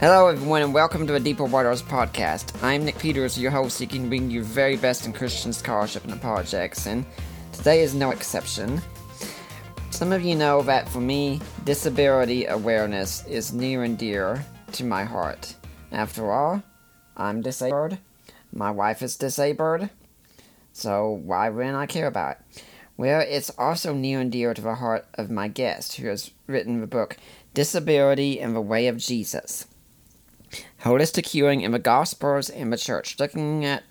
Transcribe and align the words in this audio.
Hello, 0.00 0.28
everyone, 0.28 0.62
and 0.62 0.72
welcome 0.72 1.08
to 1.08 1.16
a 1.16 1.20
Deeper 1.20 1.42
Waters 1.42 1.82
podcast. 1.82 2.62
I'm 2.62 2.84
Nick 2.84 3.00
Peters, 3.00 3.36
your 3.36 3.50
host, 3.50 3.76
seeking 3.76 4.04
to 4.04 4.08
bring 4.08 4.30
you 4.30 4.44
very 4.44 4.76
best 4.76 5.06
in 5.06 5.12
Christian 5.12 5.52
scholarship 5.52 6.04
and 6.04 6.12
apologetics, 6.12 6.86
and 6.86 7.04
today 7.50 7.82
is 7.82 7.96
no 7.96 8.12
exception. 8.12 8.80
Some 9.90 10.12
of 10.12 10.22
you 10.22 10.36
know 10.36 10.62
that 10.62 10.88
for 10.88 11.00
me, 11.00 11.40
disability 11.64 12.46
awareness 12.46 13.26
is 13.26 13.52
near 13.52 13.82
and 13.82 13.98
dear 13.98 14.44
to 14.70 14.84
my 14.84 15.02
heart. 15.02 15.56
After 15.90 16.30
all, 16.30 16.62
I'm 17.16 17.42
disabled, 17.42 17.98
my 18.52 18.70
wife 18.70 19.02
is 19.02 19.16
disabled, 19.16 19.88
so 20.72 21.10
why 21.10 21.48
wouldn't 21.48 21.74
I 21.74 21.86
care 21.86 22.06
about 22.06 22.36
it? 22.36 22.62
Well, 22.96 23.24
it's 23.28 23.50
also 23.58 23.94
near 23.94 24.20
and 24.20 24.30
dear 24.30 24.54
to 24.54 24.62
the 24.62 24.76
heart 24.76 25.06
of 25.14 25.28
my 25.28 25.48
guest, 25.48 25.96
who 25.96 26.06
has 26.06 26.30
written 26.46 26.80
the 26.80 26.86
book 26.86 27.16
Disability 27.52 28.40
and 28.40 28.54
the 28.54 28.60
Way 28.60 28.86
of 28.86 28.98
Jesus. 28.98 29.66
Holistic 30.82 31.26
healing 31.26 31.60
in 31.60 31.72
the 31.72 31.78
Gospels 31.78 32.48
and 32.50 32.72
the 32.72 32.76
Church, 32.76 33.18
looking 33.18 33.64
at 33.64 33.82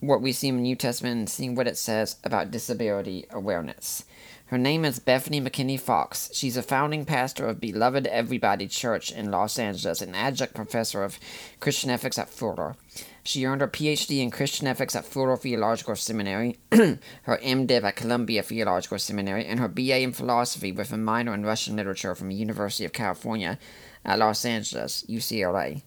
what 0.00 0.20
we 0.20 0.32
see 0.32 0.48
in 0.48 0.56
the 0.56 0.62
New 0.62 0.76
Testament 0.76 1.18
and 1.18 1.30
seeing 1.30 1.54
what 1.54 1.68
it 1.68 1.78
says 1.78 2.16
about 2.24 2.50
disability 2.50 3.26
awareness. 3.30 4.04
Her 4.48 4.58
name 4.58 4.84
is 4.84 4.98
Bethany 4.98 5.40
McKinney 5.40 5.80
Fox. 5.80 6.30
She's 6.34 6.56
a 6.58 6.62
founding 6.62 7.06
pastor 7.06 7.46
of 7.46 7.60
Beloved 7.60 8.06
Everybody 8.06 8.68
Church 8.68 9.10
in 9.10 9.30
Los 9.30 9.58
Angeles 9.58 10.02
and 10.02 10.14
adjunct 10.14 10.54
professor 10.54 11.02
of 11.02 11.18
Christian 11.60 11.90
ethics 11.90 12.18
at 12.18 12.28
Fuller. 12.28 12.76
She 13.22 13.46
earned 13.46 13.62
her 13.62 13.68
PhD 13.68 14.20
in 14.22 14.30
Christian 14.30 14.66
ethics 14.66 14.94
at 14.94 15.06
Fuller 15.06 15.38
Theological 15.38 15.96
Seminary, 15.96 16.58
her 16.72 16.98
MDiv 17.26 17.84
at 17.84 17.96
Columbia 17.96 18.42
Theological 18.42 18.98
Seminary, 18.98 19.46
and 19.46 19.58
her 19.58 19.68
BA 19.68 20.00
in 20.00 20.12
philosophy 20.12 20.72
with 20.72 20.92
a 20.92 20.98
minor 20.98 21.32
in 21.32 21.46
Russian 21.46 21.76
literature 21.76 22.14
from 22.14 22.28
the 22.28 22.34
University 22.34 22.84
of 22.84 22.92
California 22.92 23.58
at 24.04 24.18
Los 24.18 24.44
Angeles, 24.44 25.04
UCLA. 25.08 25.82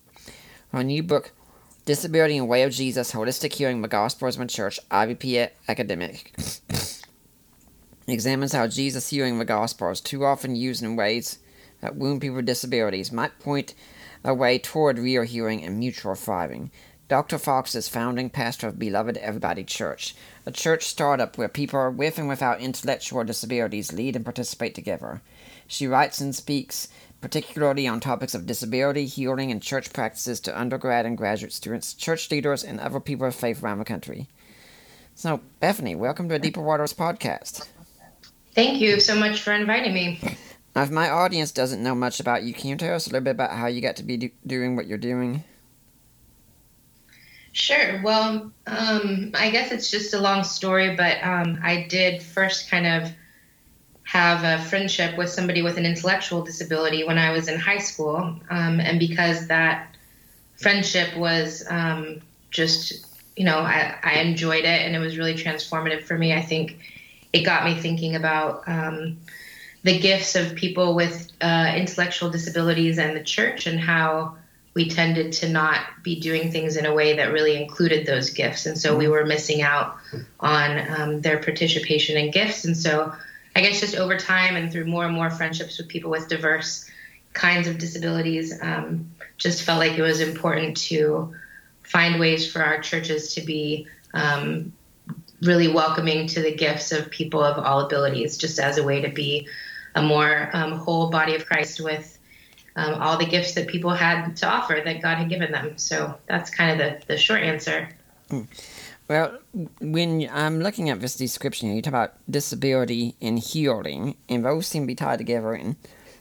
Her 0.71 0.83
new 0.83 1.03
book, 1.03 1.31
Disability 1.85 2.37
and 2.37 2.49
Way 2.49 2.63
of 2.63 2.73
Jesus 2.73 3.13
Holistic 3.13 3.53
Healing 3.53 3.81
the 3.81 3.87
Gospels 3.87 4.37
and 4.37 4.49
Church, 4.49 4.79
IVP 4.91 5.49
Academic, 5.67 6.33
examines 8.07 8.53
how 8.53 8.67
Jesus 8.67 9.09
healing 9.09 9.39
the 9.39 9.45
gospel 9.45 9.89
is 9.91 10.01
too 10.01 10.25
often 10.25 10.55
used 10.55 10.83
in 10.83 10.95
ways 10.95 11.39
that 11.81 11.95
wound 11.95 12.21
people 12.21 12.37
with 12.37 12.45
disabilities, 12.45 13.11
might 13.11 13.39
point 13.39 13.73
a 14.23 14.33
way 14.33 14.57
toward 14.57 14.99
real 14.99 15.23
healing 15.23 15.63
and 15.63 15.77
mutual 15.77 16.15
thriving. 16.15 16.71
Dr. 17.07 17.37
Fox 17.37 17.73
is 17.73 17.87
founding 17.87 18.29
pastor 18.29 18.67
of 18.67 18.77
Beloved 18.77 19.15
Everybody 19.17 19.63
Church, 19.63 20.13
a 20.45 20.51
church 20.51 20.83
startup 20.83 21.37
where 21.37 21.47
people 21.47 21.89
with 21.91 22.17
and 22.17 22.27
without 22.27 22.59
intellectual 22.59 23.23
disabilities 23.23 23.93
lead 23.93 24.17
and 24.17 24.25
participate 24.25 24.75
together. 24.75 25.21
She 25.67 25.87
writes 25.87 26.19
and 26.19 26.35
speaks 26.35 26.89
particularly 27.21 27.87
on 27.87 27.99
topics 27.99 28.35
of 28.35 28.45
disability, 28.45 29.05
healing, 29.05 29.51
and 29.51 29.61
church 29.61 29.91
practices 29.93 30.39
to 30.41 30.59
undergrad 30.59 31.05
and 31.05 31.17
graduate 31.17 31.53
students, 31.53 31.93
church 31.93 32.29
leaders, 32.31 32.63
and 32.63 32.79
other 32.79 32.99
people 32.99 33.27
of 33.27 33.35
faith 33.35 33.63
around 33.63 33.79
the 33.79 33.85
country. 33.85 34.27
So, 35.15 35.41
Bethany, 35.59 35.95
welcome 35.95 36.29
to 36.29 36.35
a 36.35 36.39
Deeper 36.39 36.61
Waters 36.61 36.93
podcast. 36.93 37.67
Thank 38.53 38.79
you 38.79 38.99
so 38.99 39.15
much 39.15 39.41
for 39.41 39.51
inviting 39.53 39.93
me. 39.93 40.19
Now, 40.75 40.83
if 40.83 40.91
my 40.91 41.09
audience 41.09 41.51
doesn't 41.51 41.81
know 41.81 41.95
much 41.95 42.19
about 42.19 42.43
you, 42.43 42.53
can 42.53 42.69
you 42.69 42.75
tell 42.75 42.93
us 42.93 43.07
a 43.07 43.09
little 43.09 43.23
bit 43.23 43.31
about 43.31 43.51
how 43.51 43.65
you 43.65 43.81
got 43.81 43.95
to 43.95 44.03
be 44.03 44.17
do- 44.17 44.29
doing 44.45 44.75
what 44.75 44.85
you're 44.85 44.99
doing? 44.99 45.43
Sure. 47.51 47.99
Well, 48.03 48.51
um, 48.67 49.31
I 49.33 49.49
guess 49.49 49.71
it's 49.71 49.89
just 49.89 50.13
a 50.13 50.19
long 50.19 50.43
story, 50.43 50.95
but 50.95 51.17
um, 51.23 51.59
I 51.63 51.87
did 51.89 52.21
first 52.21 52.69
kind 52.69 52.85
of 52.85 53.11
have 54.07 54.45
a 54.45 54.63
friendship 54.69 55.17
with 55.17 55.29
somebody 55.29 55.61
with 55.61 55.77
an 55.77 55.85
intellectual 55.85 56.41
disability 56.41 57.03
when 57.03 57.17
I 57.17 57.31
was 57.33 57.49
in 57.49 57.59
high 57.59 57.79
school. 57.79 58.19
Um, 58.49 58.79
and 58.79 58.99
because 58.99 59.47
that 59.47 59.93
friendship 60.55 61.17
was 61.17 61.65
um, 61.69 62.21
just, 62.49 63.05
you 63.35 63.43
know, 63.43 63.57
I, 63.57 63.97
I 64.01 64.13
enjoyed 64.19 64.63
it 64.63 64.81
and 64.85 64.95
it 64.95 64.99
was 64.99 65.17
really 65.17 65.33
transformative 65.33 66.03
for 66.03 66.17
me, 66.17 66.33
I 66.33 66.41
think 66.41 66.79
it 67.33 67.43
got 67.43 67.65
me 67.65 67.75
thinking 67.75 68.15
about 68.15 68.63
um, 68.65 69.17
the 69.83 69.99
gifts 69.99 70.35
of 70.35 70.55
people 70.55 70.95
with 70.95 71.29
uh, 71.41 71.73
intellectual 71.75 72.29
disabilities 72.29 72.99
and 72.99 73.13
the 73.13 73.23
church 73.23 73.67
and 73.67 73.77
how 73.77 74.37
we 74.73 74.87
tended 74.87 75.33
to 75.33 75.49
not 75.49 75.81
be 76.01 76.17
doing 76.17 76.49
things 76.49 76.77
in 76.77 76.85
a 76.85 76.93
way 76.93 77.17
that 77.17 77.33
really 77.33 77.61
included 77.61 78.05
those 78.05 78.29
gifts. 78.29 78.65
And 78.67 78.77
so 78.77 78.95
we 78.95 79.09
were 79.09 79.25
missing 79.25 79.63
out 79.63 79.97
on 80.39 80.87
um, 80.97 81.21
their 81.21 81.43
participation 81.43 82.15
and 82.15 82.31
gifts. 82.31 82.63
And 82.63 82.77
so 82.77 83.11
I 83.57 83.61
guess 83.61 83.79
just 83.79 83.95
over 83.95 84.15
time 84.15 84.55
and 84.55 84.71
through 84.71 84.85
more 84.85 85.03
and 85.03 85.15
more 85.15 85.31
friendships 85.31 85.79
with 85.79 85.87
people 85.87 86.11
with 86.11 86.27
diverse 86.27 86.87
kinds 87.33 87.67
of 87.67 87.79
disabilities, 87.79 88.53
um, 88.61 89.09
just 89.39 89.63
felt 89.63 89.79
like 89.79 89.97
it 89.97 90.03
was 90.03 90.19
important 90.19 90.77
to 90.77 91.33
find 91.81 92.19
ways 92.19 92.51
for 92.51 92.61
our 92.61 92.79
churches 92.81 93.33
to 93.33 93.41
be 93.41 93.87
um, 94.13 94.73
really 95.41 95.67
welcoming 95.69 96.27
to 96.27 96.43
the 96.43 96.53
gifts 96.53 96.91
of 96.91 97.09
people 97.09 97.43
of 97.43 97.57
all 97.57 97.79
abilities, 97.79 98.37
just 98.37 98.59
as 98.59 98.77
a 98.77 98.83
way 98.83 99.01
to 99.01 99.09
be 99.09 99.47
a 99.95 100.03
more 100.03 100.51
um, 100.53 100.73
whole 100.73 101.09
body 101.09 101.33
of 101.33 101.47
Christ 101.47 101.81
with 101.81 102.15
um, 102.75 103.01
all 103.01 103.17
the 103.17 103.25
gifts 103.25 103.55
that 103.55 103.67
people 103.67 103.89
had 103.89 104.35
to 104.35 104.47
offer 104.47 104.79
that 104.85 105.01
God 105.01 105.17
had 105.17 105.29
given 105.29 105.51
them. 105.51 105.79
So 105.79 106.15
that's 106.27 106.51
kind 106.51 106.79
of 106.79 106.99
the, 106.99 107.07
the 107.07 107.17
short 107.17 107.41
answer. 107.41 107.89
Well, 109.07 109.39
when 109.79 110.29
I'm 110.31 110.59
looking 110.59 110.89
at 110.89 110.99
this 110.99 111.15
description, 111.15 111.73
you 111.73 111.81
talk 111.81 111.91
about 111.91 112.13
disability 112.29 113.15
and 113.21 113.39
healing, 113.39 114.17
and 114.27 114.43
those 114.43 114.67
seem 114.67 114.83
to 114.83 114.87
be 114.87 114.95
tied 114.95 115.19
together. 115.19 115.53
And 115.53 115.77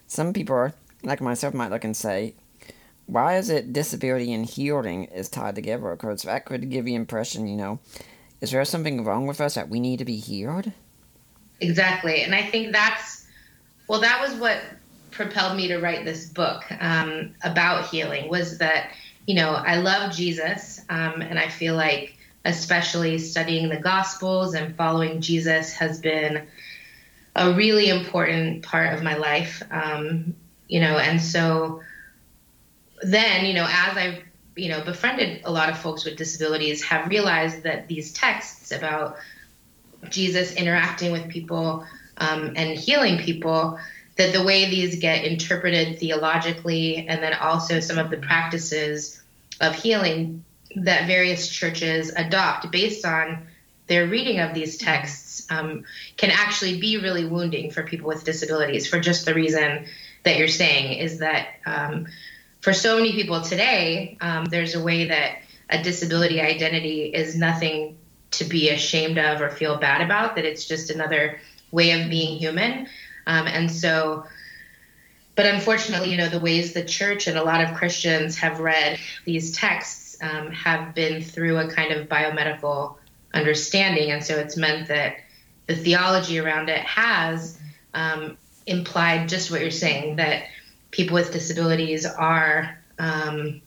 some 0.07 0.33
people, 0.33 0.73
like 1.03 1.21
myself, 1.21 1.53
might 1.53 1.71
look 1.71 1.85
and 1.85 1.97
say, 1.97 2.35
why 3.07 3.37
is 3.39 3.51
it 3.51 3.73
disability 3.73 4.33
and 4.33 4.47
healing 4.47 5.05
is 5.05 5.29
tied 5.29 5.55
together? 5.55 5.91
Because 5.93 6.23
that 6.23 6.45
could 6.45 6.71
give 6.71 6.85
the 6.85 6.95
impression, 6.95 7.49
you 7.49 7.57
know, 7.57 7.81
is 8.41 8.51
there 8.51 8.65
something 8.65 9.05
wrong 9.05 9.27
with 9.27 9.41
us 9.41 9.55
that 9.55 9.69
we 9.69 9.81
need 9.81 9.99
to 9.99 10.05
be 10.05 10.17
healed? 10.17 10.71
Exactly. 11.61 12.23
And 12.23 12.35
I 12.35 12.43
think 12.43 12.73
that's, 12.73 13.27
well, 13.89 14.01
that 14.01 14.21
was 14.21 14.39
what 14.39 14.61
propelled 15.11 15.57
me 15.57 15.67
to 15.69 15.79
write 15.79 16.05
this 16.05 16.27
book 16.27 16.65
um, 16.81 17.35
about 17.43 17.87
healing 17.87 18.29
was 18.29 18.59
that, 18.59 18.91
you 19.27 19.35
know, 19.35 19.53
I 19.53 19.77
love 19.77 20.13
Jesus, 20.13 20.83
um, 20.89 21.23
and 21.23 21.39
I 21.39 21.49
feel 21.49 21.75
like 21.75 22.16
especially 22.47 23.19
studying 23.19 23.69
the 23.69 23.77
Gospels 23.77 24.55
and 24.55 24.75
following 24.77 25.21
Jesus 25.21 25.73
has 25.75 26.01
been 26.01 26.47
a 27.35 27.53
really 27.53 27.89
important 27.89 28.63
part 28.63 28.95
of 28.95 29.03
my 29.03 29.17
life. 29.17 29.63
Um, 29.71 30.35
you 30.69 30.81
know, 30.81 30.97
and 30.97 31.21
so 31.21 31.81
then, 33.03 33.45
you 33.45 33.55
know, 33.55 33.67
as 33.69 33.97
I've, 33.97 34.23
you 34.55 34.71
know, 34.71 34.83
befriended 34.83 35.43
a 35.45 35.51
lot 35.51 35.69
of 35.69 35.79
folks 35.79 36.05
with 36.05 36.17
disabilities, 36.17 36.83
have 36.85 37.09
realized 37.09 37.65
that 37.65 37.89
these 37.89 38.13
texts 38.13 38.73
about 38.73 39.17
Jesus 40.09 40.55
interacting 40.55 41.13
with 41.13 41.29
people 41.29 41.85
um, 42.17 42.53
and 42.57 42.79
healing 42.79 43.19
people, 43.19 43.79
that 44.17 44.33
the 44.33 44.43
way 44.43 44.71
these 44.71 44.99
get 44.99 45.25
interpreted 45.25 45.99
theologically, 45.99 47.07
and 47.07 47.23
then 47.23 47.35
also 47.35 47.81
some 47.81 47.99
of 47.99 48.09
the 48.09 48.17
practices 48.17 49.23
of 49.61 49.75
healing 49.75 50.45
that 50.77 51.07
various 51.07 51.49
churches 51.49 52.13
adopt 52.15 52.71
based 52.71 53.05
on 53.05 53.47
their 53.87 54.07
reading 54.07 54.41
of 54.41 54.53
these 54.53 54.77
texts 54.77 55.47
um, 55.51 55.85
can 56.17 56.31
actually 56.31 56.81
be 56.81 56.99
really 56.99 57.25
wounding 57.25 57.71
for 57.71 57.83
people 57.83 58.09
with 58.09 58.25
disabilities 58.25 58.87
for 58.87 59.01
just 59.01 59.25
the 59.25 59.35
reason 59.35 59.87
that 60.25 60.37
you're 60.37 60.49
saying 60.49 60.99
is 60.99 61.19
that 61.19 61.49
um, 61.67 62.07
for 62.61 62.73
so 62.73 62.97
many 62.97 63.13
people 63.13 63.41
today, 63.41 64.19
um, 64.21 64.45
there's 64.47 64.75
a 64.75 64.83
way 64.83 65.07
that 65.07 65.39
a 65.71 65.83
disability 65.83 66.41
identity 66.41 67.05
is 67.05 67.37
nothing 67.37 67.97
to 68.33 68.45
be 68.45 68.71
ashamed 68.71 69.19
of 69.19 69.41
or 69.41 69.51
feel 69.51 69.79
bad 69.79 70.03
about, 70.03 70.35
that 70.37 70.45
it's 70.45 70.67
just 70.67 70.91
another 70.91 71.41
way 71.71 71.93
of 71.93 72.11
being 72.11 72.39
human. 72.39 72.89
Um, 73.27 73.47
and 73.47 73.71
so 73.71 74.27
but 75.37 75.45
unfortunately, 75.45 76.11
you 76.11 76.17
know, 76.17 76.31
the 76.31 76.41
ways 76.41 76.73
the 76.73 76.83
church 76.83 77.27
and 77.27 77.37
a 77.37 77.45
lot 77.45 77.61
of 77.61 77.77
Christians 77.77 78.39
have 78.39 78.59
read 78.59 78.99
these 79.27 79.53
texts 79.53 80.06
um, 80.23 80.51
have 80.51 80.95
been 80.95 81.23
through 81.23 81.59
a 81.59 81.71
kind 81.71 81.93
of 81.93 82.09
biomedical 82.09 82.97
understanding. 83.35 84.11
And 84.11 84.25
so 84.25 84.37
it's 84.39 84.57
meant 84.57 84.89
that 84.89 85.17
the 85.67 85.77
theology 85.77 86.39
around 86.39 86.69
it 86.69 86.81
has 86.81 87.59
um, 87.95 88.37
implied 88.67 89.29
just 89.29 89.51
what 89.51 89.61
you're 89.61 89.71
saying 89.71 90.17
that 90.17 90.45
people 90.91 91.15
with 91.15 91.33
disabilities 91.33 92.07
are 92.07 92.79
um, 92.99 93.61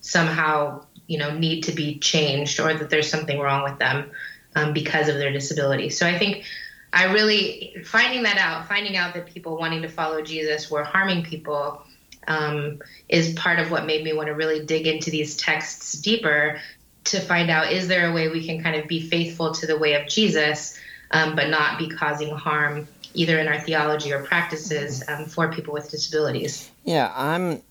somehow, 0.00 0.84
you 1.06 1.18
know, 1.18 1.36
need 1.36 1.62
to 1.62 1.72
be 1.72 1.98
changed 1.98 2.60
or 2.60 2.74
that 2.74 2.90
there's 2.90 3.10
something 3.10 3.38
wrong 3.38 3.64
with 3.64 3.78
them 3.78 4.10
um, 4.54 4.72
because 4.72 5.08
of 5.08 5.16
their 5.16 5.32
disability. 5.32 5.90
So 5.90 6.06
I 6.06 6.18
think 6.18 6.44
I 6.92 7.12
really 7.12 7.76
finding 7.84 8.22
that 8.24 8.38
out, 8.38 8.68
finding 8.68 8.96
out 8.96 9.14
that 9.14 9.26
people 9.26 9.56
wanting 9.56 9.82
to 9.82 9.88
follow 9.88 10.22
Jesus 10.22 10.70
were 10.70 10.82
harming 10.82 11.24
people, 11.24 11.82
um, 12.26 12.80
is 13.08 13.32
part 13.34 13.58
of 13.58 13.70
what 13.70 13.86
made 13.86 14.04
me 14.04 14.12
want 14.12 14.28
to 14.28 14.34
really 14.34 14.64
dig 14.64 14.86
into 14.86 15.10
these 15.10 15.36
texts 15.36 15.94
deeper 15.94 16.60
to 17.04 17.20
find 17.20 17.50
out 17.50 17.72
is 17.72 17.88
there 17.88 18.10
a 18.10 18.12
way 18.12 18.28
we 18.28 18.44
can 18.44 18.62
kind 18.62 18.76
of 18.76 18.86
be 18.86 19.00
faithful 19.00 19.52
to 19.52 19.66
the 19.66 19.78
way 19.78 19.94
of 19.94 20.08
Jesus, 20.08 20.78
um, 21.10 21.34
but 21.34 21.48
not 21.48 21.78
be 21.78 21.88
causing 21.88 22.34
harm 22.34 22.86
either 23.14 23.38
in 23.38 23.48
our 23.48 23.58
theology 23.58 24.12
or 24.12 24.22
practices 24.22 25.02
um, 25.08 25.24
for 25.26 25.50
people 25.52 25.74
with 25.74 25.90
disabilities. 25.90 26.70
Yeah, 26.84 27.12
I'm 27.14 27.62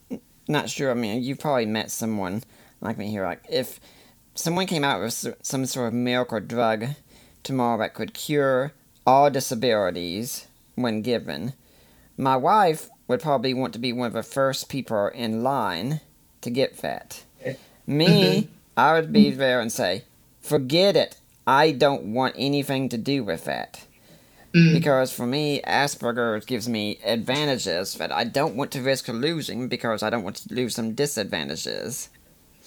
not 0.48 0.70
sure. 0.70 0.92
I 0.92 0.96
mean, 0.96 1.24
you've 1.24 1.40
probably 1.40 1.66
met 1.66 1.92
someone 1.92 2.44
like 2.82 2.98
me 2.98 3.10
here. 3.10 3.24
Like, 3.24 3.46
if 3.50 3.80
someone 4.36 4.66
came 4.66 4.84
out 4.84 5.02
with 5.02 5.36
some 5.42 5.66
sort 5.66 5.88
of 5.88 5.94
miracle 5.94 6.40
drug 6.40 6.86
tomorrow 7.44 7.78
that 7.80 7.94
could 7.94 8.14
cure 8.14 8.74
all 9.06 9.30
disabilities 9.30 10.48
when 10.76 11.02
given, 11.02 11.54
my 12.18 12.36
wife 12.36 12.90
would 13.10 13.20
probably 13.20 13.54
want 13.54 13.74
to 13.74 13.80
be 13.80 13.92
one 13.92 14.08
of 14.08 14.14
the 14.14 14.24
first 14.24 14.70
people 14.70 15.08
in 15.08 15.44
line 15.44 16.00
to 16.42 16.50
get 16.50 16.78
that. 16.78 17.24
Me, 17.86 18.08
mm-hmm. 18.08 18.52
I 18.78 18.94
would 18.94 19.12
be 19.12 19.32
there 19.32 19.60
and 19.60 19.72
say, 19.72 20.04
forget 20.42 20.96
it. 20.96 21.18
I 21.46 21.72
don't 21.72 22.14
want 22.14 22.36
anything 22.38 22.88
to 22.90 22.98
do 22.98 23.24
with 23.24 23.46
that. 23.46 23.84
Mm. 24.54 24.74
Because 24.74 25.12
for 25.12 25.26
me, 25.26 25.62
Asperger's 25.62 26.46
gives 26.46 26.70
me 26.70 27.00
advantages 27.04 27.96
that 27.96 28.12
I 28.12 28.24
don't 28.24 28.56
want 28.56 28.72
to 28.72 28.82
risk 28.82 29.08
losing 29.08 29.68
because 29.68 30.04
I 30.04 30.12
don't 30.12 30.24
want 30.24 30.38
to 30.38 30.54
lose 30.54 30.76
some 30.76 30.94
disadvantages. 30.94 32.10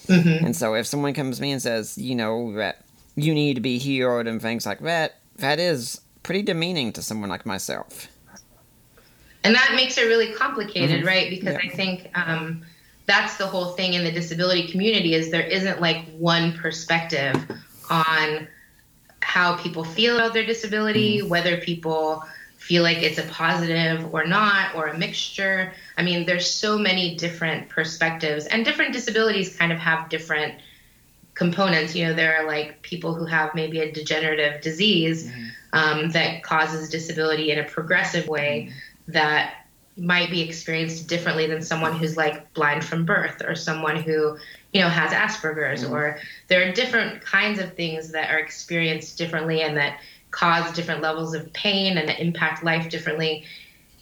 Mm-hmm. 0.07 0.45
And 0.45 0.55
so 0.55 0.75
if 0.75 0.85
someone 0.85 1.13
comes 1.13 1.37
to 1.37 1.41
me 1.41 1.51
and 1.51 1.61
says, 1.61 1.97
you 1.97 2.15
know, 2.15 2.53
that 2.53 2.83
you 3.15 3.33
need 3.33 3.55
to 3.55 3.61
be 3.61 3.77
healed 3.77 4.27
and 4.27 4.41
things 4.41 4.65
like 4.65 4.79
that, 4.81 5.19
that 5.37 5.59
is 5.59 6.01
pretty 6.21 6.41
demeaning 6.41 6.91
to 6.93 7.01
someone 7.01 7.29
like 7.29 7.45
myself. 7.45 8.09
And 9.43 9.55
that 9.55 9.73
makes 9.75 9.97
it 9.97 10.03
really 10.03 10.33
complicated, 10.33 10.99
mm-hmm. 10.99 11.07
right? 11.07 11.29
Because 11.29 11.53
yeah. 11.53 11.69
I 11.71 11.75
think 11.75 12.09
um, 12.15 12.63
that's 13.05 13.37
the 13.37 13.47
whole 13.47 13.71
thing 13.73 13.93
in 13.93 14.03
the 14.03 14.11
disability 14.11 14.67
community 14.67 15.13
is 15.13 15.31
there 15.31 15.41
isn't 15.41 15.81
like 15.81 16.05
one 16.17 16.53
perspective 16.53 17.35
on 17.89 18.47
how 19.19 19.55
people 19.57 19.83
feel 19.83 20.17
about 20.17 20.33
their 20.33 20.45
disability, 20.45 21.19
mm-hmm. 21.19 21.29
whether 21.29 21.57
people 21.57 22.23
feel 22.57 22.83
like 22.83 23.03
it's 23.03 23.17
a 23.17 23.23
positive 23.23 24.13
or 24.13 24.25
not, 24.25 24.73
or 24.75 24.87
a 24.87 24.97
mixture. 24.97 25.73
I 25.97 26.03
mean, 26.03 26.25
there's 26.25 26.49
so 26.49 26.77
many 26.77 27.15
different 27.15 27.67
perspectives, 27.67 28.45
and 28.45 28.63
different 28.63 28.93
disabilities 28.93 29.55
kind 29.55 29.73
of 29.73 29.79
have 29.79 30.07
different 30.07 30.55
components. 31.33 31.93
You 31.93 32.07
know, 32.07 32.13
there 32.13 32.37
are 32.37 32.47
like 32.47 32.81
people 32.81 33.13
who 33.13 33.25
have 33.25 33.53
maybe 33.53 33.79
a 33.79 33.91
degenerative 33.91 34.61
disease 34.61 35.27
mm-hmm. 35.27 35.47
um, 35.73 36.09
that 36.11 36.43
causes 36.43 36.89
disability 36.89 37.51
in 37.51 37.59
a 37.59 37.63
progressive 37.63 38.29
way 38.29 38.69
mm-hmm. 38.69 38.77
That 39.07 39.63
might 39.95 40.31
be 40.31 40.41
experienced 40.41 41.07
differently 41.07 41.45
than 41.45 41.61
someone 41.61 41.95
who's 41.95 42.17
like 42.17 42.51
blind 42.53 42.83
from 42.83 43.05
birth 43.05 43.41
or 43.45 43.53
someone 43.53 43.95
who 43.95 44.37
you 44.71 44.81
know 44.81 44.89
has 44.89 45.11
asperger's 45.11 45.83
mm-hmm. 45.83 45.93
or 45.93 46.19
there 46.47 46.67
are 46.67 46.71
different 46.71 47.21
kinds 47.21 47.59
of 47.59 47.73
things 47.75 48.11
that 48.11 48.31
are 48.31 48.39
experienced 48.39 49.17
differently 49.17 49.61
and 49.61 49.77
that 49.77 49.99
cause 50.31 50.73
different 50.73 51.01
levels 51.01 51.35
of 51.35 51.51
pain 51.53 51.97
and 51.97 52.09
impact 52.09 52.63
life 52.63 52.89
differently 52.89 53.45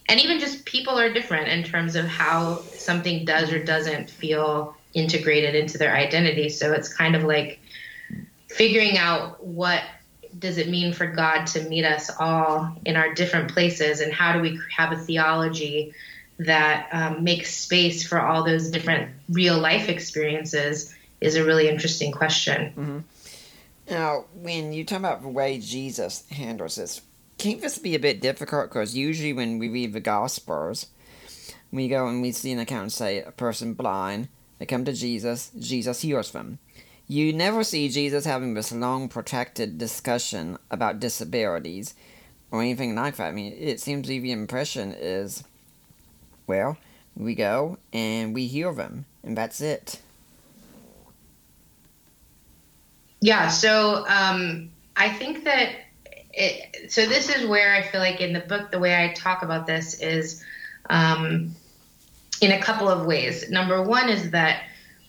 and 0.08 0.20
even 0.20 0.40
just 0.40 0.64
people 0.66 0.98
are 0.98 1.12
different 1.12 1.50
in 1.50 1.62
terms 1.62 1.96
of 1.96 2.06
how 2.06 2.62
something 2.62 3.26
does 3.26 3.52
or 3.52 3.62
doesn't 3.62 4.10
feel 4.10 4.76
integrated 4.94 5.56
into 5.56 5.78
their 5.78 5.94
identity 5.94 6.48
so 6.48 6.72
it's 6.72 6.94
kind 6.94 7.18
of 7.18 7.24
like 7.24 7.60
figuring 8.48 8.98
out 8.98 9.44
what 9.44 9.84
does 10.38 10.58
it 10.58 10.70
mean 10.70 10.94
for 10.94 11.08
God 11.08 11.46
to 11.48 11.62
meet 11.64 11.86
us 11.86 12.10
all 12.20 12.76
in 12.86 12.96
our 12.96 13.14
different 13.14 13.52
places, 13.52 14.00
and 14.00 14.14
how 14.14 14.34
do 14.34 14.40
we 14.40 14.60
have 14.76 14.92
a 14.92 14.98
theology 14.98 15.94
that 16.40 16.90
um, 16.92 17.24
makes 17.24 17.54
space 17.54 18.08
for 18.08 18.20
all 18.20 18.44
those 18.44 18.72
different 18.72 19.12
real 19.30 19.58
life 19.60 19.90
experiences? 19.90 20.96
Is 21.20 21.36
a 21.36 21.44
really 21.44 21.70
interesting 21.70 22.12
question. 22.12 22.74
Mm-hmm. 22.76 23.00
Now, 23.92 24.26
when 24.34 24.74
you 24.74 24.84
talk 24.84 25.00
about 25.00 25.22
the 25.22 25.28
way 25.28 25.60
Jesus 25.60 26.28
handles 26.30 26.78
this, 26.78 27.02
can't 27.38 27.62
this 27.62 27.78
be 27.78 27.94
a 27.94 28.00
bit 28.00 28.22
difficult? 28.22 28.70
Because 28.70 28.96
usually 28.96 29.34
when 29.34 29.60
we 29.60 29.70
read 29.70 29.94
the 29.94 30.00
Gospels, 30.00 30.88
we 31.72 31.88
go 31.88 32.08
and 32.08 32.22
we 32.22 32.32
see 32.32 32.52
an 32.52 32.60
account 32.60 32.92
say 32.92 33.22
a 33.22 33.32
person 33.32 33.74
blind, 33.74 34.30
they 34.60 34.66
come 34.66 34.86
to 34.86 34.94
Jesus, 34.94 35.52
Jesus 35.60 36.02
heals 36.02 36.32
them. 36.32 36.60
You 37.12 37.34
never 37.34 37.66
see 37.66 37.90
Jesus 37.90 38.24
having 38.24 38.54
this 38.54 38.72
long, 38.72 39.10
protracted 39.10 39.78
discussion 39.78 40.58
about 40.72 41.02
disabilities 41.02 41.94
or 42.52 42.62
anything 42.62 42.96
like 42.96 43.18
that. 43.18 43.28
I 43.28 43.32
mean, 43.34 43.54
it 43.60 43.82
seems 43.82 44.04
to 44.04 44.08
be 44.08 44.20
the 44.20 44.32
impression 44.32 44.96
is, 44.98 45.44
well, 46.48 46.78
we 47.18 47.36
go 47.36 47.78
and 47.92 48.34
we 48.34 48.48
heal 48.48 48.74
them, 48.74 49.04
and 49.24 49.38
that's 49.38 49.60
it. 49.60 50.00
Yeah, 53.20 53.50
so 53.50 54.06
um, 54.08 54.70
I 54.96 55.10
think 55.10 55.44
that 55.44 55.74
it, 56.32 56.94
so 56.94 57.06
this 57.06 57.28
is 57.28 57.46
where 57.46 57.76
I 57.76 57.82
feel 57.82 58.00
like 58.00 58.22
in 58.22 58.32
the 58.32 58.40
book, 58.40 58.72
the 58.72 58.80
way 58.80 58.96
I 58.96 59.12
talk 59.12 59.44
about 59.44 59.68
this 59.68 60.00
is 60.00 60.42
um, 60.90 61.54
in 62.40 62.54
a 62.54 62.62
couple 62.62 62.88
of 62.88 63.06
ways. 63.06 63.50
Number 63.50 63.84
one 63.84 64.08
is 64.08 64.32
that 64.32 64.64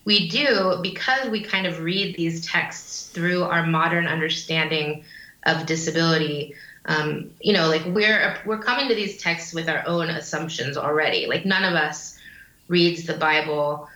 we 0.05 0.27
do 0.27 0.79
because 0.81 1.29
we 1.29 1.41
kind 1.41 1.65
of 1.65 1.79
read 1.79 2.15
these 2.15 2.45
texts 2.45 3.09
through 3.09 3.43
our 3.43 3.65
modern 3.65 4.07
understanding 4.07 5.03
of 5.43 5.65
disability. 5.65 6.55
Um, 6.85 7.31
you 7.39 7.53
know, 7.53 7.67
like 7.67 7.85
we're 7.85 8.37
we're 8.45 8.59
coming 8.59 8.89
to 8.89 8.95
these 8.95 9.21
texts 9.21 9.53
with 9.53 9.69
our 9.69 9.83
own 9.87 10.09
assumptions 10.09 10.77
already. 10.77 11.27
Like 11.27 11.45
none 11.45 11.63
of 11.63 11.73
us 11.73 12.19
reads 12.67 13.03
the 13.03 13.13
Bible, 13.13 13.87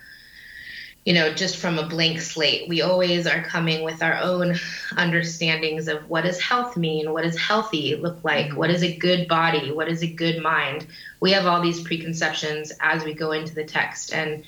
you 1.04 1.12
know, 1.12 1.32
just 1.32 1.56
from 1.56 1.78
a 1.78 1.86
blank 1.86 2.20
slate. 2.20 2.68
We 2.68 2.80
always 2.80 3.26
are 3.26 3.42
coming 3.42 3.84
with 3.84 4.02
our 4.02 4.14
own 4.14 4.54
understandings 4.96 5.88
of 5.88 6.08
what 6.08 6.24
does 6.24 6.40
health 6.40 6.78
mean, 6.78 7.12
what 7.12 7.24
does 7.24 7.38
healthy 7.38 7.96
look 7.96 8.24
like, 8.24 8.56
what 8.56 8.70
is 8.70 8.82
a 8.82 8.96
good 8.96 9.28
body, 9.28 9.70
what 9.70 9.88
is 9.88 10.02
a 10.02 10.06
good 10.06 10.42
mind. 10.42 10.86
We 11.20 11.32
have 11.32 11.44
all 11.44 11.60
these 11.60 11.82
preconceptions 11.82 12.72
as 12.80 13.04
we 13.04 13.12
go 13.12 13.32
into 13.32 13.54
the 13.54 13.64
text 13.64 14.14
and 14.14 14.44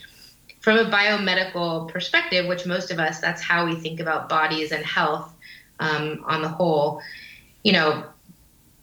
from 0.61 0.79
a 0.79 0.85
biomedical 0.85 1.88
perspective, 1.88 2.47
which 2.47 2.67
most 2.67 2.90
of 2.90 2.99
us, 2.99 3.19
that's 3.19 3.43
how 3.43 3.67
we 3.67 3.75
think 3.75 3.99
about 3.99 4.29
bodies 4.29 4.73
and 4.73 4.85
health 4.85 5.33
um, 5.81 6.23
on 6.26 6.43
the 6.43 6.49
whole, 6.49 7.00
you 7.64 7.73
know, 7.73 8.05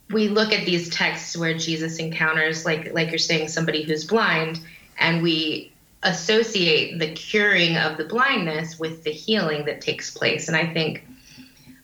we 0.09 0.29
look 0.29 0.53
at 0.53 0.65
these 0.65 0.89
texts 0.89 1.37
where 1.37 1.53
Jesus 1.53 1.97
encounters, 1.97 2.65
like 2.65 2.93
like 2.93 3.09
you're 3.09 3.17
saying, 3.17 3.49
somebody 3.49 3.83
who's 3.83 4.05
blind, 4.05 4.59
and 4.97 5.21
we 5.21 5.71
associate 6.03 6.99
the 6.99 7.11
curing 7.11 7.75
of 7.75 7.97
the 7.97 8.05
blindness 8.05 8.79
with 8.79 9.03
the 9.03 9.11
healing 9.11 9.65
that 9.65 9.81
takes 9.81 10.11
place. 10.11 10.47
And 10.47 10.55
I 10.55 10.65
think 10.65 11.05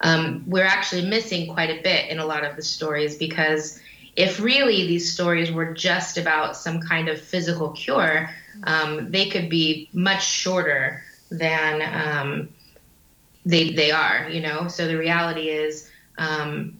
um, 0.01 0.43
we're 0.47 0.65
actually 0.65 1.05
missing 1.07 1.51
quite 1.53 1.69
a 1.69 1.81
bit 1.81 2.09
in 2.09 2.19
a 2.19 2.25
lot 2.25 2.45
of 2.45 2.55
the 2.55 2.61
stories 2.61 3.17
because 3.17 3.79
if 4.15 4.39
really 4.39 4.87
these 4.87 5.11
stories 5.11 5.51
were 5.51 5.73
just 5.73 6.17
about 6.17 6.55
some 6.55 6.79
kind 6.79 7.09
of 7.09 7.19
physical 7.19 7.71
cure, 7.71 8.29
um, 8.63 9.11
they 9.11 9.27
could 9.27 9.49
be 9.49 9.89
much 9.93 10.25
shorter 10.25 11.03
than 11.29 11.81
um, 11.81 12.49
they 13.45 13.71
they 13.71 13.91
are. 13.91 14.29
You 14.29 14.41
know, 14.41 14.67
so 14.67 14.87
the 14.87 14.97
reality 14.97 15.49
is 15.49 15.89
um, 16.17 16.77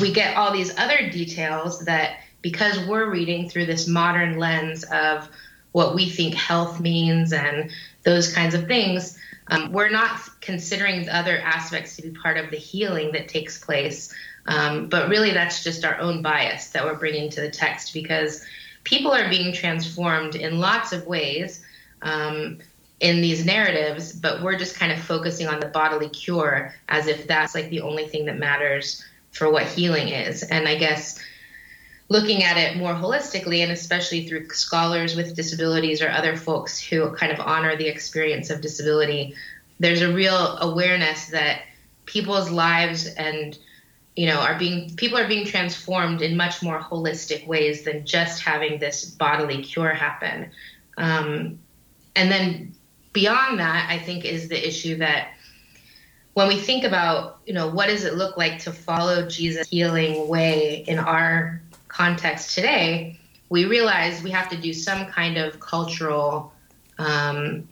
we 0.00 0.12
get 0.12 0.36
all 0.36 0.52
these 0.52 0.76
other 0.78 1.10
details 1.10 1.84
that 1.84 2.20
because 2.42 2.86
we're 2.86 3.10
reading 3.10 3.48
through 3.48 3.66
this 3.66 3.86
modern 3.86 4.38
lens 4.38 4.84
of 4.84 5.28
what 5.72 5.94
we 5.94 6.08
think 6.08 6.34
health 6.34 6.80
means 6.80 7.32
and 7.32 7.70
those 8.02 8.32
kinds 8.32 8.54
of 8.54 8.66
things. 8.66 9.18
Um, 9.48 9.72
we're 9.72 9.90
not 9.90 10.20
considering 10.40 11.04
the 11.04 11.16
other 11.16 11.38
aspects 11.38 11.96
to 11.96 12.02
be 12.02 12.10
part 12.10 12.36
of 12.36 12.50
the 12.50 12.56
healing 12.56 13.12
that 13.12 13.28
takes 13.28 13.58
place. 13.62 14.14
Um, 14.46 14.88
but 14.88 15.08
really, 15.08 15.32
that's 15.32 15.62
just 15.62 15.84
our 15.84 15.98
own 15.98 16.22
bias 16.22 16.68
that 16.68 16.84
we're 16.84 16.94
bringing 16.94 17.30
to 17.30 17.40
the 17.40 17.50
text 17.50 17.92
because 17.92 18.44
people 18.84 19.12
are 19.12 19.28
being 19.28 19.52
transformed 19.52 20.34
in 20.34 20.58
lots 20.58 20.92
of 20.92 21.06
ways 21.06 21.64
um, 22.02 22.58
in 23.00 23.20
these 23.20 23.44
narratives, 23.44 24.12
but 24.12 24.42
we're 24.42 24.58
just 24.58 24.76
kind 24.76 24.92
of 24.92 24.98
focusing 24.98 25.46
on 25.48 25.60
the 25.60 25.66
bodily 25.66 26.08
cure 26.08 26.74
as 26.88 27.06
if 27.06 27.26
that's 27.26 27.54
like 27.54 27.70
the 27.70 27.80
only 27.80 28.06
thing 28.06 28.26
that 28.26 28.38
matters 28.38 29.04
for 29.32 29.50
what 29.50 29.64
healing 29.64 30.08
is. 30.08 30.42
And 30.42 30.68
I 30.68 30.76
guess 30.76 31.18
looking 32.08 32.42
at 32.42 32.56
it 32.56 32.76
more 32.76 32.92
holistically, 32.92 33.62
and 33.62 33.72
especially 33.72 34.26
through 34.26 34.48
scholars 34.50 35.16
with 35.16 35.36
disabilities 35.36 36.02
or 36.02 36.10
other 36.10 36.36
folks 36.36 36.80
who 36.80 37.10
kind 37.12 37.32
of 37.32 37.40
honor 37.40 37.76
the 37.76 37.86
experience 37.86 38.50
of 38.50 38.60
disability, 38.60 39.34
there's 39.78 40.02
a 40.02 40.12
real 40.12 40.58
awareness 40.58 41.28
that 41.28 41.62
people's 42.04 42.50
lives 42.50 43.06
and 43.06 43.56
you 44.20 44.26
know 44.26 44.38
are 44.38 44.58
being 44.58 44.94
people 44.96 45.18
are 45.18 45.28
being 45.28 45.46
transformed 45.46 46.20
in 46.20 46.36
much 46.36 46.62
more 46.62 46.78
holistic 46.78 47.46
ways 47.46 47.84
than 47.84 48.04
just 48.04 48.42
having 48.42 48.78
this 48.78 49.04
bodily 49.04 49.62
cure 49.62 49.94
happen. 49.94 50.50
Um, 50.96 51.58
and 52.16 52.30
then 52.30 52.74
beyond 53.12 53.58
that 53.58 53.88
i 53.90 53.98
think 53.98 54.24
is 54.24 54.48
the 54.48 54.68
issue 54.68 54.96
that 54.96 55.32
when 56.34 56.48
we 56.48 56.56
think 56.56 56.84
about 56.84 57.38
you 57.46 57.52
know 57.52 57.68
what 57.68 57.88
does 57.88 58.04
it 58.04 58.14
look 58.14 58.36
like 58.36 58.58
to 58.58 58.72
follow 58.72 59.26
jesus 59.28 59.68
healing 59.68 60.28
way 60.28 60.84
in 60.86 60.98
our 60.98 61.60
context 61.88 62.54
today 62.54 63.18
we 63.48 63.64
realize 63.64 64.22
we 64.22 64.30
have 64.30 64.48
to 64.48 64.56
do 64.56 64.72
some 64.72 65.06
kind 65.06 65.36
of 65.36 65.58
cultural 65.58 66.52
um, 66.98 67.66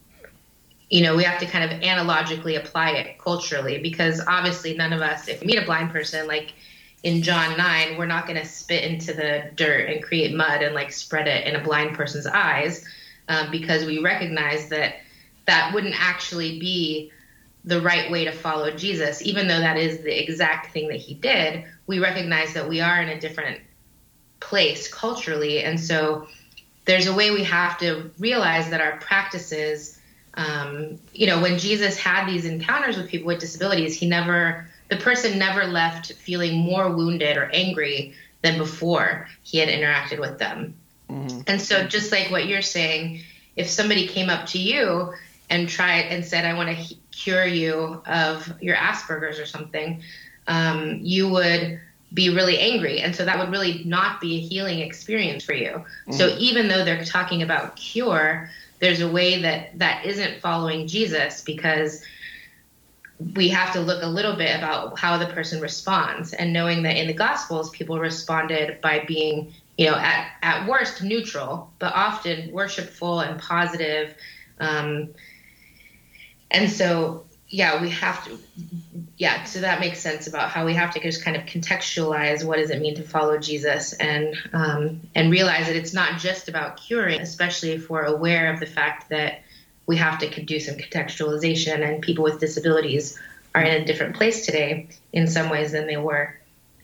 you 0.90 1.02
know, 1.02 1.16
we 1.16 1.24
have 1.24 1.38
to 1.40 1.46
kind 1.46 1.70
of 1.70 1.82
analogically 1.82 2.56
apply 2.56 2.90
it 2.92 3.18
culturally 3.18 3.78
because 3.78 4.22
obviously 4.26 4.74
none 4.74 4.92
of 4.92 5.02
us, 5.02 5.28
if 5.28 5.40
we 5.40 5.48
meet 5.48 5.58
a 5.58 5.64
blind 5.64 5.90
person, 5.90 6.26
like 6.26 6.52
in 7.02 7.22
John 7.22 7.56
9, 7.56 7.96
we're 7.96 8.06
not 8.06 8.26
going 8.26 8.40
to 8.40 8.46
spit 8.46 8.84
into 8.84 9.12
the 9.12 9.50
dirt 9.54 9.90
and 9.90 10.02
create 10.02 10.34
mud 10.34 10.62
and 10.62 10.74
like 10.74 10.92
spread 10.92 11.28
it 11.28 11.46
in 11.46 11.56
a 11.56 11.62
blind 11.62 11.94
person's 11.94 12.26
eyes 12.26 12.86
um, 13.28 13.50
because 13.50 13.84
we 13.84 13.98
recognize 13.98 14.68
that 14.70 14.96
that 15.46 15.72
wouldn't 15.74 15.94
actually 15.98 16.58
be 16.58 17.12
the 17.64 17.80
right 17.80 18.10
way 18.10 18.24
to 18.24 18.32
follow 18.32 18.70
Jesus. 18.70 19.20
Even 19.22 19.46
though 19.46 19.58
that 19.58 19.76
is 19.76 19.98
the 19.98 20.22
exact 20.22 20.72
thing 20.72 20.88
that 20.88 20.96
he 20.96 21.14
did, 21.14 21.64
we 21.86 21.98
recognize 21.98 22.54
that 22.54 22.68
we 22.68 22.80
are 22.80 23.02
in 23.02 23.10
a 23.10 23.20
different 23.20 23.60
place 24.40 24.92
culturally. 24.92 25.62
And 25.62 25.78
so 25.78 26.26
there's 26.86 27.06
a 27.06 27.14
way 27.14 27.30
we 27.30 27.44
have 27.44 27.78
to 27.78 28.10
realize 28.18 28.70
that 28.70 28.80
our 28.80 28.96
practices 28.98 29.97
um, 30.38 31.00
you 31.12 31.26
know, 31.26 31.42
when 31.42 31.58
Jesus 31.58 31.98
had 31.98 32.26
these 32.26 32.44
encounters 32.44 32.96
with 32.96 33.08
people 33.08 33.26
with 33.26 33.40
disabilities, 33.40 33.96
he 33.96 34.06
never, 34.08 34.68
the 34.88 34.96
person 34.96 35.36
never 35.36 35.64
left 35.64 36.12
feeling 36.12 36.58
more 36.58 36.94
wounded 36.94 37.36
or 37.36 37.50
angry 37.52 38.14
than 38.42 38.56
before 38.56 39.26
he 39.42 39.58
had 39.58 39.68
interacted 39.68 40.20
with 40.20 40.38
them. 40.38 40.74
Mm-hmm. 41.10 41.40
And 41.48 41.60
so, 41.60 41.84
just 41.84 42.12
like 42.12 42.30
what 42.30 42.46
you're 42.46 42.62
saying, 42.62 43.22
if 43.56 43.68
somebody 43.68 44.06
came 44.06 44.30
up 44.30 44.46
to 44.46 44.58
you 44.58 45.12
and 45.50 45.68
tried 45.68 46.02
and 46.02 46.24
said, 46.24 46.44
I 46.44 46.54
want 46.54 46.76
to 46.76 46.94
cure 47.10 47.44
you 47.44 48.00
of 48.06 48.52
your 48.60 48.76
Asperger's 48.76 49.40
or 49.40 49.46
something, 49.46 50.02
um, 50.46 51.00
you 51.02 51.28
would 51.30 51.80
be 52.14 52.30
really 52.30 52.58
angry. 52.58 53.00
And 53.00 53.16
so 53.16 53.24
that 53.24 53.38
would 53.40 53.50
really 53.50 53.82
not 53.84 54.20
be 54.20 54.36
a 54.36 54.40
healing 54.40 54.78
experience 54.78 55.42
for 55.42 55.54
you. 55.54 55.70
Mm-hmm. 55.70 56.12
So 56.12 56.36
even 56.38 56.68
though 56.68 56.84
they're 56.84 57.04
talking 57.04 57.42
about 57.42 57.74
cure, 57.74 58.50
there's 58.80 59.00
a 59.00 59.10
way 59.10 59.42
that 59.42 59.78
that 59.78 60.04
isn't 60.04 60.40
following 60.40 60.86
Jesus 60.86 61.42
because 61.42 62.02
we 63.34 63.48
have 63.48 63.72
to 63.72 63.80
look 63.80 64.02
a 64.02 64.06
little 64.06 64.36
bit 64.36 64.56
about 64.56 64.98
how 64.98 65.18
the 65.18 65.26
person 65.26 65.60
responds 65.60 66.32
and 66.32 66.52
knowing 66.52 66.84
that 66.84 66.96
in 66.96 67.08
the 67.08 67.12
gospels 67.12 67.70
people 67.70 67.98
responded 67.98 68.80
by 68.80 69.04
being 69.06 69.52
you 69.76 69.86
know 69.86 69.96
at, 69.96 70.30
at 70.42 70.68
worst 70.68 71.02
neutral 71.02 71.70
but 71.78 71.92
often 71.94 72.50
worshipful 72.52 73.20
and 73.20 73.40
positive. 73.40 74.14
Um, 74.60 75.10
and 76.50 76.70
so 76.70 77.24
yeah, 77.48 77.80
we 77.80 77.90
have 77.90 78.24
to. 78.26 78.38
Yeah, 79.16 79.44
so 79.44 79.60
that 79.60 79.80
makes 79.80 80.00
sense 80.00 80.26
about 80.26 80.50
how 80.50 80.66
we 80.66 80.74
have 80.74 80.92
to 80.94 81.00
just 81.00 81.24
kind 81.24 81.36
of 81.36 81.44
contextualize 81.44 82.44
what 82.44 82.56
does 82.56 82.70
it 82.70 82.80
mean 82.80 82.94
to 82.96 83.02
follow 83.02 83.38
Jesus 83.38 83.94
and 83.94 84.36
um, 84.52 85.00
and 85.14 85.30
realize 85.30 85.66
that 85.66 85.76
it's 85.76 85.94
not 85.94 86.18
just 86.18 86.48
about 86.48 86.76
curing, 86.76 87.20
especially 87.20 87.72
if 87.72 87.88
we're 87.88 88.04
aware 88.04 88.52
of 88.52 88.60
the 88.60 88.66
fact 88.66 89.08
that 89.08 89.42
we 89.86 89.96
have 89.96 90.18
to 90.18 90.44
do 90.44 90.60
some 90.60 90.76
contextualization 90.76 91.82
and 91.82 92.02
people 92.02 92.22
with 92.22 92.38
disabilities 92.38 93.18
are 93.54 93.62
in 93.62 93.82
a 93.82 93.84
different 93.84 94.14
place 94.14 94.44
today 94.44 94.88
in 95.12 95.26
some 95.26 95.48
ways 95.48 95.72
than 95.72 95.86
they 95.86 95.96
were 95.96 96.38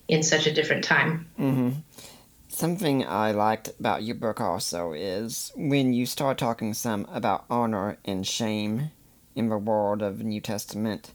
in 0.08 0.22
such 0.22 0.46
a 0.46 0.52
different 0.52 0.84
time. 0.84 1.28
Mm-hmm. 1.38 1.70
Something 2.48 3.04
I 3.04 3.32
liked 3.32 3.68
about 3.78 4.02
your 4.02 4.14
book 4.14 4.40
also 4.40 4.92
is 4.92 5.52
when 5.56 5.92
you 5.92 6.06
start 6.06 6.38
talking 6.38 6.72
some 6.72 7.06
about 7.12 7.44
honor 7.50 7.98
and 8.04 8.26
shame 8.26 8.90
in 9.34 9.48
the 9.48 9.58
world 9.58 10.02
of 10.02 10.18
the 10.18 10.24
New 10.24 10.40
Testament, 10.40 11.12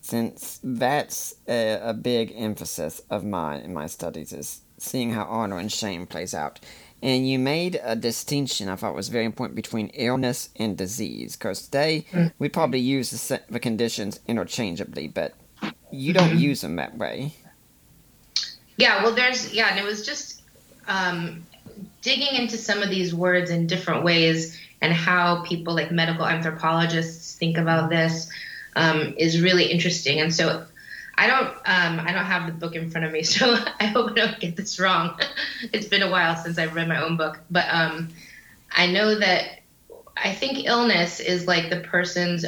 since 0.00 0.60
that's 0.62 1.34
a, 1.48 1.80
a 1.82 1.94
big 1.94 2.32
emphasis 2.36 3.02
of 3.10 3.24
mine 3.24 3.60
in 3.60 3.74
my 3.74 3.86
studies 3.86 4.32
is 4.32 4.60
seeing 4.78 5.12
how 5.12 5.24
honor 5.24 5.58
and 5.58 5.72
shame 5.72 6.06
plays 6.06 6.34
out. 6.34 6.60
And 7.02 7.28
you 7.28 7.38
made 7.38 7.80
a 7.82 7.94
distinction 7.94 8.68
I 8.68 8.76
thought 8.76 8.94
was 8.94 9.08
very 9.08 9.24
important 9.24 9.54
between 9.54 9.88
illness 9.88 10.48
and 10.56 10.76
disease, 10.76 11.36
because 11.36 11.62
today 11.62 12.06
we 12.38 12.48
probably 12.48 12.80
use 12.80 13.10
the, 13.10 13.40
the 13.48 13.60
conditions 13.60 14.20
interchangeably, 14.26 15.08
but 15.08 15.34
you 15.90 16.12
don't 16.12 16.30
mm-hmm. 16.30 16.38
use 16.38 16.60
them 16.60 16.76
that 16.76 16.96
way. 16.98 17.34
Yeah, 18.76 19.02
well, 19.02 19.14
there's, 19.14 19.52
yeah, 19.52 19.68
and 19.70 19.78
it 19.78 19.84
was 19.84 20.04
just 20.04 20.42
um, 20.86 21.44
digging 22.02 22.34
into 22.34 22.56
some 22.56 22.82
of 22.82 22.90
these 22.90 23.14
words 23.14 23.50
in 23.50 23.66
different 23.66 24.04
ways 24.04 24.58
and 24.80 24.92
how 24.92 25.42
people 25.42 25.74
like 25.74 25.90
medical 25.90 26.26
anthropologists 26.26 27.34
think 27.34 27.58
about 27.58 27.90
this 27.90 28.30
um, 28.76 29.14
is 29.16 29.40
really 29.40 29.64
interesting. 29.64 30.20
And 30.20 30.34
so 30.34 30.66
I 31.16 31.26
don't 31.26 31.48
um, 31.48 32.06
I 32.06 32.12
don't 32.12 32.24
have 32.24 32.46
the 32.46 32.52
book 32.52 32.76
in 32.76 32.90
front 32.90 33.04
of 33.04 33.12
me, 33.12 33.22
so 33.24 33.56
I 33.80 33.86
hope 33.86 34.12
I 34.12 34.14
don't 34.14 34.40
get 34.40 34.56
this 34.56 34.78
wrong. 34.78 35.18
it's 35.72 35.88
been 35.88 36.02
a 36.02 36.10
while 36.10 36.36
since 36.36 36.58
I've 36.58 36.74
read 36.74 36.88
my 36.88 37.02
own 37.02 37.16
book, 37.16 37.40
but 37.50 37.66
um, 37.70 38.08
I 38.70 38.86
know 38.86 39.18
that 39.18 39.60
I 40.16 40.32
think 40.32 40.64
illness 40.64 41.20
is 41.20 41.46
like 41.46 41.70
the 41.70 41.80
person's 41.80 42.44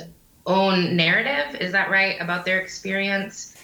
own 0.47 0.97
narrative. 0.97 1.61
Is 1.61 1.73
that 1.73 1.91
right 1.91 2.21
about 2.21 2.45
their 2.45 2.61
experience? 2.61 3.57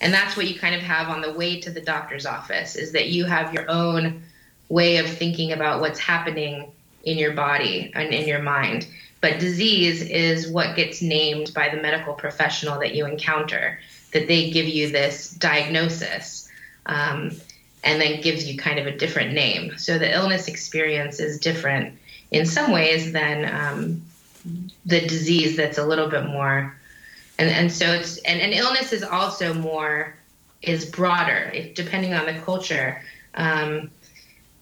And 0.00 0.12
that's 0.12 0.36
what 0.36 0.46
you 0.46 0.58
kind 0.58 0.74
of 0.74 0.80
have 0.82 1.08
on 1.08 1.20
the 1.20 1.32
way 1.32 1.60
to 1.60 1.70
the 1.70 1.80
doctor's 1.80 2.26
office 2.26 2.76
is 2.76 2.92
that 2.92 3.08
you 3.08 3.24
have 3.24 3.54
your 3.54 3.70
own 3.70 4.22
way 4.68 4.96
of 4.96 5.08
thinking 5.08 5.52
about 5.52 5.80
what's 5.80 6.00
happening 6.00 6.72
in 7.04 7.18
your 7.18 7.32
body 7.32 7.90
and 7.94 8.12
in 8.12 8.26
your 8.26 8.42
mind. 8.42 8.86
But 9.20 9.40
disease 9.40 10.02
is 10.02 10.48
what 10.48 10.76
gets 10.76 11.00
named 11.00 11.54
by 11.54 11.70
the 11.70 11.80
medical 11.80 12.12
professional 12.12 12.78
that 12.80 12.94
you 12.94 13.06
encounter, 13.06 13.80
that 14.12 14.28
they 14.28 14.50
give 14.50 14.66
you 14.66 14.90
this 14.90 15.30
diagnosis 15.30 16.48
um, 16.86 17.32
and 17.82 18.00
then 18.00 18.20
gives 18.20 18.46
you 18.46 18.58
kind 18.58 18.78
of 18.78 18.86
a 18.86 18.96
different 18.96 19.32
name. 19.32 19.78
So 19.78 19.98
the 19.98 20.12
illness 20.12 20.46
experience 20.48 21.20
is 21.20 21.38
different 21.38 21.98
in 22.30 22.44
some 22.44 22.70
ways 22.70 23.12
than 23.12 23.54
um, 23.54 24.02
the 24.84 25.00
disease 25.00 25.56
that's 25.56 25.78
a 25.78 25.86
little 25.86 26.08
bit 26.08 26.26
more. 26.26 26.76
And, 27.38 27.48
and 27.48 27.72
so 27.72 27.92
it's, 27.92 28.18
and, 28.18 28.40
and 28.40 28.52
illness 28.52 28.92
is 28.92 29.02
also 29.02 29.54
more, 29.54 30.14
is 30.62 30.84
broader, 30.84 31.52
depending 31.74 32.14
on 32.14 32.26
the 32.26 32.34
culture. 32.40 33.02
Um, 33.34 33.90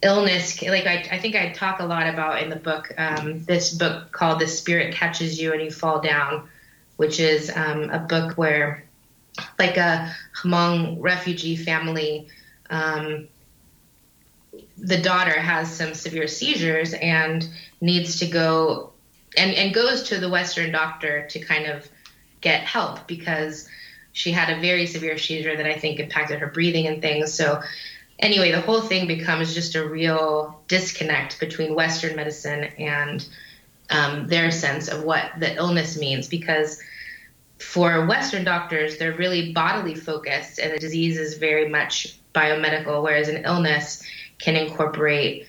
illness 0.02 0.60
like 0.62 0.86
I, 0.86 1.06
I, 1.12 1.18
think 1.18 1.36
i 1.36 1.50
talk 1.50 1.80
a 1.80 1.84
lot 1.84 2.08
about 2.08 2.42
in 2.42 2.50
the 2.50 2.56
book 2.56 2.92
um, 2.98 3.44
this 3.44 3.72
book 3.72 4.10
called 4.10 4.40
the 4.40 4.48
spirit 4.48 4.94
catches 4.94 5.40
you 5.40 5.52
and 5.52 5.62
you 5.62 5.70
fall 5.70 6.00
down 6.00 6.48
which 6.96 7.20
is 7.20 7.50
um, 7.54 7.88
a 7.90 8.00
book 8.00 8.36
where 8.36 8.84
like 9.58 9.76
a 9.76 10.12
hmong 10.42 10.96
refugee 11.00 11.56
family 11.56 12.26
um, 12.70 13.28
the 14.76 15.00
daughter 15.00 15.38
has 15.38 15.72
some 15.72 15.94
severe 15.94 16.26
seizures 16.26 16.94
and 16.94 17.48
needs 17.80 18.18
to 18.18 18.26
go 18.26 18.92
and, 19.36 19.54
and 19.54 19.72
goes 19.72 20.02
to 20.04 20.18
the 20.18 20.28
western 20.28 20.72
doctor 20.72 21.26
to 21.28 21.38
kind 21.38 21.66
of 21.66 21.88
get 22.40 22.62
help 22.62 23.06
because 23.06 23.68
she 24.14 24.32
had 24.32 24.50
a 24.50 24.60
very 24.60 24.86
severe 24.86 25.16
seizure 25.16 25.56
that 25.56 25.66
i 25.66 25.74
think 25.78 26.00
impacted 26.00 26.40
her 26.40 26.48
breathing 26.48 26.88
and 26.88 27.00
things. 27.00 27.32
So 27.32 27.62
anyway, 28.22 28.52
the 28.52 28.60
whole 28.60 28.80
thing 28.80 29.06
becomes 29.06 29.54
just 29.54 29.74
a 29.74 29.86
real 29.86 30.62
disconnect 30.68 31.38
between 31.40 31.74
Western 31.74 32.16
medicine 32.16 32.64
and 32.78 33.26
um, 33.90 34.28
their 34.28 34.50
sense 34.50 34.88
of 34.88 35.02
what 35.02 35.32
the 35.38 35.54
illness 35.56 35.98
means 35.98 36.28
because 36.28 36.80
for 37.58 38.06
Western 38.06 38.44
doctors, 38.44 38.96
they're 38.96 39.14
really 39.14 39.52
bodily 39.52 39.94
focused, 39.94 40.58
and 40.58 40.72
the 40.72 40.78
disease 40.78 41.18
is 41.18 41.38
very 41.38 41.68
much 41.68 42.18
biomedical, 42.34 43.02
whereas 43.02 43.28
an 43.28 43.44
illness 43.44 44.02
can 44.38 44.56
incorporate, 44.56 45.46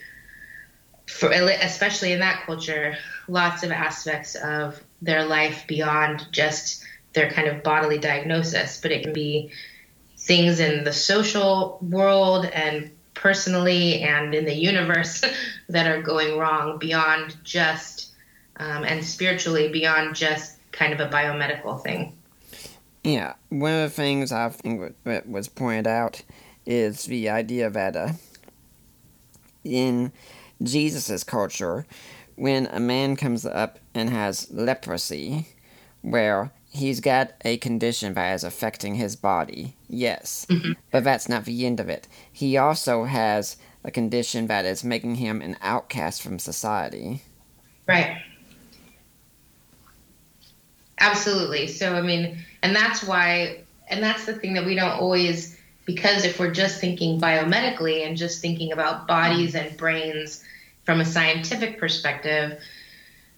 for 1.07 1.31
especially 1.31 2.11
in 2.11 2.19
that 2.19 2.43
culture, 2.45 2.97
lots 3.27 3.63
of 3.63 3.71
aspects 3.71 4.35
of 4.35 4.81
their 5.01 5.25
life 5.25 5.65
beyond 5.67 6.27
just 6.31 6.83
their 7.13 7.31
kind 7.31 7.47
of 7.47 7.63
bodily 7.63 7.97
diagnosis. 7.97 8.79
But 8.79 8.91
it 8.91 9.03
can 9.03 9.13
be 9.13 9.51
things 10.23 10.61
in 10.61 10.85
the 10.85 10.93
social 10.93 11.77
world 11.81 12.45
and 12.45 12.89
personally 13.13 14.01
and 14.01 14.33
in 14.33 14.45
the 14.45 14.55
universe 14.55 15.23
that 15.69 15.85
are 15.85 16.01
going 16.01 16.37
wrong 16.37 16.77
beyond 16.79 17.35
just 17.43 18.13
um, 18.57 18.85
and 18.85 19.03
spiritually 19.03 19.69
beyond 19.69 20.15
just 20.15 20.57
kind 20.71 20.93
of 20.93 20.99
a 20.99 21.09
biomedical 21.09 21.81
thing. 21.83 22.17
Yeah, 23.03 23.33
one 23.49 23.73
of 23.73 23.89
the 23.89 23.95
things 23.95 24.31
I 24.31 24.47
think 24.47 24.95
that 25.03 25.27
was 25.27 25.49
pointed 25.49 25.87
out 25.87 26.23
is 26.65 27.03
the 27.03 27.29
idea 27.29 27.69
that 27.69 27.95
uh, 27.97 28.13
in 29.65 30.13
Jesus' 30.61 31.23
culture, 31.25 31.85
when 32.35 32.67
a 32.67 32.79
man 32.79 33.17
comes 33.17 33.45
up 33.45 33.79
and 33.93 34.09
has 34.09 34.49
leprosy, 34.51 35.47
where 36.01 36.51
he's 36.73 36.99
got 36.99 37.33
a 37.45 37.57
condition 37.57 38.15
that 38.15 38.33
is 38.33 38.43
affecting 38.43 38.95
his 38.95 39.15
body, 39.15 39.75
yes, 39.87 40.45
mm-hmm. 40.49 40.73
but 40.91 41.03
that's 41.03 41.29
not 41.29 41.45
the 41.45 41.65
end 41.65 41.79
of 41.79 41.87
it. 41.87 42.07
He 42.31 42.57
also 42.57 43.03
has 43.05 43.57
a 43.83 43.91
condition 43.91 44.47
that 44.47 44.65
is 44.65 44.83
making 44.83 45.15
him 45.15 45.41
an 45.41 45.55
outcast 45.61 46.21
from 46.21 46.39
society. 46.39 47.21
Right. 47.87 48.17
Absolutely. 50.99 51.67
So, 51.67 51.95
I 51.95 52.01
mean, 52.01 52.37
and 52.63 52.75
that's 52.75 53.03
why, 53.03 53.63
and 53.87 54.01
that's 54.01 54.25
the 54.25 54.33
thing 54.33 54.53
that 54.55 54.65
we 54.65 54.73
don't 54.73 54.99
always, 54.99 55.57
because 55.85 56.25
if 56.25 56.39
we're 56.39 56.51
just 56.51 56.79
thinking 56.79 57.19
biomedically 57.19 58.07
and 58.07 58.17
just 58.17 58.41
thinking 58.41 58.71
about 58.71 59.05
bodies 59.07 59.53
and 59.53 59.75
brains 59.77 60.43
from 60.85 61.01
a 61.01 61.05
scientific 61.05 61.77
perspective, 61.77 62.59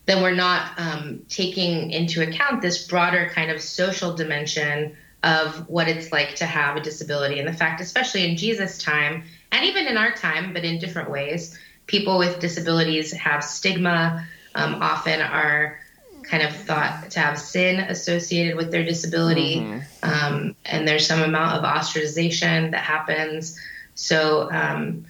then 0.06 0.22
we're 0.22 0.36
not 0.36 0.72
um, 0.78 1.22
taking 1.30 1.92
into 1.92 2.22
account 2.22 2.62
this 2.62 2.88
broader 2.88 3.30
kind 3.34 3.52
of 3.52 3.62
social 3.62 4.14
dimension 4.14 4.96
of 5.24 5.68
what 5.68 5.88
it's 5.88 6.12
like 6.12 6.36
to 6.36 6.46
have 6.46 6.76
a 6.76 6.82
disability. 6.82 7.40
And 7.40 7.48
the 7.48 7.54
fact, 7.54 7.82
especially 7.82 8.30
in 8.30 8.38
Jesus' 8.38 8.78
time, 8.78 9.24
and 9.52 9.66
even 9.66 9.88
in 9.88 9.98
our 9.98 10.12
time, 10.12 10.54
but 10.54 10.64
in 10.64 10.78
different 10.80 11.10
ways, 11.10 11.58
people 11.88 12.20
with 12.20 12.40
disabilities 12.40 13.12
have 13.14 13.44
stigma, 13.44 14.28
um, 14.54 14.76
often 14.82 15.22
are 15.22 15.80
kind 16.24 16.44
of 16.44 16.56
thought 16.56 17.10
to 17.12 17.20
have 17.20 17.40
sin 17.40 17.80
associated 17.80 18.56
with 18.56 18.72
their 18.72 18.84
disability. 18.84 19.58
Mm-hmm. 19.58 20.10
Um, 20.10 20.56
and 20.66 20.88
there's 20.88 21.08
some 21.08 21.22
amount 21.22 21.58
of 21.58 21.64
ostracization 21.64 22.72
that 22.72 22.82
happens. 22.82 23.60
So, 23.96 24.52
um, 24.52 25.06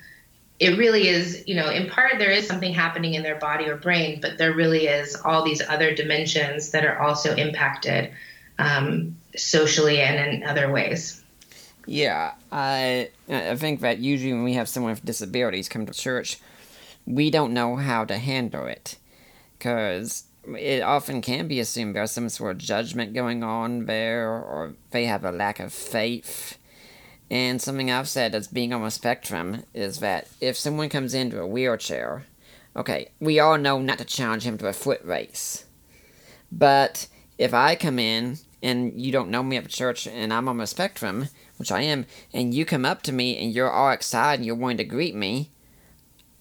it 0.59 0.77
really 0.77 1.07
is, 1.07 1.43
you 1.47 1.55
know, 1.55 1.69
in 1.69 1.89
part 1.89 2.13
there 2.17 2.31
is 2.31 2.47
something 2.47 2.74
happening 2.74 3.13
in 3.13 3.24
their 3.24 3.35
body 3.35 3.67
or 3.67 3.75
brain, 3.75 4.19
but 4.21 4.38
there 4.38 4.53
really 4.53 4.88
is 4.88 5.15
all 5.15 5.43
these 5.43 5.62
other 5.62 5.93
dimensions 5.93 6.71
that 6.71 6.85
are 6.85 6.97
also 7.00 7.35
impacted 7.35 8.12
um, 8.57 9.17
socially 9.35 10.00
and 10.00 10.33
in 10.33 10.43
other 10.43 10.71
ways. 10.71 11.21
Yeah, 11.88 12.33
I 12.51 13.09
I 13.29 13.55
think 13.57 13.81
that 13.81 14.00
usually 14.00 14.33
when 14.33 14.43
we 14.43 14.53
have 14.53 14.69
someone 14.69 14.93
with 14.93 15.05
disabilities 15.05 15.69
come 15.69 15.85
to 15.85 15.93
church, 15.93 16.39
we 17.05 17.29
don't 17.29 17.53
know 17.53 17.75
how 17.75 18.05
to 18.05 18.17
handle 18.17 18.65
it, 18.65 18.97
because 19.57 20.24
it 20.57 20.81
often 20.81 21.21
can 21.21 21.47
be 21.47 21.59
assumed 21.59 21.95
there's 21.95 22.12
some 22.12 22.29
sort 22.29 22.53
of 22.53 22.57
judgment 22.57 23.13
going 23.13 23.43
on 23.43 23.85
there, 23.85 24.29
or 24.31 24.74
they 24.91 25.05
have 25.05 25.25
a 25.25 25.31
lack 25.31 25.59
of 25.59 25.74
faith 25.74 26.57
and 27.29 27.62
something 27.62 27.89
I've 27.89 28.10
said 28.10 28.36
as 28.36 28.48
being 28.48 28.74
on 28.74 28.84
the 28.84 28.91
spectrum 28.91 29.63
is 29.74 30.00
that 30.00 30.27
if 30.39 30.58
someone 30.58 30.89
comes 30.89 31.13
into 31.13 31.39
a 31.39 31.48
wheelchair, 31.48 32.25
okay, 32.75 33.10
we 33.20 33.39
all 33.39 33.58
know 33.58 33.79
not 33.79 33.98
to 33.98 34.05
challenge 34.05 34.44
him 34.44 34.58
to 34.60 34.67
a 34.67 34.74
foot 34.74 35.03
race. 35.03 35.65
But 36.51 37.08
if 37.38 37.53
I 37.53 37.75
come 37.75 37.98
in 37.98 38.38
and 38.62 39.00
you 39.00 39.12
don't 39.12 39.32
know 39.32 39.44
me 39.44 39.58
at 39.58 39.67
church 39.67 40.08
and 40.08 40.32
I'm 40.32 40.48
on 40.48 40.58
the 40.58 40.67
spectrum, 40.67 41.29
which 41.58 41.72
I 41.72 41.82
am, 41.82 42.05
and 42.34 42.53
you 42.53 42.63
come 42.63 42.86
up 42.86 43.01
to 43.03 43.12
me 43.12 43.38
and 43.38 43.51
you're 43.51 43.72
all 43.72 43.91
excited 43.91 44.39
and 44.39 44.46
you're 44.46 44.55
wanting 44.55 44.77
to 44.77 44.84
greet 44.84 45.15
me, 45.15 45.50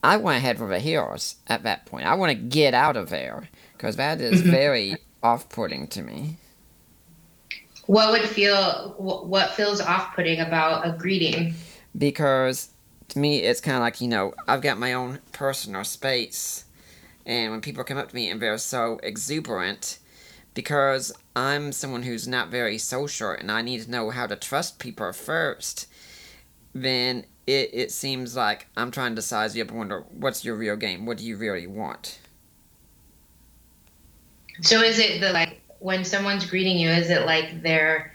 I 0.02 0.18
want 0.18 0.36
to 0.36 0.40
head 0.40 0.58
for 0.58 0.68
the 0.68 0.80
hills 0.80 1.36
at 1.46 1.62
that 1.62 1.86
point. 1.86 2.06
I 2.06 2.14
want 2.14 2.30
to 2.30 2.34
get 2.34 2.74
out 2.74 2.96
of 2.96 3.08
there 3.08 3.48
because 3.72 3.96
that 3.96 4.20
is 4.20 4.42
mm-hmm. 4.42 4.50
very 4.50 4.96
off 5.22 5.48
putting 5.48 5.86
to 5.88 6.02
me 6.02 6.36
what 7.86 8.10
would 8.12 8.28
feel 8.28 8.94
what 8.98 9.50
feels 9.50 9.80
off-putting 9.80 10.40
about 10.40 10.86
a 10.86 10.92
greeting? 10.92 11.54
Because 11.96 12.70
to 13.08 13.18
me 13.18 13.38
it's 13.40 13.60
kind 13.60 13.76
of 13.76 13.82
like 13.82 14.00
you 14.00 14.08
know 14.08 14.32
i've 14.48 14.62
got 14.62 14.78
my 14.78 14.92
own 14.92 15.20
personal 15.32 15.84
space. 15.84 16.64
And 17.26 17.52
when 17.52 17.60
people 17.62 17.84
come 17.84 17.96
up 17.96 18.10
to 18.10 18.14
me 18.14 18.28
and 18.28 18.40
they're 18.40 18.58
so 18.58 19.00
exuberant 19.02 19.98
because 20.52 21.12
i'm 21.34 21.72
someone 21.72 22.02
who's 22.02 22.28
not 22.28 22.48
very 22.48 22.78
social 22.78 23.30
and 23.30 23.50
i 23.50 23.62
need 23.62 23.82
to 23.82 23.90
know 23.90 24.10
how 24.10 24.26
to 24.26 24.36
trust 24.36 24.78
people 24.78 25.12
first 25.12 25.88
then 26.74 27.24
it, 27.46 27.70
it 27.72 27.92
seems 27.92 28.36
like 28.36 28.66
i'm 28.76 28.90
trying 28.90 29.14
to 29.16 29.22
size 29.22 29.56
you 29.56 29.62
up 29.62 29.70
and 29.70 29.78
wonder 29.78 30.04
what's 30.12 30.44
your 30.44 30.54
real 30.56 30.76
game? 30.76 31.06
What 31.06 31.18
do 31.18 31.24
you 31.24 31.36
really 31.36 31.66
want? 31.66 32.18
So 34.62 34.82
is 34.82 34.98
it 34.98 35.20
the 35.20 35.32
like 35.32 35.60
when 35.84 36.02
someone's 36.02 36.46
greeting 36.46 36.78
you, 36.78 36.88
is 36.88 37.10
it 37.10 37.26
like 37.26 37.62
they're 37.62 38.10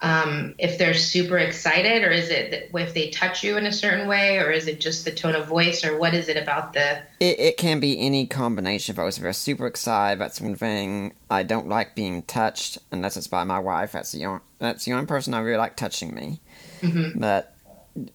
um, 0.00 0.54
if 0.58 0.78
they're 0.78 0.94
super 0.94 1.36
excited, 1.36 2.02
or 2.04 2.10
is 2.10 2.30
it 2.30 2.70
if 2.72 2.94
they 2.94 3.10
touch 3.10 3.44
you 3.44 3.58
in 3.58 3.66
a 3.66 3.72
certain 3.72 4.08
way, 4.08 4.38
or 4.38 4.50
is 4.50 4.66
it 4.66 4.80
just 4.80 5.04
the 5.04 5.10
tone 5.10 5.34
of 5.34 5.46
voice, 5.46 5.84
or 5.84 5.98
what 5.98 6.14
is 6.14 6.30
it 6.30 6.38
about 6.38 6.72
the? 6.72 7.02
It, 7.20 7.38
it 7.38 7.56
can 7.58 7.80
be 7.80 8.00
any 8.00 8.26
combination 8.26 8.92
of 8.92 8.96
those. 8.96 9.18
If 9.18 9.24
they're 9.24 9.34
super 9.34 9.66
excited, 9.66 10.20
that's 10.22 10.40
one 10.40 10.56
thing. 10.56 11.12
I 11.30 11.42
don't 11.42 11.68
like 11.68 11.94
being 11.94 12.22
touched 12.22 12.78
unless 12.90 13.18
it's 13.18 13.26
by 13.26 13.44
my 13.44 13.58
wife. 13.58 13.92
That's 13.92 14.12
the 14.12 14.24
only, 14.24 14.40
that's 14.58 14.86
the 14.86 14.94
only 14.94 15.06
person 15.06 15.34
I 15.34 15.40
really 15.40 15.58
like 15.58 15.76
touching 15.76 16.14
me. 16.14 16.40
Mm-hmm. 16.80 17.20
But 17.20 17.54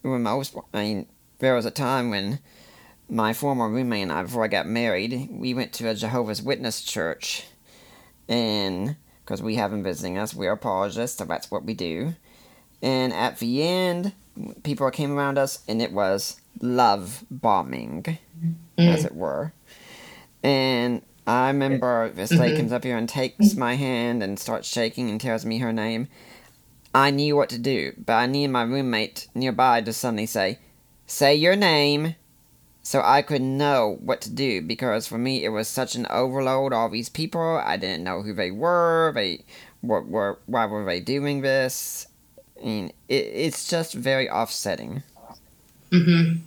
when 0.02 0.24
most, 0.24 0.56
I 0.74 0.82
mean, 0.82 1.06
there 1.38 1.54
was 1.54 1.66
a 1.66 1.70
time 1.70 2.10
when 2.10 2.40
my 3.08 3.32
former 3.32 3.68
roommate 3.68 4.02
and 4.02 4.12
I, 4.12 4.24
before 4.24 4.42
I 4.42 4.48
got 4.48 4.66
married, 4.66 5.28
we 5.30 5.54
went 5.54 5.72
to 5.74 5.88
a 5.88 5.94
Jehovah's 5.94 6.42
Witness 6.42 6.82
church 6.82 7.44
and 8.28 8.96
because 9.24 9.42
we 9.42 9.56
have 9.56 9.70
them 9.70 9.82
visiting 9.82 10.18
us, 10.18 10.34
we 10.34 10.46
are 10.46 10.52
apologists, 10.52 11.18
so 11.18 11.24
that's 11.24 11.50
what 11.50 11.64
we 11.64 11.74
do. 11.74 12.14
And 12.80 13.12
at 13.12 13.38
the 13.38 13.62
end, 13.62 14.12
people 14.62 14.90
came 14.90 15.16
around 15.16 15.38
us, 15.38 15.62
and 15.68 15.82
it 15.82 15.92
was 15.92 16.40
love 16.60 17.24
bombing, 17.30 18.18
mm. 18.42 18.54
as 18.78 19.04
it 19.04 19.14
were. 19.14 19.52
And 20.42 21.02
I 21.26 21.48
remember 21.48 22.08
this 22.08 22.32
lady 22.32 22.52
mm-hmm. 22.52 22.60
comes 22.60 22.72
up 22.72 22.84
here 22.84 22.96
and 22.96 23.08
takes 23.08 23.54
my 23.54 23.74
hand 23.74 24.22
and 24.22 24.38
starts 24.38 24.66
shaking 24.66 25.10
and 25.10 25.20
tells 25.20 25.44
me 25.44 25.58
her 25.58 25.72
name. 25.72 26.08
I 26.94 27.10
knew 27.10 27.36
what 27.36 27.50
to 27.50 27.58
do, 27.58 27.92
but 27.98 28.14
I 28.14 28.26
needed 28.26 28.50
my 28.50 28.62
roommate 28.62 29.28
nearby 29.34 29.82
to 29.82 29.92
suddenly 29.92 30.26
say, 30.26 30.58
Say 31.06 31.34
your 31.34 31.54
name 31.54 32.14
so 32.88 33.02
I 33.04 33.20
couldn't 33.20 33.58
know 33.58 33.98
what 34.00 34.22
to 34.22 34.30
do 34.30 34.62
because 34.62 35.06
for 35.06 35.18
me 35.18 35.44
it 35.44 35.50
was 35.50 35.68
such 35.68 35.94
an 35.94 36.06
overload. 36.08 36.72
All 36.72 36.88
these 36.88 37.10
people, 37.10 37.60
I 37.62 37.76
didn't 37.76 38.02
know 38.02 38.22
who 38.22 38.32
they 38.32 38.50
were. 38.50 39.12
They 39.14 39.44
what 39.82 40.06
were 40.06 40.38
why 40.46 40.64
were 40.64 40.86
they 40.86 40.98
doing 40.98 41.42
this? 41.42 42.06
I 42.58 42.64
mean, 42.64 42.92
it, 43.10 43.26
it's 43.26 43.68
just 43.68 43.92
very 43.92 44.30
offsetting. 44.30 45.02
Mm-hmm. 45.90 46.38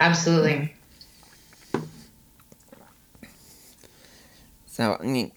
Absolutely. 0.00 0.74
So 4.66 4.96
I 4.98 5.04
mean, 5.04 5.30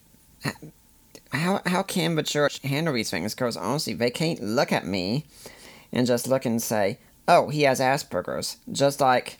how 1.30 1.60
how 1.64 1.84
can 1.84 2.16
the 2.16 2.24
church 2.24 2.58
handle 2.62 2.94
these 2.94 3.12
things? 3.12 3.36
Because 3.36 3.56
honestly, 3.56 3.94
they 3.94 4.10
can't 4.10 4.42
look 4.42 4.72
at 4.72 4.84
me 4.84 5.26
and 5.92 6.08
just 6.08 6.26
look 6.26 6.44
and 6.44 6.60
say, 6.60 6.98
oh, 7.28 7.48
he 7.48 7.62
has 7.62 7.80
Asperger's, 7.80 8.58
just 8.70 9.00
like 9.00 9.38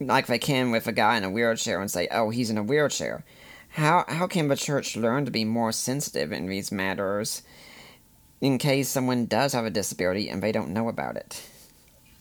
like 0.00 0.26
they 0.26 0.38
can 0.38 0.70
with 0.70 0.86
a 0.86 0.92
guy 0.92 1.16
in 1.16 1.24
a 1.24 1.30
wheelchair 1.30 1.80
and 1.80 1.90
say, 1.90 2.08
oh, 2.10 2.30
he's 2.30 2.50
in 2.50 2.58
a 2.58 2.62
wheelchair. 2.62 3.24
How 3.70 4.04
how 4.08 4.26
can 4.26 4.48
the 4.48 4.56
church 4.56 4.96
learn 4.96 5.24
to 5.24 5.30
be 5.30 5.44
more 5.44 5.72
sensitive 5.72 6.32
in 6.32 6.46
these 6.46 6.70
matters 6.70 7.42
in 8.40 8.58
case 8.58 8.88
someone 8.88 9.26
does 9.26 9.52
have 9.52 9.64
a 9.64 9.70
disability 9.70 10.28
and 10.28 10.42
they 10.42 10.52
don't 10.52 10.72
know 10.72 10.88
about 10.88 11.16
it? 11.16 11.42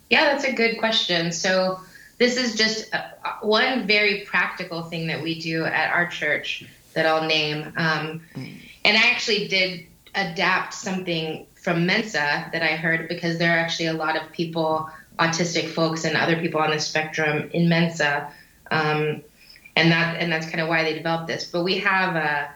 Yeah, 0.09 0.25
that's 0.25 0.43
a 0.43 0.53
good 0.53 0.77
question. 0.79 1.31
So 1.31 1.79
this 2.17 2.37
is 2.37 2.55
just 2.55 2.93
one 3.41 3.85
very 3.87 4.21
practical 4.21 4.83
thing 4.83 5.07
that 5.07 5.21
we 5.21 5.39
do 5.39 5.65
at 5.65 5.91
our 5.91 6.07
church 6.07 6.65
that 6.93 7.05
I'll 7.05 7.27
name. 7.27 7.73
Um, 7.75 8.21
mm. 8.35 8.55
and 8.85 8.97
I 8.97 9.09
actually 9.09 9.47
did 9.47 9.85
adapt 10.15 10.73
something 10.73 11.45
from 11.63 11.85
Mensa 11.85 12.49
that 12.51 12.61
I 12.61 12.75
heard 12.75 13.07
because 13.07 13.37
there 13.37 13.55
are 13.55 13.57
actually 13.57 13.87
a 13.87 13.93
lot 13.93 14.21
of 14.21 14.31
people, 14.33 14.89
autistic 15.17 15.69
folks, 15.69 16.03
and 16.03 16.17
other 16.17 16.35
people 16.35 16.59
on 16.59 16.71
the 16.71 16.79
spectrum 16.79 17.49
in 17.53 17.69
Mensa, 17.69 18.29
um, 18.69 19.23
and 19.75 19.91
that 19.91 20.17
and 20.19 20.31
that's 20.31 20.45
kind 20.45 20.59
of 20.59 20.67
why 20.67 20.83
they 20.83 20.93
developed 20.93 21.27
this. 21.27 21.45
But 21.45 21.63
we 21.63 21.79
have 21.79 22.15
a 22.15 22.51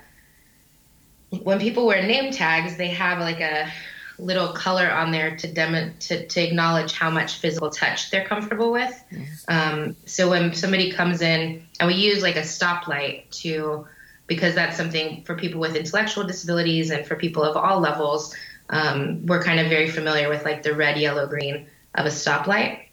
when 1.42 1.60
people 1.60 1.86
wear 1.86 2.06
name 2.06 2.32
tags, 2.32 2.76
they 2.76 2.90
have 2.90 3.20
like 3.20 3.40
a 3.40 3.72
little 4.20 4.50
color 4.50 4.92
on 4.92 5.12
there 5.12 5.38
to 5.38 5.48
demo 5.48 5.90
to, 6.00 6.28
to 6.28 6.42
acknowledge 6.42 6.92
how 6.92 7.10
much 7.10 7.36
physical 7.36 7.70
touch 7.70 8.12
they're 8.12 8.26
comfortable 8.26 8.72
with. 8.72 9.04
Um, 9.48 9.96
so 10.06 10.30
when 10.30 10.54
somebody 10.54 10.92
comes 10.92 11.22
in, 11.22 11.66
and 11.80 11.88
we 11.88 11.96
use 11.96 12.22
like 12.22 12.36
a 12.36 12.42
stoplight 12.42 13.30
to 13.42 13.88
because 14.26 14.54
that's 14.56 14.76
something 14.76 15.24
for 15.24 15.36
people 15.36 15.62
with 15.62 15.78
intellectual 15.78 16.26
disabilities 16.26 16.92
and 16.92 17.08
for 17.08 17.16
people 17.16 17.44
of 17.44 17.56
all 17.56 17.80
levels 17.80 18.36
um, 18.70 19.26
we're 19.26 19.42
kind 19.42 19.60
of 19.60 19.68
very 19.68 19.90
familiar 19.90 20.30
with 20.30 20.44
like 20.46 20.64
the 20.64 20.74
red, 20.74 20.98
yellow, 20.98 21.28
green 21.28 21.68
of 21.96 22.06
a 22.06 22.10
stoplight. 22.10 22.86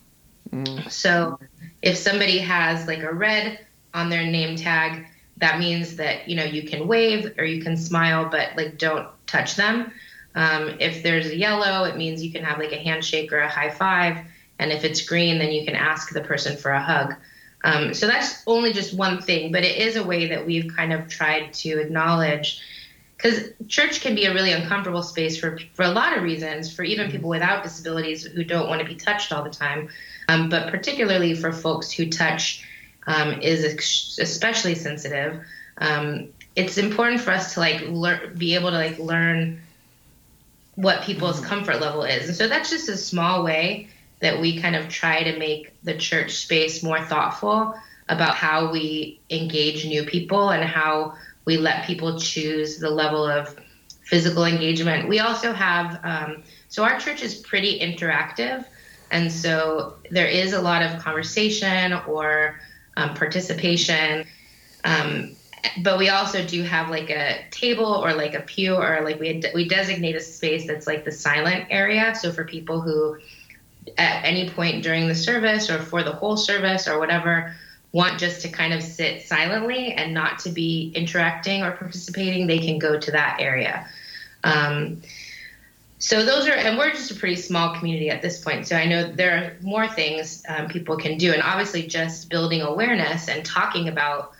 Mm. 0.50 0.90
So 0.90 1.38
if 1.82 1.96
somebody 1.96 2.38
has 2.38 2.86
like 2.86 3.02
a 3.02 3.12
red 3.12 3.60
on 3.92 4.10
their 4.10 4.24
name 4.24 4.56
tag, 4.56 5.06
that 5.38 5.58
means 5.58 5.96
that 5.96 6.28
you 6.28 6.36
know 6.36 6.44
you 6.44 6.68
can 6.68 6.86
wave 6.86 7.34
or 7.38 7.44
you 7.44 7.62
can 7.62 7.76
smile, 7.76 8.28
but 8.30 8.50
like 8.56 8.78
don't 8.78 9.08
touch 9.26 9.56
them. 9.56 9.92
Um, 10.34 10.76
if 10.80 11.02
there's 11.02 11.26
a 11.26 11.36
yellow, 11.36 11.84
it 11.84 11.96
means 11.96 12.22
you 12.22 12.32
can 12.32 12.44
have 12.44 12.58
like 12.58 12.72
a 12.72 12.78
handshake 12.78 13.32
or 13.32 13.38
a 13.38 13.48
high 13.48 13.70
five. 13.70 14.18
And 14.58 14.72
if 14.72 14.84
it's 14.84 15.04
green, 15.04 15.38
then 15.38 15.52
you 15.52 15.64
can 15.64 15.74
ask 15.74 16.12
the 16.12 16.20
person 16.20 16.56
for 16.56 16.70
a 16.70 16.80
hug. 16.80 17.14
Um, 17.64 17.94
so 17.94 18.06
that's 18.06 18.42
only 18.46 18.72
just 18.72 18.94
one 18.94 19.22
thing, 19.22 19.50
but 19.50 19.64
it 19.64 19.78
is 19.78 19.96
a 19.96 20.04
way 20.04 20.28
that 20.28 20.44
we've 20.44 20.70
kind 20.76 20.92
of 20.92 21.08
tried 21.08 21.52
to 21.54 21.80
acknowledge 21.80 22.60
because 23.24 23.50
church 23.68 24.02
can 24.02 24.14
be 24.14 24.26
a 24.26 24.34
really 24.34 24.52
uncomfortable 24.52 25.02
space 25.02 25.38
for 25.38 25.58
for 25.72 25.82
a 25.82 25.88
lot 25.88 26.16
of 26.16 26.22
reasons 26.22 26.72
for 26.72 26.84
even 26.84 27.10
people 27.10 27.30
without 27.30 27.62
disabilities 27.62 28.24
who 28.24 28.44
don't 28.44 28.68
want 28.68 28.82
to 28.82 28.86
be 28.86 28.94
touched 28.94 29.32
all 29.32 29.42
the 29.42 29.50
time. 29.50 29.88
Um, 30.28 30.50
but 30.50 30.70
particularly 30.70 31.34
for 31.34 31.50
folks 31.50 31.90
who 31.90 32.10
touch 32.10 32.66
um, 33.06 33.40
is 33.40 33.64
ex- 33.64 34.18
especially 34.18 34.74
sensitive. 34.74 35.42
Um, 35.78 36.28
it's 36.54 36.76
important 36.76 37.20
for 37.20 37.30
us 37.30 37.54
to 37.54 37.60
like 37.60 37.82
learn 37.88 38.34
be 38.36 38.54
able 38.56 38.70
to 38.70 38.76
like 38.76 38.98
learn 38.98 39.60
what 40.74 41.02
people's 41.02 41.36
mm-hmm. 41.36 41.46
comfort 41.46 41.80
level 41.80 42.02
is. 42.04 42.28
And 42.28 42.36
so 42.36 42.46
that's 42.46 42.68
just 42.68 42.88
a 42.90 42.96
small 42.96 43.42
way 43.42 43.88
that 44.20 44.40
we 44.40 44.60
kind 44.60 44.76
of 44.76 44.88
try 44.88 45.22
to 45.22 45.38
make 45.38 45.72
the 45.82 45.96
church 45.96 46.32
space 46.32 46.82
more 46.82 47.00
thoughtful 47.00 47.74
about 48.08 48.34
how 48.34 48.70
we 48.70 49.20
engage 49.30 49.86
new 49.86 50.04
people 50.04 50.50
and 50.50 50.62
how 50.62 51.14
we 51.44 51.56
let 51.56 51.86
people 51.86 52.18
choose 52.18 52.78
the 52.78 52.90
level 52.90 53.24
of 53.24 53.56
physical 54.02 54.44
engagement. 54.44 55.08
We 55.08 55.20
also 55.20 55.52
have, 55.52 56.00
um, 56.04 56.42
so 56.68 56.84
our 56.84 56.98
church 56.98 57.22
is 57.22 57.34
pretty 57.36 57.80
interactive. 57.80 58.64
And 59.10 59.30
so 59.30 59.94
there 60.10 60.26
is 60.26 60.52
a 60.52 60.60
lot 60.60 60.82
of 60.82 61.00
conversation 61.02 61.92
or 61.92 62.60
um, 62.96 63.14
participation. 63.14 64.26
Um, 64.84 65.36
but 65.82 65.98
we 65.98 66.10
also 66.10 66.44
do 66.44 66.62
have 66.62 66.90
like 66.90 67.10
a 67.10 67.44
table 67.50 67.86
or 67.86 68.12
like 68.12 68.34
a 68.34 68.40
pew 68.40 68.74
or 68.74 69.00
like 69.02 69.18
we, 69.18 69.42
we 69.54 69.66
designate 69.66 70.14
a 70.14 70.20
space 70.20 70.66
that's 70.66 70.86
like 70.86 71.04
the 71.04 71.12
silent 71.12 71.66
area. 71.70 72.14
So 72.14 72.32
for 72.32 72.44
people 72.44 72.80
who 72.80 73.18
at 73.98 74.24
any 74.24 74.48
point 74.48 74.82
during 74.82 75.08
the 75.08 75.14
service 75.14 75.70
or 75.70 75.78
for 75.78 76.02
the 76.02 76.12
whole 76.12 76.36
service 76.36 76.88
or 76.88 76.98
whatever 76.98 77.54
want 77.94 78.18
just 78.18 78.42
to 78.42 78.48
kind 78.48 78.74
of 78.74 78.82
sit 78.82 79.22
silently 79.22 79.92
and 79.92 80.12
not 80.12 80.40
to 80.40 80.50
be 80.50 80.90
interacting 80.96 81.62
or 81.62 81.70
participating, 81.70 82.48
they 82.48 82.58
can 82.58 82.76
go 82.76 82.98
to 82.98 83.10
that 83.12 83.36
area. 83.38 83.86
Um, 84.42 85.00
so 86.00 86.24
those 86.24 86.48
are, 86.48 86.54
and 86.54 86.76
we're 86.76 86.90
just 86.90 87.12
a 87.12 87.14
pretty 87.14 87.36
small 87.36 87.76
community 87.76 88.10
at 88.10 88.20
this 88.20 88.42
point. 88.42 88.66
So 88.66 88.74
I 88.74 88.86
know 88.86 89.12
there 89.12 89.36
are 89.36 89.56
more 89.62 89.86
things 89.86 90.42
um, 90.48 90.66
people 90.66 90.96
can 90.96 91.16
do, 91.16 91.32
and 91.32 91.40
obviously 91.40 91.86
just 91.86 92.28
building 92.28 92.62
awareness 92.62 93.28
and 93.28 93.44
talking 93.44 93.88
about 93.88 94.32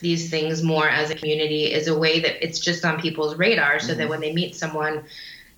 these 0.00 0.28
things 0.28 0.62
more 0.62 0.86
as 0.86 1.10
a 1.10 1.14
community 1.14 1.72
is 1.72 1.88
a 1.88 1.98
way 1.98 2.20
that 2.20 2.44
it's 2.44 2.60
just 2.60 2.84
on 2.84 3.00
people's 3.00 3.36
radar, 3.36 3.80
so 3.80 3.88
mm-hmm. 3.88 4.00
that 4.00 4.08
when 4.10 4.20
they 4.20 4.34
meet 4.34 4.54
someone, 4.54 5.02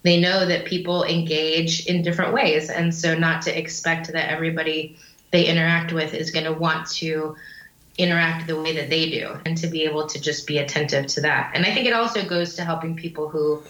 they 0.02 0.20
know 0.20 0.46
that 0.46 0.66
people 0.66 1.02
engage 1.02 1.84
in 1.86 2.02
different 2.02 2.32
ways, 2.32 2.70
and 2.70 2.94
so 2.94 3.18
not 3.18 3.42
to 3.42 3.58
expect 3.58 4.12
that 4.12 4.30
everybody 4.30 4.96
they 5.30 5.46
interact 5.46 5.92
with 5.92 6.14
is 6.14 6.30
going 6.30 6.44
to 6.44 6.52
want 6.52 6.88
to 6.88 7.36
interact 7.98 8.46
the 8.46 8.60
way 8.60 8.74
that 8.76 8.88
they 8.88 9.10
do 9.10 9.36
and 9.44 9.58
to 9.58 9.66
be 9.66 9.84
able 9.84 10.06
to 10.06 10.20
just 10.20 10.46
be 10.46 10.58
attentive 10.58 11.06
to 11.06 11.20
that. 11.20 11.52
And 11.54 11.66
I 11.66 11.74
think 11.74 11.86
it 11.86 11.92
also 11.92 12.26
goes 12.26 12.54
to 12.56 12.64
helping 12.64 12.96
people 12.96 13.28
who 13.28 13.62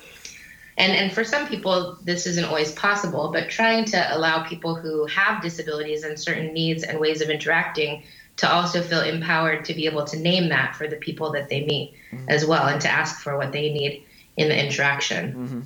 and 0.77 0.93
and 0.93 1.13
for 1.13 1.25
some 1.25 1.47
people 1.47 1.99
this 2.03 2.27
isn't 2.27 2.45
always 2.45 2.73
possible, 2.73 3.31
but 3.33 3.51
trying 3.51 3.85
to 3.87 4.17
allow 4.17 4.45
people 4.45 4.75
who 4.75 5.07
have 5.07 5.43
disabilities 5.43 6.05
and 6.05 6.19
certain 6.19 6.55
needs 6.55 6.85
and 6.85 6.99
ways 6.99 7.21
of 7.21 7.29
interacting 7.29 8.05
to 8.37 8.51
also 8.51 8.81
feel 8.81 9.03
empowered 9.03 9.65
to 9.67 9.75
be 9.75 9.87
able 9.87 10.05
to 10.05 10.19
name 10.19 10.49
that 10.49 10.75
for 10.77 10.87
the 10.87 10.97
people 10.97 11.33
that 11.33 11.49
they 11.49 11.67
meet 11.67 11.95
mm-hmm. 12.11 12.25
as 12.29 12.47
well 12.47 12.69
and 12.69 12.81
to 12.81 12.89
ask 12.89 13.21
for 13.21 13.37
what 13.37 13.53
they 13.53 13.73
need 13.73 14.05
in 14.37 14.49
the 14.49 14.65
interaction. 14.65 15.33
Mm-hmm. 15.35 15.61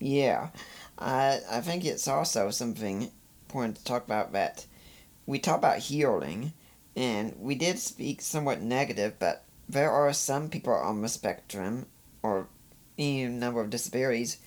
Yeah. 0.00 0.48
I 0.98 1.40
I 1.50 1.60
think 1.60 1.84
it's 1.84 2.08
also 2.08 2.50
something 2.50 3.10
important 3.46 3.76
to 3.76 3.84
talk 3.84 4.04
about 4.04 4.32
that 4.32 4.66
we 5.26 5.38
talk 5.38 5.58
about 5.58 5.78
healing, 5.78 6.52
and 6.96 7.34
we 7.38 7.54
did 7.54 7.78
speak 7.78 8.20
somewhat 8.20 8.60
negative, 8.60 9.14
but 9.18 9.44
there 9.68 9.90
are 9.90 10.12
some 10.12 10.48
people 10.48 10.72
on 10.72 11.02
the 11.02 11.08
spectrum, 11.08 11.86
or 12.22 12.48
any 12.98 13.26
number 13.26 13.60
of 13.60 13.70
disabilities, 13.70 14.38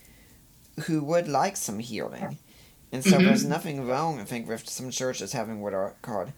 who 0.86 1.04
would 1.04 1.28
like 1.28 1.58
some 1.58 1.80
healing. 1.80 2.38
And 2.92 3.04
so 3.04 3.18
mm-hmm. 3.18 3.26
there's 3.26 3.44
nothing 3.44 3.86
wrong, 3.88 4.20
I 4.20 4.24
think, 4.24 4.48
with 4.48 4.70
some 4.70 4.92
churches 4.92 5.34
having 5.34 5.60
what 5.60 5.74
are 5.74 5.96
called 6.02 6.32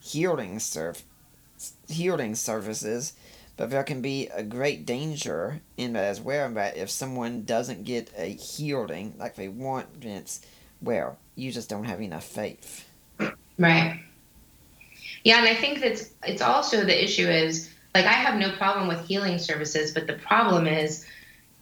healing 0.00 0.58
serv- 0.60 1.02
healing 1.88 2.34
services, 2.34 3.14
but 3.56 3.70
there 3.70 3.82
can 3.82 4.02
be 4.02 4.28
a 4.28 4.42
great 4.42 4.84
danger 4.84 5.62
in 5.76 5.94
that 5.94 6.04
as 6.04 6.20
well, 6.20 6.50
that 6.52 6.76
if 6.76 6.90
someone 6.90 7.44
doesn't 7.44 7.84
get 7.84 8.12
a 8.16 8.26
healing 8.26 9.14
like 9.18 9.34
they 9.34 9.48
want, 9.48 9.86
it's, 10.02 10.42
well, 10.80 11.18
you 11.34 11.50
just 11.50 11.70
don't 11.70 11.84
have 11.84 12.02
enough 12.02 12.24
faith. 12.24 12.86
Right. 13.58 14.02
Yeah, 15.24 15.38
and 15.38 15.48
I 15.48 15.54
think 15.54 15.80
that's 15.80 16.10
it's 16.24 16.42
also 16.42 16.84
the 16.84 17.04
issue 17.04 17.26
is 17.26 17.70
like 17.94 18.04
I 18.04 18.12
have 18.12 18.38
no 18.38 18.52
problem 18.52 18.88
with 18.88 19.06
healing 19.06 19.38
services, 19.38 19.92
but 19.92 20.06
the 20.06 20.14
problem 20.14 20.66
is 20.66 21.06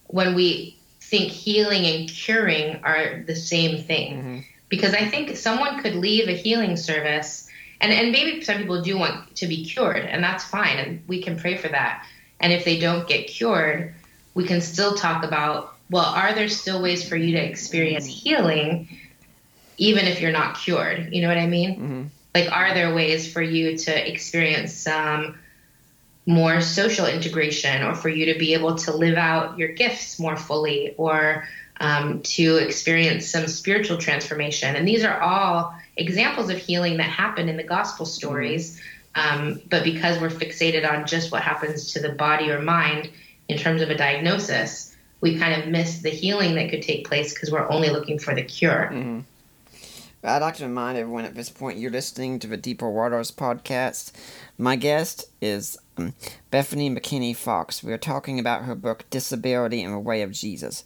when 0.09 0.35
we 0.35 0.77
think 1.01 1.31
healing 1.31 1.87
and 1.87 2.09
curing 2.09 2.81
are 2.83 3.23
the 3.27 3.37
same 3.37 3.83
thing. 3.83 4.19
Mm-hmm. 4.19 4.39
Because 4.69 4.95
I 4.95 5.07
think 5.07 5.37
someone 5.37 5.81
could 5.81 5.95
leave 5.95 6.29
a 6.29 6.33
healing 6.33 6.77
service 6.77 7.49
and, 7.81 7.93
and 7.93 8.13
maybe 8.13 8.43
some 8.43 8.59
people 8.59 8.83
do 8.83 8.99
want 8.99 9.37
to 9.37 9.47
be 9.47 9.65
cured, 9.65 10.05
and 10.05 10.25
that's 10.25 10.43
fine, 10.43 10.79
and 10.79 11.03
we 11.07 11.23
can 11.23 11.39
pray 11.39 11.57
for 11.57 11.69
that. 11.69 12.07
And 12.41 12.53
if 12.53 12.65
they 12.65 12.79
don't 12.79 13.07
get 13.07 13.27
cured, 13.27 13.95
we 14.35 14.47
can 14.47 14.61
still 14.61 14.95
talk 14.95 15.25
about 15.25 15.75
well, 15.91 16.07
are 16.07 16.35
there 16.35 16.49
still 16.49 16.83
ways 16.83 17.07
for 17.07 17.17
you 17.17 17.37
to 17.37 17.43
experience 17.43 18.07
healing? 18.07 18.89
Even 19.77 20.07
if 20.07 20.21
you're 20.21 20.33
not 20.33 20.59
cured. 20.59 21.13
You 21.13 21.23
know 21.23 21.29
what 21.29 21.39
I 21.39 21.47
mean? 21.47 21.75
Mm-hmm. 21.75 22.03
Like, 22.35 22.51
are 22.51 22.75
there 22.75 22.95
ways 22.95 23.33
for 23.33 23.43
you 23.43 23.77
to 23.79 24.11
experience 24.11 24.73
some 24.73 25.39
more 26.27 26.61
social 26.61 27.07
integration 27.07 27.83
or 27.83 27.95
for 27.95 28.09
you 28.09 28.33
to 28.33 28.39
be 28.39 28.55
able 28.55 28.75
to 28.77 28.97
live 28.97 29.17
out 29.17 29.59
your 29.59 29.69
gifts 29.69 30.19
more 30.19 30.37
fully 30.37 30.95
or 30.97 31.47
um, 31.81 32.23
to 32.23 32.57
experience 32.57 33.29
some 33.29 33.47
spiritual 33.47 33.99
transformation? 33.99 34.75
And 34.75 34.87
these 34.87 35.05
are 35.05 35.21
all 35.21 35.75
examples 35.97 36.51
of 36.51 36.59
healing 36.59 36.97
that 36.97 37.11
happen 37.11 37.49
in 37.49 37.57
the 37.57 37.63
gospel 37.63 38.07
stories. 38.07 38.81
Um, 39.15 39.61
but 39.71 39.85
because 39.85 40.21
we're 40.21 40.29
fixated 40.29 40.89
on 40.91 41.07
just 41.07 41.31
what 41.31 41.43
happens 41.43 41.93
to 41.93 42.01
the 42.01 42.11
body 42.11 42.51
or 42.51 42.61
mind 42.61 43.11
in 43.49 43.59
terms 43.59 43.81
of 43.81 43.91
a 43.91 43.97
diagnosis, 43.97 44.97
we 45.21 45.39
kind 45.39 45.63
of 45.63 45.69
miss 45.69 46.01
the 46.01 46.11
healing 46.11 46.57
that 46.57 46.71
could 46.71 46.83
take 46.83 47.07
place 47.07 47.33
because 47.33 47.53
we're 47.53 47.71
only 47.71 47.91
looking 47.91 48.19
for 48.19 48.35
the 48.35 48.43
cure. 48.43 48.91
Mm-hmm. 48.93 49.21
I'd 50.27 50.41
like 50.41 50.57
to 50.57 50.65
remind 50.65 50.97
everyone 50.97 51.27
at 51.27 51.35
this 51.35 51.51
point 51.51 51.79
you're 51.79 51.91
listening 51.91 52.39
to 52.39 52.47
the 52.47 52.57
Deeper 52.57 52.89
Waters 52.89 53.31
podcast. 53.31 54.11
My 54.57 54.75
guest 54.75 55.27
is 55.43 55.77
um, 55.99 56.15
Bethany 56.51 56.89
McKinney 56.89 57.37
Fox. 57.37 57.83
We 57.83 57.93
are 57.93 57.99
talking 57.99 58.39
about 58.39 58.65
her 58.65 58.75
book 58.75 59.05
Disability 59.11 59.83
in 59.83 59.91
the 59.91 59.99
Way 59.99 60.23
of 60.23 60.33
Jesus. 60.33 60.83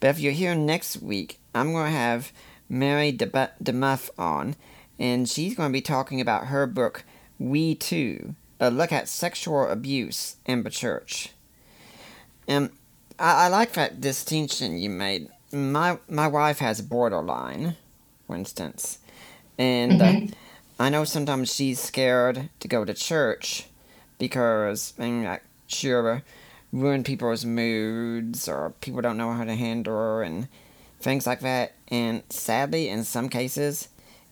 But 0.00 0.08
if 0.08 0.18
you're 0.18 0.32
here 0.32 0.56
next 0.56 1.00
week, 1.00 1.38
I'm 1.54 1.70
going 1.70 1.92
to 1.92 1.96
have 1.96 2.32
Mary 2.68 3.12
DeMuth 3.12 4.10
on, 4.18 4.56
and 4.98 5.28
she's 5.28 5.54
going 5.54 5.68
to 5.68 5.72
be 5.72 5.82
talking 5.82 6.20
about 6.20 6.46
her 6.46 6.66
book 6.66 7.04
We 7.38 7.76
Too, 7.76 8.34
a 8.58 8.72
look 8.72 8.90
at 8.90 9.08
sexual 9.08 9.68
abuse 9.68 10.34
in 10.46 10.64
the 10.64 10.70
church. 10.70 11.28
And 12.48 12.70
I, 13.20 13.44
I 13.44 13.48
like 13.48 13.74
that 13.74 14.00
distinction 14.00 14.78
you 14.78 14.90
made. 14.90 15.28
My 15.52 15.98
my 16.08 16.26
wife 16.26 16.58
has 16.58 16.82
borderline 16.82 17.76
for 18.30 18.36
instance. 18.36 18.98
And 19.58 20.00
mm-hmm. 20.00 20.26
uh, 20.26 20.84
I 20.84 20.88
know 20.88 21.04
sometimes 21.04 21.52
she's 21.52 21.80
scared 21.80 22.48
to 22.60 22.68
go 22.68 22.84
to 22.84 22.94
church 22.94 23.66
because 24.18 24.94
I'm 24.98 25.24
not 25.24 25.40
sure 25.66 26.22
ruin 26.72 27.02
people's 27.02 27.44
moods 27.44 28.48
or 28.48 28.72
people 28.80 29.00
don't 29.00 29.16
know 29.16 29.32
how 29.32 29.42
to 29.42 29.56
handle 29.56 29.94
her 29.94 30.22
and 30.22 30.46
things 31.00 31.26
like 31.26 31.40
that. 31.40 31.72
And 31.88 32.22
sadly, 32.30 32.88
in 32.88 33.02
some 33.02 33.28
cases, 33.28 33.88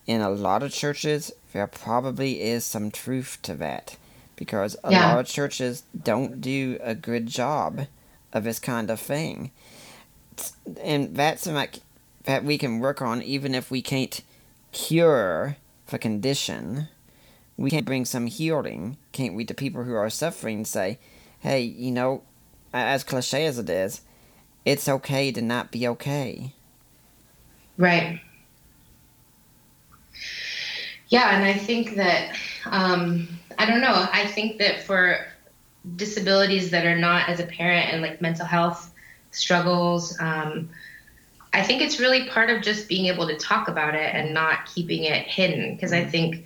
in 0.06 0.20
a 0.20 0.30
lot 0.30 0.62
of 0.62 0.70
churches, 0.70 1.32
there 1.52 1.66
probably 1.66 2.40
is 2.40 2.64
some 2.64 2.92
truth 2.92 3.38
to 3.42 3.54
that 3.54 3.96
because 4.36 4.76
a 4.84 4.92
yeah. 4.92 5.08
lot 5.08 5.18
of 5.18 5.26
churches 5.26 5.82
don't 6.00 6.40
do 6.40 6.78
a 6.80 6.94
good 6.94 7.26
job 7.26 7.88
of 8.32 8.44
this 8.44 8.60
kind 8.60 8.90
of 8.90 9.00
thing. 9.00 9.50
And 10.80 11.16
that's 11.16 11.48
like 11.48 11.80
that 12.28 12.44
we 12.44 12.58
can 12.58 12.78
work 12.78 13.00
on 13.00 13.22
even 13.22 13.54
if 13.54 13.70
we 13.70 13.80
can't 13.80 14.20
cure 14.70 15.56
the 15.86 15.98
condition. 15.98 16.86
We 17.56 17.70
can 17.70 17.84
bring 17.84 18.04
some 18.04 18.26
healing, 18.26 18.98
can't 19.12 19.34
we, 19.34 19.46
to 19.46 19.54
people 19.54 19.82
who 19.84 19.94
are 19.94 20.10
suffering 20.10 20.66
say, 20.66 20.98
hey, 21.40 21.62
you 21.62 21.90
know, 21.90 22.22
as 22.74 23.02
cliche 23.02 23.46
as 23.46 23.58
it 23.58 23.70
is, 23.70 24.02
it's 24.66 24.90
okay 24.90 25.32
to 25.32 25.40
not 25.40 25.70
be 25.70 25.88
okay. 25.88 26.52
Right. 27.78 28.20
Yeah, 31.08 31.34
and 31.34 31.46
I 31.46 31.54
think 31.54 31.94
that, 31.94 32.36
um, 32.66 33.26
I 33.58 33.64
don't 33.64 33.80
know, 33.80 34.06
I 34.12 34.26
think 34.26 34.58
that 34.58 34.82
for 34.82 35.24
disabilities 35.96 36.70
that 36.72 36.84
are 36.84 36.98
not 36.98 37.30
as 37.30 37.40
apparent 37.40 37.90
and 37.90 38.02
like 38.02 38.20
mental 38.20 38.44
health 38.44 38.92
struggles, 39.30 40.14
um, 40.20 40.68
I 41.52 41.62
think 41.62 41.82
it's 41.82 41.98
really 41.98 42.28
part 42.28 42.50
of 42.50 42.62
just 42.62 42.88
being 42.88 43.06
able 43.06 43.26
to 43.26 43.36
talk 43.36 43.68
about 43.68 43.94
it 43.94 44.14
and 44.14 44.34
not 44.34 44.66
keeping 44.66 45.04
it 45.04 45.26
hidden. 45.26 45.74
Because 45.74 45.92
I 45.92 46.04
think 46.04 46.44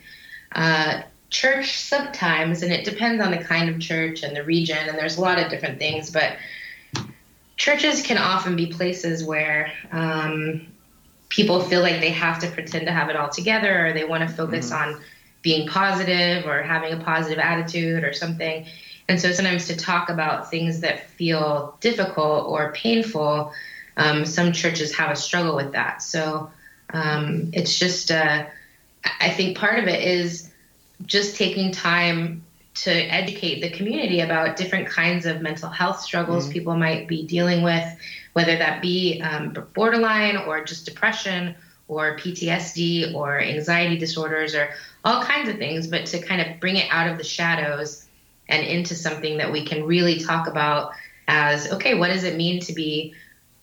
uh, 0.52 1.02
church 1.30 1.78
sometimes, 1.78 2.62
and 2.62 2.72
it 2.72 2.84
depends 2.84 3.22
on 3.22 3.30
the 3.30 3.38
kind 3.38 3.68
of 3.68 3.80
church 3.80 4.22
and 4.22 4.36
the 4.36 4.44
region, 4.44 4.78
and 4.78 4.96
there's 4.96 5.16
a 5.16 5.20
lot 5.20 5.38
of 5.38 5.50
different 5.50 5.78
things, 5.78 6.10
but 6.10 6.36
churches 7.56 8.02
can 8.02 8.18
often 8.18 8.56
be 8.56 8.66
places 8.66 9.24
where 9.24 9.72
um, 9.92 10.66
people 11.28 11.60
feel 11.60 11.80
like 11.80 12.00
they 12.00 12.10
have 12.10 12.38
to 12.40 12.50
pretend 12.50 12.86
to 12.86 12.92
have 12.92 13.08
it 13.08 13.16
all 13.16 13.28
together 13.28 13.86
or 13.86 13.92
they 13.92 14.04
want 14.04 14.28
to 14.28 14.34
focus 14.34 14.70
mm-hmm. 14.70 14.94
on 14.94 15.00
being 15.42 15.66
positive 15.66 16.46
or 16.46 16.62
having 16.62 16.92
a 16.92 17.02
positive 17.02 17.38
attitude 17.38 18.04
or 18.04 18.12
something. 18.12 18.66
And 19.08 19.20
so 19.20 19.32
sometimes 19.32 19.66
to 19.66 19.76
talk 19.76 20.08
about 20.08 20.50
things 20.50 20.80
that 20.80 21.08
feel 21.10 21.76
difficult 21.80 22.46
or 22.46 22.72
painful, 22.72 23.52
um, 23.96 24.24
some 24.24 24.52
churches 24.52 24.94
have 24.96 25.11
a 25.11 25.16
struggle 25.16 25.57
with 25.57 25.72
that. 25.72 26.02
So 26.02 26.50
um, 26.92 27.50
it's 27.52 27.78
just, 27.78 28.11
uh, 28.11 28.46
I 29.20 29.31
think 29.31 29.59
part 29.59 29.78
of 29.78 29.88
it 29.88 30.02
is 30.02 30.50
just 31.07 31.37
taking 31.37 31.72
time 31.72 32.44
to 32.74 32.90
educate 32.90 33.61
the 33.61 33.70
community 33.70 34.20
about 34.20 34.57
different 34.57 34.88
kinds 34.88 35.26
of 35.26 35.42
mental 35.42 35.68
health 35.68 36.00
struggles 36.00 36.44
mm-hmm. 36.44 36.52
people 36.52 36.76
might 36.76 37.07
be 37.07 37.26
dealing 37.26 37.62
with, 37.62 37.85
whether 38.33 38.57
that 38.57 38.81
be 38.81 39.20
um, 39.20 39.55
borderline 39.74 40.37
or 40.37 40.64
just 40.64 40.87
depression 40.87 41.55
or 41.88 42.16
PTSD 42.16 43.14
or 43.14 43.38
anxiety 43.40 43.98
disorders 43.98 44.55
or 44.55 44.70
all 45.05 45.22
kinds 45.22 45.48
of 45.48 45.59
things, 45.59 45.87
but 45.87 46.07
to 46.07 46.22
kind 46.22 46.40
of 46.40 46.61
bring 46.61 46.76
it 46.76 46.87
out 46.90 47.11
of 47.11 47.18
the 47.18 47.24
shadows 47.24 48.07
and 48.48 48.66
into 48.66 48.94
something 48.94 49.37
that 49.38 49.52
we 49.52 49.66
can 49.66 49.85
really 49.85 50.18
talk 50.18 50.46
about 50.46 50.92
as 51.28 51.70
okay, 51.72 51.94
what 51.94 52.09
does 52.09 52.24
it 52.24 52.37
mean 52.37 52.61
to 52.61 52.72
be 52.72 53.14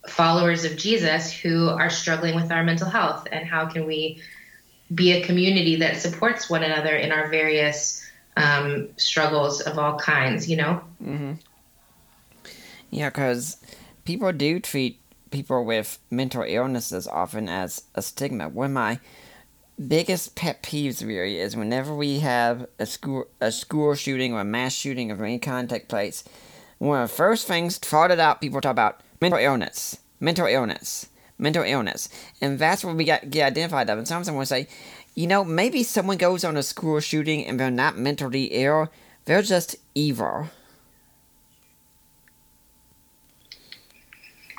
followers 0.08 0.66
of 0.66 0.78
Jesus 0.78 1.32
who 1.32 1.70
are 1.70 1.90
struggling 1.90 2.36
with 2.36 2.52
our 2.52 2.64
mental 2.64 2.90
health, 2.90 3.28
and 3.32 3.48
how 3.48 3.66
can 3.66 3.86
we 3.86 4.22
be 4.94 5.12
a 5.12 5.24
community 5.24 5.76
that 5.78 5.98
supports 5.98 6.50
one 6.50 6.64
another 6.64 6.96
in 6.96 7.12
our 7.12 7.28
various 7.28 8.06
um, 8.38 8.90
struggles 8.98 9.62
of 9.62 9.78
all 9.78 10.00
kinds, 10.00 10.50
you 10.50 10.58
know? 10.58 10.82
Mm-hmm. 11.04 11.34
Yeah, 12.90 13.10
because 13.10 13.58
people 14.06 14.32
do 14.32 14.60
treat 14.60 15.00
people 15.32 15.64
with 15.64 16.00
mental 16.10 16.44
illnesses 16.44 17.08
often 17.08 17.48
as 17.48 17.84
a 17.94 18.02
stigma. 18.02 18.50
One 18.50 18.68
of 18.68 18.72
my 18.72 19.00
biggest 19.88 20.36
pet 20.36 20.64
peeves 20.64 21.06
really 21.06 21.40
is 21.40 21.56
whenever 21.56 21.96
we 21.96 22.20
have 22.20 22.68
a 22.80 22.86
school 22.86 23.26
a 23.40 23.52
school 23.52 23.96
shooting 23.96 24.34
or 24.34 24.42
a 24.42 24.46
mass 24.46 24.74
shooting 24.74 25.12
of 25.12 25.22
any 25.22 25.40
kind 25.40 25.70
take 25.70 25.88
place, 25.88 26.24
one 26.80 27.02
of 27.02 27.10
the 27.10 27.16
first 27.16 27.48
things 27.48 27.78
trotted 27.78 28.20
out 28.20 28.42
people 28.42 28.60
talk 28.60 28.72
about 28.72 29.02
mental 29.22 29.40
illness, 29.40 30.00
mental 30.20 30.48
illness 30.48 31.10
mental 31.40 31.64
illness. 31.64 32.10
And 32.42 32.60
that's 32.60 32.84
what 32.84 32.96
we 32.96 33.06
get, 33.06 33.32
get 33.32 33.48
identified 33.48 33.90
of. 33.90 33.98
And 33.98 34.08
sometimes 34.08 34.28
someone 34.28 34.42
will 34.42 34.46
say, 34.46 34.68
you 35.16 35.26
know, 35.26 35.44
maybe 35.44 35.82
someone 35.84 36.18
goes 36.18 36.44
on 36.44 36.58
a 36.58 36.64
school 36.64 37.00
shooting 37.00 37.46
and 37.46 37.60
they're 37.60 37.72
not 37.72 37.98
mentally 37.98 38.46
ill, 38.46 38.90
they're 39.26 39.42
just 39.42 39.78
evil. 39.96 40.50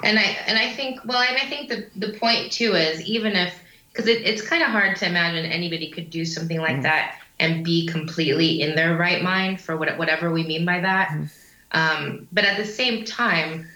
And 0.02 0.18
I 0.18 0.22
and 0.46 0.56
I 0.56 0.72
think 0.72 1.04
well, 1.04 1.20
and 1.20 1.36
I 1.36 1.46
think 1.46 1.68
the 1.68 1.86
the 1.94 2.18
point 2.18 2.50
too 2.50 2.72
is 2.74 3.02
even 3.02 3.32
if 3.32 3.54
because 3.92 4.06
it, 4.06 4.22
it's 4.22 4.40
kind 4.40 4.62
of 4.62 4.70
hard 4.70 4.96
to 4.96 5.06
imagine 5.06 5.44
anybody 5.44 5.90
could 5.90 6.08
do 6.08 6.24
something 6.24 6.58
like 6.58 6.76
mm 6.76 6.82
that 6.82 7.16
and 7.38 7.64
be 7.64 7.86
completely 7.86 8.60
in 8.60 8.74
their 8.76 8.98
right 8.98 9.22
mind 9.22 9.58
for 9.58 9.74
what, 9.74 9.96
whatever 9.96 10.30
we 10.30 10.46
mean 10.46 10.64
by 10.64 10.80
that. 10.80 11.08
mm 11.08 11.30
Um, 11.72 12.28
but 12.32 12.44
at 12.44 12.56
the 12.56 12.64
same 12.64 13.04
time, 13.04 13.66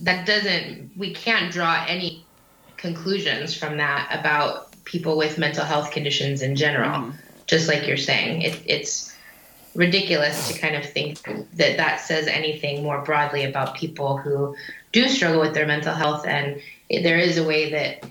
that 0.00 0.26
doesn't 0.26 0.90
we 0.96 1.12
can't 1.12 1.52
draw 1.52 1.84
any 1.88 2.24
conclusions 2.76 3.56
from 3.56 3.76
that 3.76 4.08
about 4.18 4.70
people 4.84 5.16
with 5.16 5.38
mental 5.38 5.64
health 5.64 5.90
conditions 5.90 6.42
in 6.42 6.56
general 6.56 6.90
mm. 6.90 7.14
just 7.46 7.68
like 7.68 7.86
you're 7.86 7.96
saying 7.96 8.42
it, 8.42 8.60
it's 8.66 9.16
ridiculous 9.74 10.48
to 10.48 10.58
kind 10.58 10.76
of 10.76 10.84
think 10.84 11.20
that 11.54 11.76
that 11.76 12.00
says 12.00 12.26
anything 12.26 12.82
more 12.82 13.02
broadly 13.02 13.44
about 13.44 13.74
people 13.74 14.16
who 14.16 14.54
do 14.92 15.08
struggle 15.08 15.40
with 15.40 15.54
their 15.54 15.66
mental 15.66 15.94
health 15.94 16.26
and 16.26 16.60
there 16.88 17.18
is 17.18 17.38
a 17.38 17.44
way 17.44 17.70
that 17.70 18.04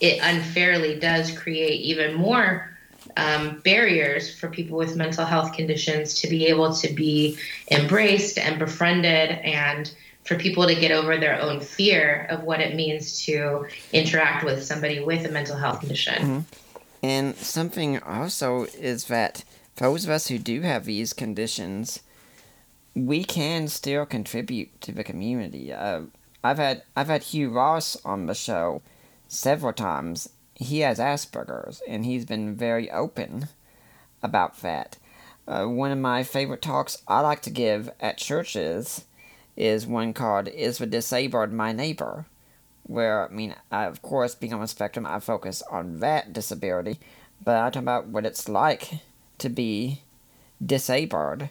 it 0.00 0.18
unfairly 0.22 0.98
does 0.98 1.36
create 1.36 1.80
even 1.80 2.14
more 2.14 2.76
um, 3.16 3.60
barriers 3.60 4.36
for 4.36 4.48
people 4.48 4.76
with 4.76 4.96
mental 4.96 5.24
health 5.24 5.52
conditions 5.52 6.20
to 6.20 6.28
be 6.28 6.46
able 6.46 6.74
to 6.74 6.92
be 6.92 7.38
embraced 7.70 8.36
and 8.38 8.58
befriended 8.58 9.30
and 9.30 9.94
for 10.26 10.36
people 10.36 10.66
to 10.66 10.74
get 10.74 10.90
over 10.90 11.16
their 11.16 11.40
own 11.40 11.60
fear 11.60 12.26
of 12.30 12.42
what 12.42 12.60
it 12.60 12.74
means 12.74 13.24
to 13.24 13.66
interact 13.92 14.44
with 14.44 14.62
somebody 14.64 15.02
with 15.02 15.24
a 15.24 15.30
mental 15.30 15.56
health 15.56 15.80
condition. 15.80 16.14
Mm-hmm. 16.14 16.40
And 17.02 17.36
something 17.36 17.98
also 18.00 18.64
is 18.64 19.04
that 19.04 19.44
those 19.76 20.04
of 20.04 20.10
us 20.10 20.28
who 20.28 20.38
do 20.38 20.62
have 20.62 20.84
these 20.84 21.12
conditions, 21.12 22.00
we 22.94 23.22
can 23.24 23.68
still 23.68 24.06
contribute 24.06 24.80
to 24.80 24.92
the 24.92 25.04
community. 25.04 25.72
Uh, 25.72 26.02
I've 26.42 26.58
had 26.58 26.82
I've 26.96 27.08
had 27.08 27.22
Hugh 27.24 27.50
Ross 27.50 27.96
on 28.04 28.26
the 28.26 28.34
show 28.34 28.82
several 29.28 29.72
times. 29.72 30.30
He 30.54 30.80
has 30.80 30.98
Asperger's, 30.98 31.82
and 31.86 32.04
he's 32.04 32.24
been 32.24 32.56
very 32.56 32.90
open 32.90 33.48
about 34.22 34.62
that. 34.62 34.96
Uh, 35.46 35.66
one 35.66 35.92
of 35.92 35.98
my 35.98 36.22
favorite 36.22 36.62
talks 36.62 37.02
I 37.06 37.20
like 37.20 37.42
to 37.42 37.50
give 37.50 37.90
at 38.00 38.16
churches 38.16 39.04
is 39.56 39.86
one 39.86 40.12
called 40.12 40.48
Is 40.48 40.78
the 40.78 40.86
Disabled 40.86 41.52
My 41.52 41.72
Neighbor? 41.72 42.26
Where, 42.84 43.28
I 43.28 43.32
mean, 43.32 43.54
I, 43.72 43.84
of 43.84 44.02
course, 44.02 44.34
being 44.34 44.52
on 44.52 44.60
the 44.60 44.68
spectrum, 44.68 45.06
I 45.06 45.18
focus 45.18 45.62
on 45.70 46.00
that 46.00 46.32
disability, 46.32 46.98
but 47.42 47.56
I 47.56 47.70
talk 47.70 47.82
about 47.82 48.06
what 48.06 48.26
it's 48.26 48.48
like 48.48 49.00
to 49.38 49.48
be 49.48 50.02
disabled 50.64 51.48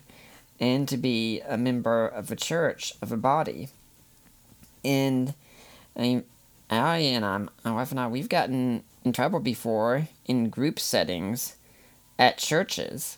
and 0.59 0.87
to 0.87 0.97
be 0.97 1.41
a 1.41 1.57
member 1.57 2.07
of 2.07 2.31
a 2.31 2.35
church, 2.35 2.93
of 3.01 3.11
a 3.11 3.17
body. 3.17 3.69
And, 4.83 5.33
I 5.97 6.01
mean, 6.01 6.23
Allie 6.69 7.07
and 7.07 7.25
I, 7.25 7.37
my 7.63 7.71
wife 7.71 7.91
and 7.91 7.99
I, 7.99 8.07
we've 8.07 8.29
gotten 8.29 8.83
in 9.03 9.11
trouble 9.11 9.39
before 9.39 10.07
in 10.25 10.49
group 10.49 10.79
settings 10.79 11.55
at 12.17 12.37
churches 12.37 13.17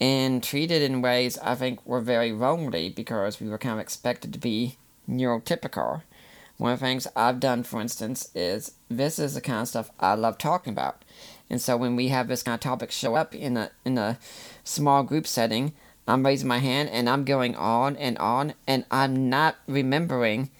and 0.00 0.42
treated 0.42 0.82
in 0.82 1.02
ways 1.02 1.38
I 1.38 1.54
think 1.54 1.84
were 1.86 2.00
very 2.00 2.32
wrongly 2.32 2.88
because 2.88 3.40
we 3.40 3.48
were 3.48 3.58
kind 3.58 3.74
of 3.74 3.80
expected 3.80 4.32
to 4.32 4.38
be 4.38 4.76
neurotypical. 5.08 6.02
One 6.58 6.72
of 6.72 6.80
the 6.80 6.86
things 6.86 7.06
I've 7.14 7.40
done, 7.40 7.62
for 7.62 7.80
instance, 7.80 8.30
is 8.34 8.72
this 8.88 9.18
is 9.18 9.34
the 9.34 9.40
kind 9.40 9.62
of 9.62 9.68
stuff 9.68 9.90
I 10.00 10.14
love 10.14 10.38
talking 10.38 10.72
about. 10.72 11.02
And 11.48 11.60
so 11.60 11.76
when 11.76 11.96
we 11.96 12.08
have 12.08 12.28
this 12.28 12.42
kind 12.42 12.54
of 12.54 12.60
topic 12.60 12.90
show 12.90 13.14
up 13.14 13.34
in 13.34 13.56
a 13.56 13.70
in 13.84 13.98
a 13.98 14.18
small 14.64 15.02
group 15.02 15.26
setting, 15.26 15.72
I'm 16.08 16.24
raising 16.24 16.48
my 16.48 16.58
hand 16.58 16.88
and 16.90 17.08
I'm 17.08 17.24
going 17.24 17.54
on 17.56 17.96
and 17.96 18.18
on 18.18 18.54
and 18.66 18.84
I'm 18.90 19.28
not 19.28 19.56
remembering 19.66 20.50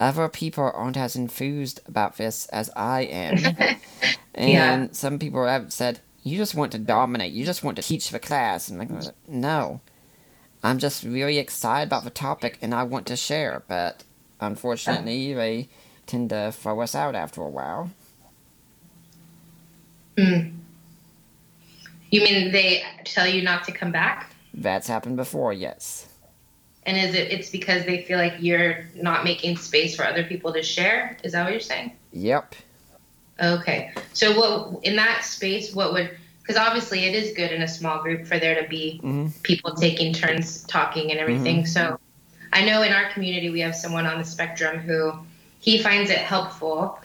other 0.00 0.28
people 0.28 0.70
aren't 0.74 0.96
as 0.96 1.14
enthused 1.14 1.80
about 1.86 2.16
this 2.16 2.46
as 2.46 2.70
I 2.74 3.02
am. 3.02 3.36
and 4.34 4.50
yeah. 4.50 4.86
some 4.92 5.18
people 5.18 5.46
have 5.46 5.72
said, 5.72 6.00
you 6.24 6.38
just 6.38 6.54
want 6.54 6.72
to 6.72 6.78
dominate. 6.78 7.32
You 7.32 7.44
just 7.44 7.62
want 7.62 7.76
to 7.76 7.82
teach 7.82 8.08
the 8.08 8.18
class. 8.18 8.68
And 8.68 8.78
like, 8.78 8.90
no, 9.28 9.80
I'm 10.62 10.78
just 10.78 11.04
really 11.04 11.38
excited 11.38 11.86
about 11.86 12.04
the 12.04 12.10
topic 12.10 12.58
and 12.62 12.74
I 12.74 12.82
want 12.82 13.06
to 13.08 13.16
share. 13.16 13.62
But 13.68 14.02
unfortunately, 14.40 15.34
they 15.34 15.68
tend 16.06 16.30
to 16.30 16.50
throw 16.50 16.80
us 16.80 16.94
out 16.94 17.14
after 17.14 17.42
a 17.42 17.48
while. 17.48 17.90
Mm. 20.16 20.56
You 22.10 22.20
mean 22.22 22.52
they 22.52 22.82
tell 23.04 23.26
you 23.26 23.42
not 23.42 23.64
to 23.64 23.72
come 23.72 23.92
back? 23.92 24.30
That's 24.54 24.88
happened 24.88 25.16
before, 25.16 25.52
yes. 25.52 26.08
And 26.86 26.96
is 26.96 27.14
it 27.14 27.32
it's 27.32 27.50
because 27.50 27.84
they 27.84 28.02
feel 28.02 28.18
like 28.18 28.34
you're 28.38 28.86
not 28.94 29.24
making 29.24 29.56
space 29.58 29.94
for 29.94 30.06
other 30.06 30.22
people 30.22 30.52
to 30.54 30.62
share? 30.62 31.18
Is 31.22 31.32
that 31.32 31.44
what 31.44 31.52
you're 31.52 31.60
saying? 31.60 31.92
Yep. 32.12 32.54
Okay. 33.42 33.92
So 34.12 34.38
what 34.38 34.84
in 34.84 34.96
that 34.96 35.24
space 35.24 35.74
what 35.74 35.92
would 35.92 36.16
because 36.42 36.56
obviously 36.56 37.06
it 37.06 37.14
is 37.14 37.34
good 37.34 37.52
in 37.52 37.62
a 37.62 37.68
small 37.68 38.02
group 38.02 38.26
for 38.26 38.38
there 38.38 38.60
to 38.60 38.68
be 38.68 39.00
mm-hmm. 39.02 39.28
people 39.42 39.74
taking 39.74 40.12
turns 40.12 40.62
talking 40.64 41.10
and 41.10 41.18
everything. 41.18 41.62
Mm-hmm. 41.62 41.66
So 41.66 41.98
I 42.52 42.64
know 42.64 42.82
in 42.82 42.92
our 42.92 43.10
community 43.10 43.50
we 43.50 43.60
have 43.60 43.74
someone 43.74 44.06
on 44.06 44.18
the 44.18 44.24
spectrum 44.24 44.78
who 44.78 45.12
he 45.58 45.78
finds 45.78 46.10
it 46.10 46.18
helpful 46.18 46.98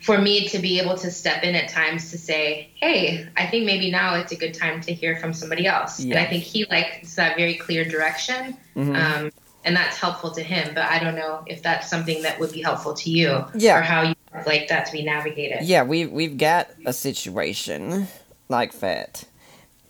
for 0.00 0.16
me 0.16 0.48
to 0.48 0.58
be 0.58 0.80
able 0.80 0.96
to 0.96 1.10
step 1.10 1.42
in 1.42 1.54
at 1.54 1.68
times 1.68 2.10
to 2.10 2.18
say, 2.18 2.70
"Hey, 2.74 3.28
I 3.36 3.46
think 3.46 3.66
maybe 3.66 3.90
now 3.90 4.14
it's 4.14 4.32
a 4.32 4.36
good 4.36 4.54
time 4.54 4.80
to 4.82 4.94
hear 4.94 5.16
from 5.16 5.34
somebody 5.34 5.66
else." 5.66 6.00
Yes. 6.00 6.16
And 6.16 6.26
I 6.26 6.28
think 6.28 6.42
he 6.42 6.64
likes 6.64 7.14
that 7.16 7.36
very 7.36 7.54
clear 7.54 7.84
direction. 7.84 8.56
Mm-hmm. 8.74 8.96
Um, 8.96 9.30
and 9.64 9.76
that's 9.76 9.98
helpful 9.98 10.30
to 10.30 10.42
him. 10.42 10.74
But 10.74 10.84
I 10.84 10.98
don't 10.98 11.16
know 11.16 11.42
if 11.46 11.62
that's 11.62 11.90
something 11.90 12.22
that 12.22 12.40
would 12.40 12.52
be 12.52 12.62
helpful 12.62 12.94
to 12.94 13.10
you, 13.10 13.44
yeah. 13.54 13.78
or 13.78 13.82
how 13.82 14.02
you 14.02 14.14
like 14.46 14.68
that 14.68 14.86
to 14.86 14.92
be 14.92 15.02
navigated. 15.02 15.62
Yeah, 15.62 15.82
we 15.82 16.06
we've 16.06 16.38
got 16.38 16.68
a 16.86 16.92
situation 16.92 18.08
like 18.48 18.78
that, 18.80 19.24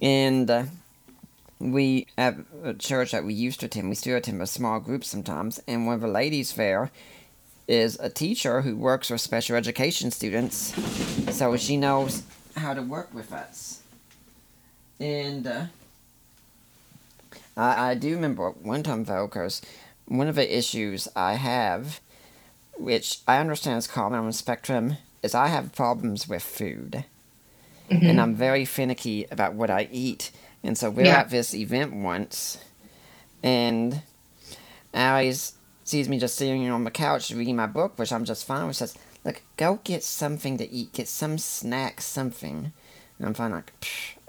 and 0.00 0.50
uh, 0.50 0.64
we 1.58 2.06
at 2.16 2.36
a 2.64 2.74
church 2.74 3.12
that 3.12 3.24
we 3.24 3.34
used 3.34 3.60
to 3.60 3.66
attend, 3.66 3.88
we 3.88 3.94
still 3.94 4.16
attend 4.16 4.40
a 4.40 4.46
small 4.46 4.80
group 4.80 5.04
sometimes, 5.04 5.60
and 5.66 5.86
one 5.86 5.94
of 5.94 6.00
the 6.00 6.08
ladies 6.08 6.54
there 6.54 6.90
is 7.68 7.98
a 8.00 8.10
teacher 8.10 8.62
who 8.62 8.76
works 8.76 9.10
with 9.10 9.20
special 9.20 9.56
education 9.56 10.10
students, 10.10 10.74
so 11.34 11.56
she 11.56 11.76
knows 11.76 12.22
how 12.56 12.74
to 12.74 12.82
work 12.82 13.12
with 13.14 13.32
us. 13.32 13.82
And 14.98 15.46
uh, 15.46 15.66
I, 17.56 17.90
I 17.90 17.94
do 17.94 18.14
remember 18.14 18.50
one 18.50 18.82
time 18.82 19.04
though, 19.04 19.26
because 19.26 19.62
one 20.06 20.28
of 20.28 20.34
the 20.34 20.56
issues 20.56 21.08
I 21.14 21.34
have, 21.34 22.00
which 22.80 23.20
I 23.28 23.38
understand 23.38 23.78
is 23.78 23.86
common 23.86 24.18
on 24.18 24.26
the 24.26 24.32
spectrum, 24.32 24.96
is 25.22 25.34
I 25.34 25.48
have 25.48 25.74
problems 25.74 26.28
with 26.28 26.42
food. 26.42 27.04
Mm-hmm. 27.90 28.06
And 28.06 28.20
I'm 28.20 28.34
very 28.34 28.64
finicky 28.64 29.26
about 29.30 29.54
what 29.54 29.70
I 29.70 29.88
eat. 29.90 30.30
And 30.62 30.78
so 30.78 30.90
we're 30.90 31.06
yeah. 31.06 31.20
at 31.20 31.30
this 31.30 31.54
event 31.54 31.92
once, 31.94 32.58
and 33.42 34.02
Allie 34.92 35.32
sees 35.84 36.08
me 36.08 36.18
just 36.18 36.36
sitting 36.36 36.68
on 36.70 36.84
the 36.84 36.90
couch 36.90 37.30
reading 37.30 37.56
my 37.56 37.66
book, 37.66 37.98
which 37.98 38.12
I'm 38.12 38.24
just 38.24 38.46
fine 38.46 38.66
with, 38.66 38.76
says, 38.76 38.94
Look, 39.24 39.42
go 39.56 39.80
get 39.84 40.02
something 40.02 40.56
to 40.58 40.70
eat, 40.70 40.92
get 40.92 41.08
some 41.08 41.36
snack, 41.38 42.00
something. 42.00 42.72
And 43.18 43.26
I'm 43.26 43.34
fine, 43.34 43.50
like, 43.50 43.72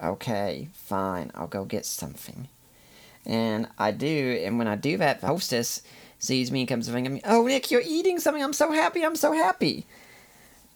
okay, 0.04 0.68
fine, 0.74 1.32
I'll 1.34 1.48
go 1.48 1.64
get 1.64 1.86
something. 1.86 2.50
And 3.26 3.68
I 3.78 3.92
do, 3.92 4.42
and 4.44 4.58
when 4.58 4.68
I 4.68 4.76
do 4.76 4.98
that, 4.98 5.22
the 5.22 5.28
hostess 5.28 5.82
sees 6.22 6.52
me 6.52 6.62
and 6.62 6.70
comes 6.70 6.90
ringing 6.90 7.16
me, 7.16 7.22
Oh, 7.26 7.46
Nick, 7.46 7.72
you're 7.72 7.82
eating 7.84 8.20
something, 8.20 8.44
I'm 8.44 8.54
so 8.54 8.72
happy, 8.72 9.04
I'm 9.04 9.16
so 9.16 9.34
happy. 9.34 9.86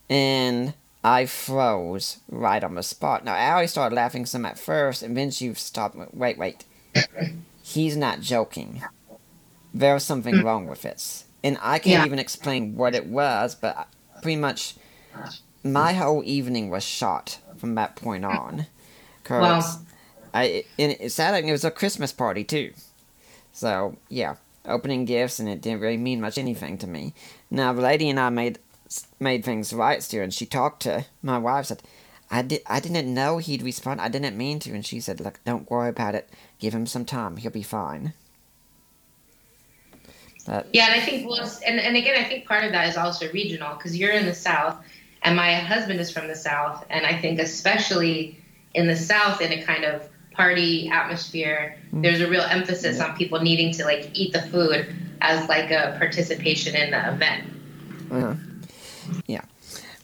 And 0.10 0.73
I 1.03 1.27
froze 1.27 2.17
right 2.29 2.63
on 2.63 2.73
the 2.75 2.84
spot. 2.84 3.23
Now, 3.23 3.36
Allie 3.36 3.67
started 3.67 3.95
laughing 3.95 4.25
some 4.25 4.45
at 4.45 4.58
first, 4.58 5.03
and 5.03 5.15
then 5.15 5.29
she 5.29 5.53
stopped. 5.53 5.95
Wait, 6.13 6.38
wait. 6.38 6.65
He's 7.62 7.95
not 7.95 8.21
joking. 8.21 8.81
There 9.73 9.93
was 9.93 10.03
something 10.03 10.36
hmm. 10.36 10.45
wrong 10.45 10.67
with 10.67 10.81
this. 10.81 11.25
And 11.43 11.60
I 11.62 11.77
can't 11.77 11.99
yeah. 11.99 12.05
even 12.05 12.17
explain 12.17 12.75
what 12.75 12.95
it 12.95 13.05
was, 13.05 13.53
but 13.53 13.88
pretty 14.23 14.36
much 14.36 14.75
my 15.63 15.93
whole 15.93 16.23
evening 16.25 16.71
was 16.71 16.84
shot 16.84 17.39
from 17.58 17.75
that 17.75 17.95
point 17.95 18.25
on. 18.25 18.65
Cause 19.23 19.79
I 20.34 20.65
and 20.79 20.95
it 20.99 21.12
sad 21.12 21.43
it 21.43 21.51
was 21.51 21.63
a 21.63 21.71
Christmas 21.71 22.12
party 22.12 22.43
too. 22.43 22.73
So 23.51 23.97
yeah, 24.10 24.36
opening 24.67 25.06
gifts 25.06 25.39
and 25.39 25.49
it 25.49 25.62
didn't 25.62 25.82
really 25.82 25.97
mean 25.97 26.21
much 26.21 26.38
anything 26.38 26.78
to 26.80 26.88
me. 26.88 27.13
Now 27.49 27.73
the 27.73 27.82
lady 27.82 28.10
and 28.10 28.19
I 28.19 28.30
made 28.30 28.60
made 29.19 29.43
things 29.43 29.73
right 29.73 30.01
still, 30.01 30.23
and 30.23 30.34
she 30.34 30.45
talked 30.45 30.84
to 30.84 31.06
my 31.21 31.38
wife 31.38 31.67
said. 31.67 31.84
I 32.32 32.41
did. 32.41 32.63
I 32.65 32.80
didn't 32.80 33.13
know 33.13 33.38
he'd 33.38 33.62
respond. 33.62 34.01
I 34.01 34.10
didn't 34.10 34.36
mean 34.36 34.58
to, 34.62 34.73
and 34.73 34.84
she 34.84 34.99
said, 34.99 35.19
"Look, 35.19 35.39
don't 35.45 35.69
worry 35.69 35.89
about 35.89 36.15
it. 36.15 36.28
Give 36.58 36.73
him 36.73 36.88
some 36.88 37.06
time. 37.06 37.38
He'll 37.38 37.51
be 37.51 37.62
fine." 37.62 38.13
But, 40.45 40.67
yeah, 40.73 40.86
and 40.91 41.01
I 41.01 41.06
think 41.06 41.28
well, 41.28 41.49
and 41.65 41.80
and 41.80 41.95
again, 41.95 42.15
I 42.17 42.28
think 42.28 42.47
part 42.47 42.63
of 42.63 42.71
that 42.71 42.88
is 42.88 42.97
also 42.97 43.32
regional 43.32 43.75
because 43.75 43.97
you're 43.97 44.12
in 44.12 44.25
the 44.25 44.34
South, 44.34 44.78
and 45.23 45.36
my 45.36 45.56
husband 45.56 45.99
is 45.99 46.12
from 46.12 46.28
the 46.28 46.36
South, 46.36 46.86
and 46.89 47.06
I 47.06 47.19
think 47.19 47.39
especially 47.39 48.38
in 48.73 48.88
the 48.88 48.95
South, 48.95 49.41
in 49.41 49.51
a 49.51 49.63
kind 49.63 49.84
of 49.84 50.08
party 50.35 50.89
atmosphere, 50.89 51.77
mm. 51.93 52.01
there's 52.03 52.21
a 52.21 52.29
real 52.29 52.41
emphasis 52.43 52.99
on 52.99 53.15
people 53.15 53.39
needing 53.41 53.73
to 53.73 53.83
like 53.83 54.09
eat 54.13 54.33
the 54.33 54.41
food 54.43 54.93
as 55.21 55.47
like 55.49 55.71
a 55.71 55.95
participation 55.97 56.75
in 56.75 56.91
the 56.91 57.13
event. 57.13 57.47
Uh-huh. 58.11 58.35
Yeah. 59.27 59.41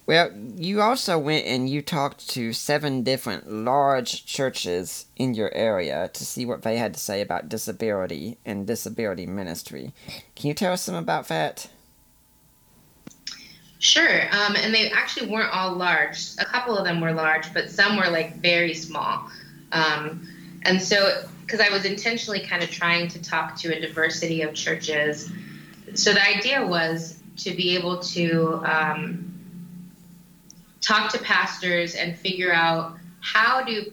Well, 0.08 0.32
you 0.58 0.82
also 0.82 1.18
went 1.18 1.46
and 1.46 1.70
you 1.70 1.82
talked 1.82 2.28
to 2.32 2.54
seven 2.54 3.04
different 3.04 3.50
large 3.50 4.26
churches 4.26 5.06
in 5.16 5.36
your 5.36 5.54
area 5.54 6.10
to 6.14 6.26
see 6.26 6.46
what 6.46 6.64
they 6.64 6.78
had 6.78 6.94
to 6.96 7.00
say 7.00 7.22
about 7.22 7.50
disability 7.50 8.38
and 8.46 8.68
disability 8.68 9.26
ministry. 9.26 9.94
Can 10.36 10.48
you 10.48 10.54
tell 10.54 10.74
us 10.74 10.82
some 10.82 10.96
about 10.96 11.28
that? 11.30 11.70
Sure. 13.80 14.22
Um, 14.32 14.56
and 14.58 14.74
they 14.74 14.92
actually 14.92 15.30
weren't 15.30 15.52
all 15.52 15.74
large. 15.74 16.34
A 16.40 16.46
couple 16.46 16.78
of 16.78 16.86
them 16.86 17.02
were 17.02 17.14
large, 17.14 17.52
but 17.54 17.70
some 17.72 17.98
were 17.98 18.10
like 18.10 18.36
very 18.38 18.74
small. 18.74 19.30
Um, 19.72 20.28
and 20.64 20.82
so, 20.82 21.24
because 21.46 21.60
I 21.60 21.70
was 21.70 21.86
intentionally 21.86 22.42
kind 22.42 22.64
of 22.64 22.70
trying 22.70 23.08
to 23.10 23.22
talk 23.22 23.56
to 23.58 23.76
a 23.76 23.80
diversity 23.80 24.42
of 24.42 24.54
churches, 24.54 25.32
so 25.94 26.14
the 26.14 26.26
idea 26.26 26.66
was 26.66 27.20
to 27.38 27.52
be 27.52 27.76
able 27.76 28.00
to 28.00 28.62
um, 28.66 29.34
talk 30.80 31.12
to 31.14 31.20
pastors 31.20 31.96
and 31.96 32.16
figure 32.16 32.54
out 32.54 32.98
how 33.20 33.64
do 33.64 33.92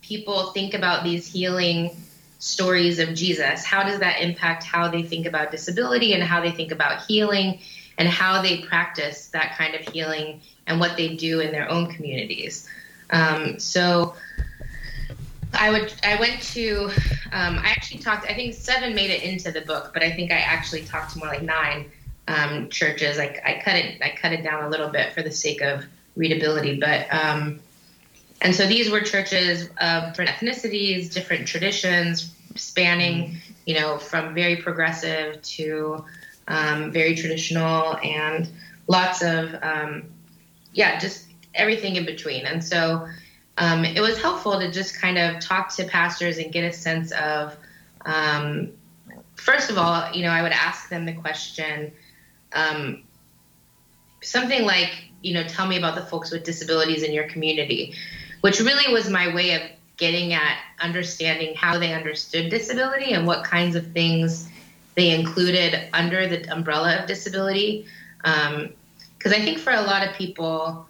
people 0.00 0.50
think 0.52 0.74
about 0.74 1.04
these 1.04 1.30
healing 1.30 1.90
stories 2.38 2.98
of 2.98 3.14
Jesus? 3.14 3.64
How 3.64 3.82
does 3.82 4.00
that 4.00 4.20
impact 4.20 4.64
how 4.64 4.88
they 4.88 5.02
think 5.02 5.26
about 5.26 5.50
disability 5.50 6.14
and 6.14 6.22
how 6.22 6.40
they 6.40 6.50
think 6.50 6.72
about 6.72 7.04
healing 7.04 7.60
and 7.98 8.08
how 8.08 8.42
they 8.42 8.62
practice 8.62 9.26
that 9.28 9.56
kind 9.56 9.74
of 9.74 9.82
healing 9.92 10.40
and 10.66 10.80
what 10.80 10.96
they 10.96 11.14
do 11.16 11.40
in 11.40 11.52
their 11.52 11.70
own 11.70 11.92
communities? 11.92 12.68
Um, 13.10 13.58
so 13.58 14.14
I 15.54 15.70
would 15.70 15.92
I 16.02 16.18
went 16.18 16.40
to 16.42 16.90
um, 17.32 17.58
I 17.58 17.70
actually 17.70 18.00
talked 18.00 18.28
I 18.28 18.34
think 18.34 18.54
seven 18.54 18.94
made 18.94 19.10
it 19.10 19.22
into 19.22 19.50
the 19.50 19.60
book, 19.62 19.90
but 19.92 20.02
I 20.02 20.12
think 20.12 20.32
I 20.32 20.38
actually 20.38 20.84
talked 20.84 21.12
to 21.12 21.18
more 21.18 21.28
like 21.28 21.42
nine 21.42 21.90
um, 22.28 22.68
churches. 22.68 23.18
I, 23.18 23.40
I 23.44 23.60
cut 23.62 23.76
it 23.76 24.00
I 24.02 24.10
cut 24.10 24.32
it 24.32 24.42
down 24.42 24.64
a 24.64 24.68
little 24.68 24.88
bit 24.88 25.12
for 25.12 25.22
the 25.22 25.30
sake 25.30 25.60
of 25.60 25.84
readability, 26.16 26.78
but 26.78 27.12
um, 27.12 27.60
and 28.42 28.54
so 28.54 28.66
these 28.66 28.90
were 28.90 29.00
churches 29.00 29.68
of 29.80 30.08
different 30.08 30.30
ethnicities, 30.30 31.12
different 31.12 31.46
traditions, 31.46 32.34
spanning 32.54 33.36
you 33.66 33.78
know 33.78 33.98
from 33.98 34.34
very 34.34 34.56
progressive 34.56 35.40
to 35.42 36.04
um, 36.48 36.90
very 36.90 37.14
traditional 37.14 37.96
and 37.98 38.48
lots 38.86 39.22
of 39.22 39.54
um, 39.62 40.04
yeah 40.72 40.98
just 40.98 41.26
everything 41.54 41.96
in 41.96 42.04
between. 42.04 42.46
And 42.46 42.62
so 42.62 43.08
um, 43.58 43.84
it 43.84 44.00
was 44.00 44.20
helpful 44.20 44.58
to 44.58 44.70
just 44.70 45.00
kind 45.00 45.18
of 45.18 45.40
talk 45.40 45.74
to 45.76 45.84
pastors 45.84 46.38
and 46.38 46.52
get 46.52 46.64
a 46.64 46.72
sense 46.72 47.12
of, 47.12 47.56
um, 48.04 48.72
first 49.36 49.70
of 49.70 49.78
all, 49.78 50.12
you 50.12 50.22
know, 50.22 50.30
I 50.30 50.42
would 50.42 50.52
ask 50.52 50.88
them 50.88 51.04
the 51.04 51.12
question, 51.12 51.92
um, 52.52 53.02
something 54.22 54.64
like, 54.64 55.04
you 55.22 55.34
know, 55.34 55.44
tell 55.44 55.66
me 55.66 55.76
about 55.76 55.94
the 55.94 56.02
folks 56.02 56.30
with 56.30 56.44
disabilities 56.44 57.02
in 57.02 57.12
your 57.12 57.28
community, 57.28 57.94
which 58.40 58.60
really 58.60 58.92
was 58.92 59.10
my 59.10 59.34
way 59.34 59.54
of 59.54 59.62
getting 59.96 60.32
at 60.32 60.56
understanding 60.80 61.54
how 61.54 61.78
they 61.78 61.92
understood 61.92 62.50
disability 62.50 63.12
and 63.12 63.26
what 63.26 63.44
kinds 63.44 63.76
of 63.76 63.92
things 63.92 64.48
they 64.94 65.10
included 65.10 65.88
under 65.92 66.26
the 66.26 66.50
umbrella 66.50 66.98
of 66.98 67.06
disability. 67.06 67.86
Because 68.22 68.52
um, 68.52 68.72
I 69.26 69.44
think 69.44 69.58
for 69.58 69.72
a 69.72 69.82
lot 69.82 70.06
of 70.06 70.14
people, 70.14 70.86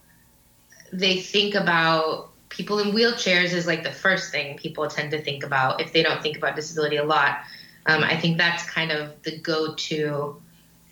they 0.92 1.18
think 1.18 1.54
about 1.54 2.29
people 2.50 2.80
in 2.80 2.92
wheelchairs 2.92 3.54
is 3.54 3.66
like 3.66 3.82
the 3.82 3.92
first 3.92 4.30
thing 4.30 4.58
people 4.58 4.86
tend 4.88 5.12
to 5.12 5.22
think 5.22 5.44
about 5.44 5.80
if 5.80 5.92
they 5.92 6.02
don't 6.02 6.22
think 6.22 6.36
about 6.36 6.54
disability 6.54 6.96
a 6.96 7.04
lot. 7.04 7.40
Um, 7.86 8.04
I 8.04 8.16
think 8.16 8.36
that's 8.36 8.68
kind 8.68 8.92
of 8.92 9.22
the 9.22 9.38
go 9.38 9.74
to 9.74 10.40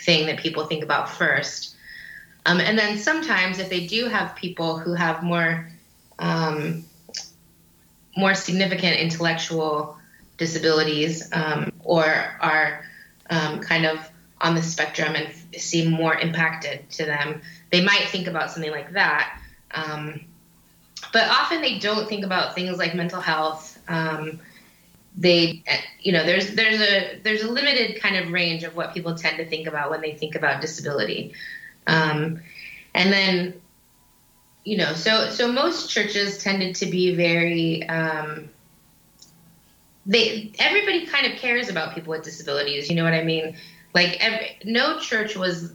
thing 0.01 0.27
that 0.27 0.39
people 0.39 0.65
think 0.65 0.83
about 0.83 1.11
first. 1.11 1.77
Um, 2.47 2.61
and 2.61 2.79
then 2.79 2.97
sometimes, 2.97 3.59
if 3.59 3.69
they 3.69 3.87
do 3.87 4.07
have 4.07 4.35
people 4.35 4.79
who 4.79 4.95
have 4.95 5.23
more 5.23 5.69
um, 6.19 6.85
more 8.17 8.35
significant 8.35 8.99
intellectual 8.99 9.99
disabilities 10.39 11.29
um, 11.33 11.73
or 11.85 12.05
are 12.05 12.85
um, 13.31 13.61
kind 13.61 13.85
of 13.85 13.99
on 14.41 14.55
the 14.55 14.63
spectrum 14.63 15.15
and 15.15 15.61
seem 15.61 15.91
more 15.91 16.17
impacted 16.17 16.89
to 16.91 17.05
them, 17.05 17.43
they 17.71 17.85
might 17.85 18.09
think 18.09 18.27
about 18.27 18.51
something 18.51 18.71
like 18.71 18.93
that. 18.93 19.41
Um, 19.73 20.25
but 21.13 21.29
often 21.29 21.61
they 21.61 21.79
don't 21.79 22.09
think 22.09 22.25
about 22.25 22.55
things 22.55 22.79
like 22.79 22.95
mental 22.95 23.21
health. 23.21 23.79
Um, 23.89 24.41
they, 25.17 25.65
you 26.01 26.13
know, 26.13 26.25
there's 26.25 26.55
there's 26.55 26.81
a 26.81 27.21
there's 27.25 27.43
a 27.43 27.51
limited 27.51 28.01
kind 28.01 28.17
of 28.17 28.31
range 28.31 28.63
of 28.63 28.77
what 28.77 28.95
people 28.95 29.15
tend 29.15 29.39
to 29.39 29.47
think 29.47 29.67
about 29.67 29.91
when 29.91 30.01
they 30.01 30.15
think 30.15 30.35
about 30.35 30.61
disability, 30.61 31.35
um, 31.87 32.41
and 32.95 33.13
then, 33.13 33.61
you 34.65 34.77
know, 34.77 34.93
so 34.95 35.29
so 35.31 35.51
most 35.51 35.91
churches 35.91 36.39
tended 36.39 36.77
to 36.77 36.87
be 36.87 37.15
very. 37.15 37.89
Um, 37.89 38.51
they 40.07 40.53
everybody 40.59 41.05
kind 41.07 41.27
of 41.27 41.39
cares 41.39 41.69
about 41.69 41.95
people 41.95 42.11
with 42.11 42.23
disabilities. 42.23 42.89
You 42.89 42.97
know 42.97 43.05
what 43.05 43.13
I 43.13 43.25
mean? 43.25 43.57
Like 43.95 44.25
every, 44.25 44.57
no 44.65 44.99
church 45.01 45.37
was 45.37 45.73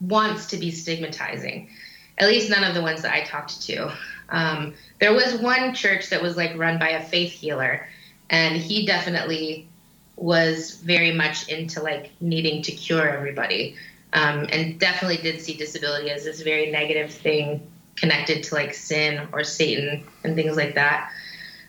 wants 0.00 0.46
to 0.46 0.56
be 0.56 0.70
stigmatizing. 0.70 1.70
At 2.18 2.28
least 2.28 2.50
none 2.50 2.62
of 2.62 2.74
the 2.74 2.82
ones 2.82 3.02
that 3.02 3.12
I 3.12 3.24
talked 3.24 3.62
to. 3.62 3.92
Um, 4.28 4.74
there 5.00 5.12
was 5.12 5.34
one 5.34 5.74
church 5.74 6.10
that 6.10 6.22
was 6.22 6.36
like 6.36 6.56
run 6.56 6.78
by 6.78 6.90
a 6.90 7.02
faith 7.04 7.32
healer, 7.32 7.86
and 8.30 8.56
he 8.56 8.86
definitely 8.86 9.68
was 10.16 10.76
very 10.76 11.12
much 11.12 11.48
into 11.48 11.82
like 11.82 12.10
needing 12.20 12.62
to 12.62 12.72
cure 12.72 13.08
everybody, 13.08 13.76
um, 14.12 14.46
and 14.50 14.78
definitely 14.78 15.16
did 15.18 15.40
see 15.40 15.54
disability 15.54 16.10
as 16.10 16.24
this 16.24 16.40
very 16.42 16.70
negative 16.70 17.12
thing 17.12 17.60
connected 17.96 18.42
to 18.44 18.54
like 18.54 18.74
sin 18.74 19.28
or 19.32 19.44
Satan 19.44 20.04
and 20.24 20.34
things 20.34 20.56
like 20.56 20.74
that. 20.74 21.10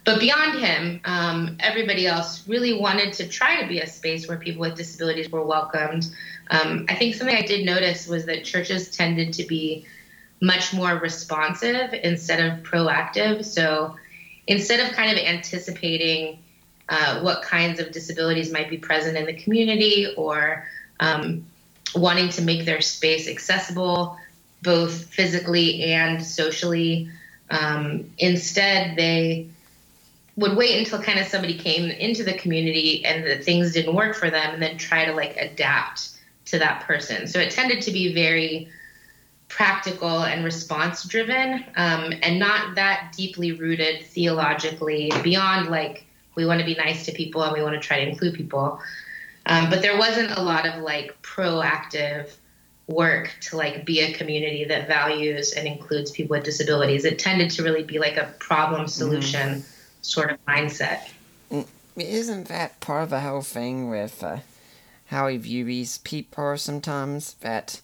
but 0.05 0.19
beyond 0.19 0.59
him, 0.59 1.01
um, 1.05 1.57
everybody 1.59 2.05
else 2.05 2.47
really 2.47 2.73
wanted 2.79 3.11
to 3.13 3.27
try 3.27 3.61
to 3.61 3.67
be 3.67 3.79
a 3.79 3.87
space 3.87 4.27
where 4.27 4.37
people 4.37 4.61
with 4.61 4.75
disabilities 4.75 5.31
were 5.31 5.43
welcomed. 5.43 6.07
Um, 6.51 6.85
I 6.87 6.95
think 6.95 7.15
something 7.15 7.35
I 7.35 7.41
did 7.41 7.65
notice 7.65 8.07
was 8.07 8.25
that 8.25 8.45
churches 8.45 8.91
tended 8.95 9.33
to 9.33 9.43
be 9.45 9.87
much 10.41 10.73
more 10.73 10.95
responsive 10.97 11.93
instead 11.93 12.39
of 12.39 12.63
proactive. 12.63 13.45
So 13.45 13.95
instead 14.47 14.79
of 14.79 14.95
kind 14.95 15.11
of 15.11 15.23
anticipating 15.23 16.39
uh, 16.89 17.21
what 17.21 17.41
kinds 17.41 17.79
of 17.79 17.91
disabilities 17.91 18.51
might 18.51 18.69
be 18.69 18.77
present 18.77 19.17
in 19.17 19.25
the 19.25 19.33
community 19.33 20.13
or 20.17 20.67
um, 20.99 21.45
wanting 21.95 22.29
to 22.29 22.41
make 22.41 22.65
their 22.65 22.81
space 22.81 23.27
accessible 23.27 24.17
both 24.61 25.05
physically 25.05 25.83
and 25.83 26.23
socially. 26.23 27.09
Um, 27.49 28.11
instead, 28.17 28.95
they 28.95 29.47
would 30.35 30.57
wait 30.57 30.77
until 30.79 31.01
kind 31.01 31.19
of 31.19 31.27
somebody 31.27 31.57
came 31.57 31.89
into 31.89 32.23
the 32.23 32.33
community 32.33 33.05
and 33.05 33.25
that 33.25 33.43
things 33.43 33.71
didn't 33.71 33.95
work 33.95 34.15
for 34.15 34.29
them 34.29 34.53
and 34.53 34.61
then 34.61 34.77
try 34.77 35.05
to 35.05 35.13
like 35.13 35.37
adapt 35.37 36.09
to 36.45 36.59
that 36.59 36.81
person. 36.81 37.27
So 37.27 37.39
it 37.39 37.51
tended 37.51 37.81
to 37.83 37.91
be 37.91 38.13
very 38.13 38.67
practical 39.47 40.23
and 40.23 40.43
response 40.43 41.03
driven 41.03 41.63
um, 41.75 42.13
and 42.23 42.39
not 42.39 42.75
that 42.75 43.13
deeply 43.15 43.51
rooted 43.53 44.05
theologically 44.05 45.11
beyond 45.23 45.69
like 45.69 46.05
we 46.35 46.45
want 46.45 46.59
to 46.59 46.65
be 46.65 46.75
nice 46.75 47.05
to 47.05 47.11
people 47.11 47.43
and 47.43 47.53
we 47.53 47.61
want 47.61 47.73
to 47.73 47.79
try 47.79 48.03
to 48.03 48.09
include 48.09 48.33
people. 48.33 48.79
Um, 49.45 49.69
but 49.69 49.81
there 49.81 49.97
wasn't 49.97 50.31
a 50.31 50.41
lot 50.41 50.67
of 50.67 50.81
like 50.81 51.21
proactive 51.21 52.35
work 52.87 53.31
to 53.41 53.57
like 53.57 53.85
be 53.85 54.01
a 54.01 54.13
community 54.13 54.65
that 54.65 54.87
values 54.87 55.53
and 55.53 55.67
includes 55.67 56.11
people 56.11 56.35
with 56.35 56.43
disabilities. 56.43 57.05
It 57.05 57.19
tended 57.19 57.51
to 57.51 57.63
really 57.63 57.83
be 57.83 57.99
like 57.99 58.17
a 58.17 58.33
problem 58.39 58.87
solution 58.87 59.61
mm. 59.61 59.65
sort 60.01 60.31
of 60.31 60.43
mindset. 60.45 61.09
Mm, 61.51 61.67
isn't 61.95 62.47
that 62.47 62.79
part 62.79 63.03
of 63.03 63.09
the 63.09 63.21
whole 63.21 63.41
thing 63.41 63.89
with 63.89 64.23
uh, 64.23 64.39
how 65.07 65.27
we 65.27 65.37
view 65.37 65.65
these 65.65 65.99
people 65.99 66.57
sometimes? 66.57 67.35
That 67.35 67.81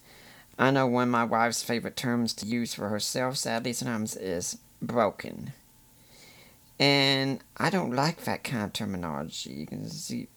I 0.61 0.69
know 0.69 0.85
one 0.85 1.07
of 1.07 1.09
my 1.09 1.23
wife's 1.23 1.63
favorite 1.63 1.95
terms 1.95 2.35
to 2.35 2.45
use 2.45 2.75
for 2.75 2.89
herself, 2.89 3.35
sadly, 3.35 3.73
sometimes 3.73 4.15
is 4.15 4.59
broken. 4.79 5.53
And 6.79 7.43
I 7.57 7.71
don't 7.71 7.95
like 7.95 8.25
that 8.25 8.43
kind 8.43 8.65
of 8.65 8.71
terminology. 8.71 9.53
You 9.53 9.65
can 9.65 9.89
see, 9.89 10.27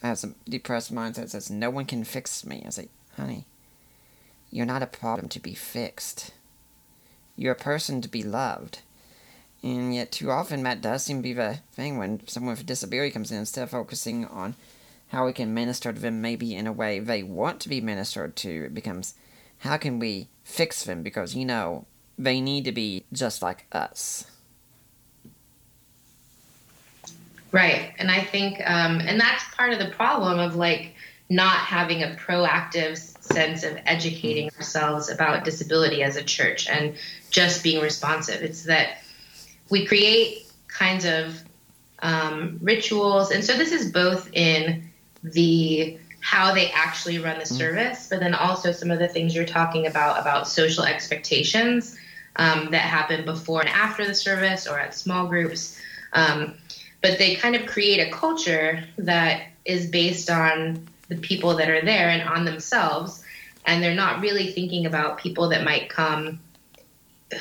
as 0.00 0.22
a 0.22 0.34
depressed 0.48 0.94
mindset 0.94 1.30
says, 1.30 1.50
no 1.50 1.70
one 1.70 1.86
can 1.86 2.04
fix 2.04 2.46
me. 2.46 2.62
I 2.64 2.70
say, 2.70 2.88
honey, 3.16 3.46
you're 4.52 4.64
not 4.64 4.84
a 4.84 4.86
problem 4.86 5.28
to 5.30 5.40
be 5.40 5.54
fixed. 5.54 6.30
You're 7.34 7.54
a 7.54 7.56
person 7.56 8.00
to 8.02 8.08
be 8.08 8.22
loved. 8.22 8.82
And 9.64 9.92
yet, 9.92 10.12
too 10.12 10.30
often, 10.30 10.62
that 10.62 10.80
does 10.80 11.02
seem 11.02 11.16
to 11.16 11.22
be 11.24 11.32
the 11.32 11.58
thing 11.72 11.98
when 11.98 12.24
someone 12.28 12.52
with 12.52 12.60
a 12.60 12.64
disability 12.64 13.10
comes 13.10 13.32
in, 13.32 13.38
instead 13.38 13.64
of 13.64 13.70
focusing 13.70 14.24
on 14.24 14.54
how 15.08 15.26
we 15.26 15.32
can 15.32 15.52
minister 15.52 15.92
to 15.92 15.98
them 15.98 16.20
maybe 16.20 16.54
in 16.54 16.68
a 16.68 16.72
way 16.72 17.00
they 17.00 17.24
want 17.24 17.58
to 17.62 17.68
be 17.68 17.80
ministered 17.80 18.36
to, 18.36 18.66
it 18.66 18.72
becomes 18.72 19.14
how 19.58 19.76
can 19.76 19.98
we 19.98 20.28
fix 20.44 20.84
them 20.84 21.02
because, 21.02 21.34
you 21.34 21.44
know, 21.44 21.86
they 22.18 22.40
need 22.40 22.64
to 22.64 22.72
be 22.72 23.04
just 23.12 23.42
like 23.42 23.66
us. 23.72 24.24
Right. 27.52 27.92
And 27.98 28.10
I 28.10 28.22
think, 28.22 28.60
um, 28.68 29.00
and 29.00 29.20
that's 29.20 29.44
part 29.54 29.72
of 29.72 29.78
the 29.78 29.88
problem 29.88 30.38
of 30.38 30.56
like 30.56 30.94
not 31.30 31.56
having 31.56 32.02
a 32.02 32.16
proactive 32.18 32.98
sense 32.98 33.62
of 33.62 33.78
educating 33.86 34.50
ourselves 34.56 35.10
about 35.10 35.44
disability 35.44 36.02
as 36.02 36.16
a 36.16 36.22
church 36.22 36.68
and 36.68 36.94
just 37.30 37.62
being 37.62 37.82
responsive. 37.82 38.42
It's 38.42 38.64
that 38.64 38.98
we 39.70 39.86
create 39.86 40.50
kinds 40.68 41.04
of 41.04 41.42
um, 42.00 42.58
rituals. 42.62 43.30
And 43.30 43.44
so 43.44 43.56
this 43.56 43.72
is 43.72 43.92
both 43.92 44.30
in 44.32 44.90
the 45.22 45.98
how 46.20 46.52
they 46.52 46.70
actually 46.70 47.18
run 47.18 47.38
the 47.38 47.44
mm. 47.44 47.58
service, 47.58 48.08
but 48.08 48.20
then 48.20 48.34
also 48.34 48.72
some 48.72 48.90
of 48.90 48.98
the 48.98 49.08
things 49.08 49.34
you're 49.34 49.44
talking 49.44 49.86
about 49.86 50.20
about 50.20 50.48
social 50.48 50.84
expectations 50.84 51.96
um, 52.36 52.70
that 52.70 52.82
happen 52.82 53.24
before 53.24 53.60
and 53.60 53.68
after 53.70 54.06
the 54.06 54.14
service 54.14 54.66
or 54.66 54.78
at 54.78 54.94
small 54.94 55.26
groups. 55.26 55.80
Um, 56.12 56.54
but 57.00 57.18
they 57.18 57.36
kind 57.36 57.54
of 57.54 57.66
create 57.66 58.00
a 58.00 58.10
culture 58.10 58.84
that 58.98 59.48
is 59.64 59.86
based 59.90 60.30
on 60.30 60.88
the 61.08 61.16
people 61.16 61.56
that 61.56 61.68
are 61.68 61.84
there 61.84 62.08
and 62.08 62.28
on 62.28 62.44
themselves 62.44 63.22
and 63.64 63.82
they're 63.82 63.94
not 63.94 64.20
really 64.20 64.52
thinking 64.52 64.86
about 64.86 65.18
people 65.18 65.48
that 65.50 65.64
might 65.64 65.88
come 65.88 66.40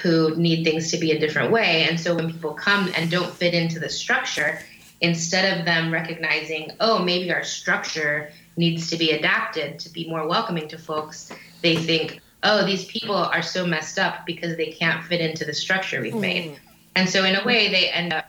who 0.01 0.35
need 0.35 0.65
things 0.65 0.91
to 0.91 0.97
be 0.97 1.11
a 1.11 1.19
different 1.19 1.51
way 1.51 1.87
and 1.89 1.99
so 1.99 2.15
when 2.15 2.31
people 2.31 2.53
come 2.53 2.91
and 2.95 3.09
don't 3.09 3.31
fit 3.31 3.53
into 3.53 3.79
the 3.79 3.89
structure 3.89 4.59
instead 4.99 5.57
of 5.57 5.65
them 5.65 5.91
recognizing 5.91 6.71
oh 6.79 6.99
maybe 6.99 7.31
our 7.31 7.43
structure 7.43 8.31
needs 8.57 8.89
to 8.89 8.97
be 8.97 9.11
adapted 9.11 9.79
to 9.79 9.89
be 9.89 10.09
more 10.09 10.27
welcoming 10.27 10.67
to 10.67 10.77
folks 10.77 11.31
they 11.61 11.75
think 11.75 12.19
oh 12.43 12.65
these 12.65 12.85
people 12.85 13.15
are 13.15 13.41
so 13.41 13.65
messed 13.65 13.97
up 13.97 14.25
because 14.25 14.57
they 14.57 14.67
can't 14.67 15.03
fit 15.05 15.21
into 15.21 15.45
the 15.45 15.53
structure 15.53 16.01
we've 16.01 16.15
made 16.15 16.51
mm. 16.51 16.57
and 16.95 17.09
so 17.09 17.23
in 17.23 17.35
a 17.35 17.45
way 17.45 17.69
they 17.69 17.89
end 17.89 18.13
up 18.13 18.25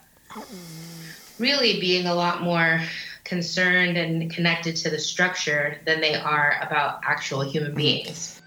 really 1.39 1.81
being 1.81 2.07
a 2.07 2.15
lot 2.15 2.43
more 2.43 2.81
concerned 3.29 3.99
and 3.99 4.31
connected 4.31 4.75
to 4.75 4.91
the 4.91 4.99
structure 4.99 5.79
than 5.85 6.01
they 6.01 6.15
are 6.15 6.59
about 6.63 7.01
actual 7.05 7.43
human 7.43 7.75
beings. 7.75 8.38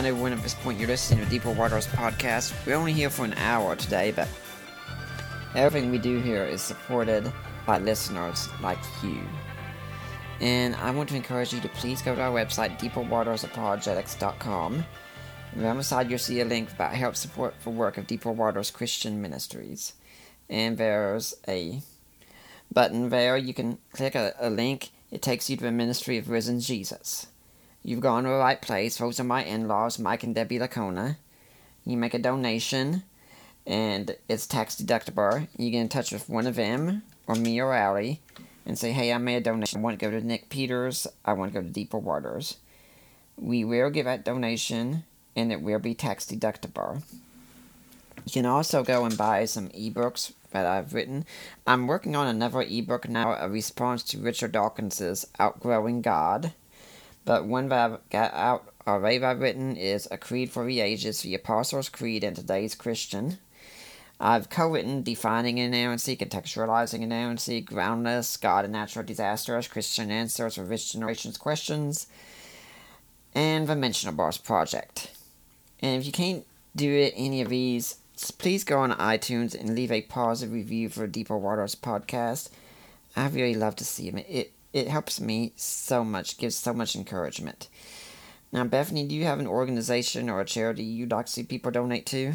Remind 0.00 0.14
everyone 0.14 0.32
at 0.32 0.42
this 0.42 0.54
point 0.54 0.78
you're 0.78 0.88
listening 0.88 1.22
to 1.22 1.30
Deeper 1.30 1.50
Waters 1.50 1.86
podcast. 1.86 2.54
We're 2.64 2.76
only 2.76 2.94
here 2.94 3.10
for 3.10 3.26
an 3.26 3.34
hour 3.34 3.76
today, 3.76 4.12
but 4.12 4.28
everything 5.54 5.90
we 5.90 5.98
do 5.98 6.20
here 6.20 6.42
is 6.42 6.62
supported 6.62 7.30
by 7.66 7.80
listeners 7.80 8.48
like 8.62 8.78
you. 9.02 9.20
And 10.40 10.74
I 10.76 10.90
want 10.90 11.10
to 11.10 11.16
encourage 11.16 11.52
you 11.52 11.60
to 11.60 11.68
please 11.68 12.00
go 12.00 12.14
to 12.14 12.22
our 12.22 12.32
website, 12.32 12.78
deeperwatersapologetics.com. 12.78 14.84
And 15.52 15.66
on 15.66 15.76
the 15.76 15.84
side, 15.84 16.08
you'll 16.08 16.18
see 16.18 16.40
a 16.40 16.46
link 16.46 16.78
that 16.78 16.94
helps 16.94 17.20
support 17.20 17.56
the 17.62 17.68
work 17.68 17.98
of 17.98 18.06
Deeper 18.06 18.32
Waters 18.32 18.70
Christian 18.70 19.20
Ministries. 19.20 19.92
And 20.48 20.78
there's 20.78 21.34
a 21.46 21.82
button 22.72 23.10
there. 23.10 23.36
You 23.36 23.52
can 23.52 23.76
click 23.92 24.14
a, 24.14 24.32
a 24.40 24.48
link. 24.48 24.92
It 25.10 25.20
takes 25.20 25.50
you 25.50 25.58
to 25.58 25.64
the 25.64 25.70
ministry 25.70 26.16
of 26.16 26.30
risen 26.30 26.58
Jesus. 26.58 27.26
You've 27.82 28.00
gone 28.00 28.24
to 28.24 28.28
the 28.28 28.36
right 28.36 28.60
place. 28.60 28.98
Those 28.98 29.18
are 29.20 29.24
my 29.24 29.42
in 29.44 29.66
laws, 29.66 29.98
Mike 29.98 30.22
and 30.22 30.34
Debbie 30.34 30.58
Licona. 30.58 31.16
You 31.84 31.96
make 31.96 32.12
a 32.12 32.18
donation, 32.18 33.04
and 33.66 34.16
it's 34.28 34.46
tax 34.46 34.76
deductible. 34.76 35.48
You 35.56 35.70
get 35.70 35.80
in 35.80 35.88
touch 35.88 36.12
with 36.12 36.28
one 36.28 36.46
of 36.46 36.56
them, 36.56 37.02
or 37.26 37.34
me 37.34 37.58
or 37.58 37.72
Allie, 37.72 38.20
and 38.66 38.78
say, 38.78 38.92
hey, 38.92 39.12
I 39.12 39.18
made 39.18 39.36
a 39.36 39.40
donation. 39.40 39.80
I 39.80 39.82
want 39.82 39.98
to 39.98 40.04
go 40.04 40.10
to 40.10 40.24
Nick 40.24 40.50
Peters. 40.50 41.06
I 41.24 41.32
want 41.32 41.52
to 41.52 41.60
go 41.60 41.66
to 41.66 41.72
Deeper 41.72 41.98
Waters. 41.98 42.58
We 43.38 43.64
will 43.64 43.88
give 43.88 44.04
that 44.04 44.24
donation, 44.24 45.04
and 45.34 45.50
it 45.50 45.62
will 45.62 45.78
be 45.78 45.94
tax 45.94 46.26
deductible. 46.26 47.02
You 48.26 48.32
can 48.32 48.46
also 48.46 48.84
go 48.84 49.06
and 49.06 49.16
buy 49.16 49.46
some 49.46 49.70
ebooks 49.70 50.34
that 50.50 50.66
I've 50.66 50.92
written. 50.92 51.24
I'm 51.66 51.86
working 51.86 52.14
on 52.14 52.26
another 52.26 52.60
ebook 52.60 53.08
now, 53.08 53.32
a 53.32 53.48
response 53.48 54.02
to 54.02 54.18
Richard 54.18 54.52
Dawkins's 54.52 55.26
Outgrowing 55.38 56.02
God. 56.02 56.52
But 57.24 57.44
one 57.44 57.68
that 57.68 57.90
I've 57.90 58.10
got 58.10 58.34
out 58.34 58.72
already 58.86 59.24
I've 59.24 59.40
written 59.40 59.76
is 59.76 60.08
A 60.10 60.18
Creed 60.18 60.50
for 60.50 60.64
the 60.64 60.80
Ages, 60.80 61.22
the 61.22 61.34
Apostles' 61.34 61.88
Creed 61.88 62.24
and 62.24 62.34
Today's 62.34 62.74
Christian. 62.74 63.38
I've 64.18 64.50
co-written 64.50 65.02
Defining 65.02 65.58
Inerrancy, 65.58 66.16
Contextualizing 66.16 67.00
Inerrancy, 67.00 67.62
Groundless, 67.62 68.36
God 68.36 68.64
and 68.64 68.72
Natural 68.72 69.04
Disasters, 69.04 69.68
Christian 69.68 70.10
Answers 70.10 70.56
for 70.56 70.64
This 70.64 70.92
Generation's 70.92 71.38
Questions, 71.38 72.06
and 73.34 73.66
the 73.66 73.74
Mentionables 73.74 74.42
Project. 74.42 75.10
And 75.80 75.98
if 75.98 76.04
you 76.04 76.12
can't 76.12 76.44
do 76.76 76.92
it, 76.92 77.14
any 77.16 77.40
of 77.40 77.48
these, 77.48 77.96
please 78.36 78.64
go 78.64 78.80
on 78.80 78.92
iTunes 78.92 79.58
and 79.58 79.74
leave 79.74 79.90
a 79.90 80.02
positive 80.02 80.52
review 80.52 80.90
for 80.90 81.06
Deeper 81.06 81.38
Waters 81.38 81.74
podcast. 81.74 82.50
I 83.16 83.28
really 83.28 83.54
love 83.54 83.76
to 83.76 83.84
see 83.84 84.10
them. 84.10 84.22
It 84.28 84.52
it 84.72 84.88
helps 84.88 85.20
me 85.20 85.52
so 85.56 86.04
much, 86.04 86.38
gives 86.38 86.56
so 86.56 86.72
much 86.72 86.94
encouragement. 86.94 87.68
Now, 88.52 88.64
Bethany, 88.64 89.06
do 89.06 89.14
you 89.14 89.24
have 89.24 89.38
an 89.38 89.46
organization 89.46 90.28
or 90.28 90.40
a 90.40 90.44
charity 90.44 90.82
you'd 90.82 91.12
like 91.12 91.26
to 91.26 91.32
see 91.32 91.42
people 91.42 91.70
donate 91.70 92.06
to? 92.06 92.34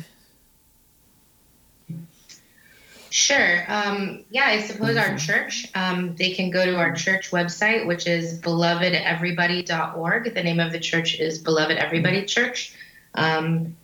Sure. 3.09 3.63
Um, 3.69 4.25
yeah, 4.29 4.45
I 4.45 4.59
suppose 4.59 4.97
mm-hmm. 4.97 5.11
our 5.11 5.17
church, 5.17 5.69
um, 5.73 6.15
they 6.17 6.31
can 6.31 6.49
go 6.49 6.65
to 6.65 6.75
our 6.75 6.93
church 6.93 7.31
website, 7.31 7.85
which 7.85 8.07
is 8.07 8.41
belovedeverybody.org. 8.41 10.33
The 10.33 10.43
name 10.43 10.59
of 10.59 10.73
the 10.73 10.79
church 10.79 11.19
is 11.19 11.39
Beloved 11.39 11.77
Everybody 11.77 12.17
mm-hmm. 12.17 12.25
Church. 12.25 12.75
Um, 13.13 13.77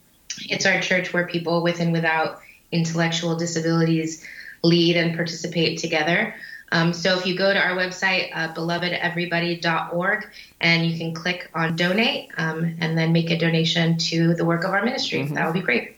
it's 0.50 0.66
our 0.66 0.82
church 0.82 1.14
where 1.14 1.28
people 1.28 1.64
with 1.64 1.80
and 1.80 1.94
without 1.94 2.42
intellectual 2.74 3.38
disabilities 3.38 4.26
lead 4.64 4.98
and 4.98 5.16
participate 5.16 5.80
together. 5.80 6.36
Um, 6.72 6.94
so 6.94 7.18
if 7.18 7.26
you 7.26 7.38
go 7.38 7.54
to 7.54 7.60
our 7.60 7.76
website, 7.76 8.30
uh, 8.34 8.54
belovedeverybody.org, 8.54 10.30
and 10.62 10.86
you 10.86 10.98
can 10.98 11.14
click 11.14 11.50
on 11.54 11.76
donate 11.76 12.32
um, 12.38 12.76
and 12.80 12.98
then 12.98 13.12
make 13.12 13.30
a 13.30 13.38
donation 13.38 13.98
to 13.98 14.34
the 14.34 14.46
work 14.46 14.64
of 14.64 14.72
our 14.72 14.84
ministry, 14.84 15.20
mm-hmm. 15.20 15.34
that 15.34 15.46
would 15.46 15.54
be 15.54 15.62
great. 15.62 15.98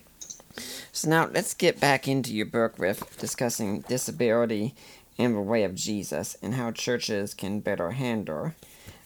So 0.91 1.09
now 1.09 1.27
let's 1.27 1.53
get 1.53 1.79
back 1.79 2.07
into 2.07 2.33
your 2.33 2.45
book 2.45 2.77
with 2.79 3.17
discussing 3.19 3.81
disability 3.81 4.75
in 5.17 5.33
the 5.33 5.41
way 5.41 5.63
of 5.63 5.75
Jesus 5.75 6.35
and 6.41 6.55
how 6.55 6.71
churches 6.71 7.33
can 7.33 7.59
better 7.59 7.91
handle 7.91 8.53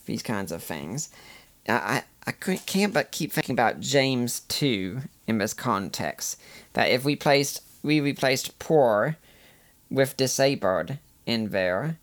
these 0.05 0.23
kinds 0.23 0.51
of 0.51 0.63
things. 0.63 1.09
I, 1.67 2.03
I 2.25 2.31
can't 2.31 2.93
but 2.93 3.11
keep 3.11 3.31
thinking 3.31 3.53
about 3.53 3.79
James 3.79 4.41
2 4.41 4.99
in 5.27 5.37
this 5.37 5.53
context. 5.53 6.39
That 6.73 6.89
if 6.89 7.03
we 7.03 7.15
placed 7.15 7.61
we 7.83 7.99
replaced 7.99 8.57
poor 8.59 9.17
with 9.89 10.17
disabled 10.17 10.97
in 11.27 11.49
there, 11.49 11.99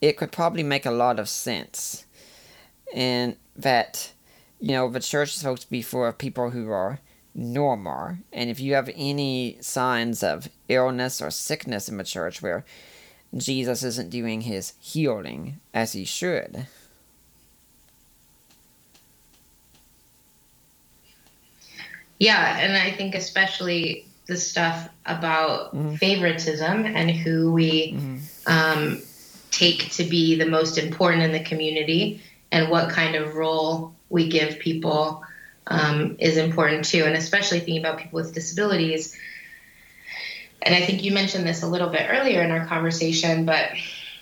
it 0.00 0.16
could 0.16 0.32
probably 0.32 0.64
make 0.64 0.84
a 0.84 0.90
lot 0.90 1.20
of 1.20 1.28
sense. 1.28 2.06
And 2.92 3.36
that, 3.54 4.12
you 4.60 4.72
know, 4.72 4.90
the 4.90 4.98
church 4.98 5.28
is 5.28 5.34
supposed 5.34 5.62
to 5.62 5.70
be 5.70 5.82
for 5.82 6.12
people 6.12 6.50
who 6.50 6.70
are 6.70 6.98
normal. 7.34 8.16
And 8.32 8.50
if 8.50 8.58
you 8.58 8.74
have 8.74 8.90
any 8.96 9.58
signs 9.60 10.22
of 10.22 10.48
illness 10.68 11.22
or 11.22 11.30
sickness 11.30 11.88
in 11.88 11.98
the 11.98 12.04
church 12.04 12.42
where 12.42 12.64
Jesus 13.36 13.82
isn't 13.82 14.10
doing 14.10 14.42
his 14.42 14.72
healing 14.80 15.60
as 15.74 15.92
he 15.92 16.04
should. 16.04 16.66
Yeah, 22.18 22.58
and 22.58 22.74
I 22.74 22.92
think 22.92 23.14
especially 23.14 24.06
the 24.26 24.36
stuff 24.36 24.88
about 25.04 25.74
mm-hmm. 25.74 25.94
favoritism 25.96 26.84
and 26.84 27.10
who 27.10 27.52
we 27.52 27.92
mm-hmm. 27.92 28.18
um, 28.46 29.02
take 29.50 29.90
to 29.92 30.04
be 30.04 30.36
the 30.36 30.46
most 30.46 30.78
important 30.78 31.22
in 31.22 31.32
the 31.32 31.40
community 31.40 32.20
and 32.52 32.70
what 32.70 32.90
kind 32.90 33.14
of 33.14 33.34
role 33.34 33.94
we 34.08 34.28
give 34.28 34.58
people 34.58 35.24
um, 35.68 36.16
is 36.18 36.36
important 36.36 36.84
too, 36.84 37.04
and 37.04 37.16
especially 37.16 37.58
thinking 37.58 37.78
about 37.78 37.98
people 37.98 38.16
with 38.16 38.34
disabilities. 38.34 39.18
And 40.62 40.74
I 40.74 40.84
think 40.84 41.02
you 41.02 41.12
mentioned 41.12 41.46
this 41.46 41.62
a 41.62 41.66
little 41.66 41.88
bit 41.88 42.06
earlier 42.08 42.42
in 42.42 42.50
our 42.50 42.66
conversation, 42.66 43.44
but 43.44 43.70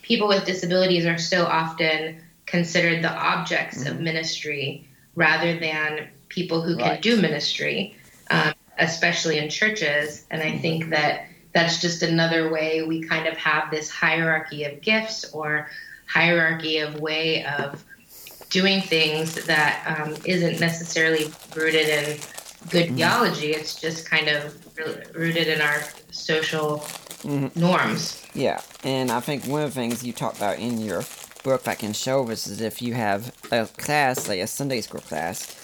people 0.03 0.29
with 0.29 0.45
disabilities 0.45 1.07
are 1.07 1.19
so 1.19 1.45
often 1.45 2.21
considered 2.47 3.03
the 3.03 3.13
objects 3.13 3.79
mm-hmm. 3.85 3.93
of 3.93 4.01
ministry 4.01 4.89
rather 5.15 5.59
than 5.59 6.09
people 6.29 6.63
who 6.63 6.77
right. 6.77 6.95
can 6.95 7.01
do 7.01 7.21
ministry, 7.21 7.97
um, 8.31 8.53
especially 8.79 9.39
in 9.39 9.49
churches. 9.49 10.27
And 10.31 10.43
I 10.43 10.47
mm-hmm. 10.47 10.59
think 10.59 10.91
that 10.91 11.27
that's 11.53 11.81
just 11.81 12.03
another 12.03 12.51
way 12.51 12.83
we 12.83 13.03
kind 13.03 13.27
of 13.27 13.37
have 13.37 13.71
this 13.71 13.91
hierarchy 13.91 14.65
of 14.65 14.81
gifts 14.81 15.25
or 15.33 15.69
hierarchy 16.07 16.79
of 16.79 17.01
way 17.01 17.45
of 17.45 17.85
doing 18.51 18.81
things 18.81 19.35
that 19.47 20.01
um, 20.01 20.11
not 20.11 20.61
necessarily 20.61 21.27
rooted 21.57 21.89
in 21.89 22.05
good 22.71 22.87
mm-hmm. 22.87 22.97
theology. 22.97 23.53
It's 23.53 23.81
just 23.81 24.09
kind 24.09 24.29
of 24.29 24.57
rooted 25.15 25.49
in 25.49 25.61
our 25.61 25.83
social 26.11 26.79
mm-hmm. 27.23 27.59
norms. 27.59 28.23
Yeah, 28.35 28.61
and 28.83 29.11
I 29.11 29.21
think 29.21 29.45
one 29.45 29.63
of 29.63 29.75
the 29.75 29.81
things 29.81 30.05
you 30.05 30.13
talked 30.13 30.37
about 30.37 30.59
in 30.59 30.81
your 30.81 31.05
book 31.45 31.65
that 31.65 31.79
can 31.79 31.93
show 31.93 32.29
us 32.31 32.47
is 32.47 32.61
if 32.61 32.83
you 32.83 32.95
have 32.95 33.33
a 33.53 33.67
class, 33.67 34.29
like 34.29 34.41
a 34.41 34.47
Sunday 34.47 34.81
school 34.81 35.01
class, 35.01 35.55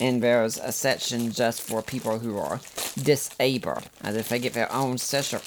and 0.00 0.22
there's 0.22 0.58
a 0.58 0.72
section 0.72 1.30
just 1.30 1.62
for 1.62 1.82
people 1.82 2.18
who 2.18 2.38
are 2.38 2.60
disabled, 3.02 3.88
as 4.02 4.16
if 4.16 4.28
they 4.28 4.38
get 4.38 4.54
their 4.54 4.72
own 4.72 4.98
session, 4.98 5.40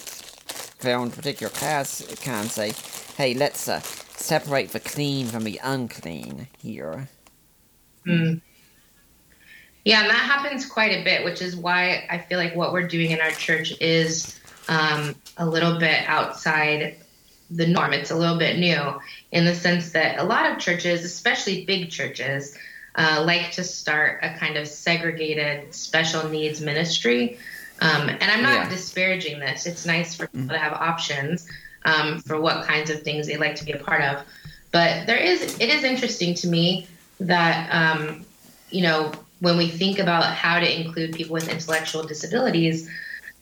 their 0.81 0.97
own 0.97 1.11
particular 1.11 1.51
class, 1.51 2.01
kind 2.23 2.45
of 2.45 2.51
say, 2.51 2.73
hey, 3.17 3.33
let's 3.33 3.67
uh, 3.67 3.79
separate 3.79 4.69
the 4.69 4.79
clean 4.79 5.27
from 5.27 5.43
the 5.43 5.59
unclean 5.63 6.47
here. 6.57 7.07
Mm. 8.05 8.41
Yeah, 9.85 10.01
and 10.01 10.09
that 10.09 10.17
happens 10.17 10.65
quite 10.65 10.91
a 10.91 11.03
bit, 11.03 11.23
which 11.23 11.41
is 11.41 11.55
why 11.55 12.05
I 12.09 12.17
feel 12.17 12.37
like 12.37 12.55
what 12.55 12.73
we're 12.73 12.87
doing 12.87 13.11
in 13.11 13.21
our 13.21 13.31
church 13.31 13.73
is 13.79 14.39
um, 14.67 15.15
a 15.37 15.45
little 15.45 15.79
bit 15.79 16.07
outside 16.07 16.97
the 17.49 17.67
norm. 17.67 17.93
It's 17.93 18.11
a 18.11 18.15
little 18.15 18.37
bit 18.37 18.57
new 18.57 18.99
in 19.31 19.45
the 19.45 19.55
sense 19.55 19.91
that 19.91 20.19
a 20.19 20.23
lot 20.23 20.51
of 20.51 20.59
churches, 20.59 21.05
especially 21.05 21.65
big 21.65 21.89
churches, 21.89 22.57
uh, 22.97 23.23
like 23.25 23.51
to 23.51 23.63
start 23.63 24.19
a 24.23 24.33
kind 24.37 24.57
of 24.57 24.67
segregated 24.67 25.73
special 25.73 26.27
needs 26.29 26.61
ministry. 26.61 27.37
Um, 27.79 28.09
and 28.09 28.23
I'm 28.23 28.41
not 28.41 28.63
yeah. 28.63 28.69
disparaging 28.69 29.39
this. 29.39 29.67
It's 29.67 29.85
nice 29.85 30.15
for 30.15 30.27
people 30.27 30.47
mm-hmm. 30.47 30.49
to 30.49 30.57
have 30.57 30.73
options 30.73 31.47
um, 31.85 32.19
for 32.21 32.41
what 32.41 32.65
kinds 32.65 32.89
of 32.89 33.03
things 33.03 33.27
they 33.27 33.37
like 33.37 33.55
to 33.55 33.65
be 33.65 33.71
a 33.71 33.77
part 33.77 34.01
of. 34.01 34.25
But 34.71 35.05
there 35.05 35.17
is, 35.17 35.59
it 35.59 35.69
is 35.69 35.83
interesting 35.83 36.33
to 36.35 36.47
me 36.47 36.87
that, 37.19 37.69
um, 37.71 38.25
you 38.71 38.81
know, 38.81 39.11
when 39.39 39.57
we 39.57 39.67
think 39.67 39.99
about 39.99 40.25
how 40.25 40.59
to 40.59 40.79
include 40.81 41.13
people 41.13 41.33
with 41.33 41.47
intellectual 41.47 42.03
disabilities, 42.03 42.89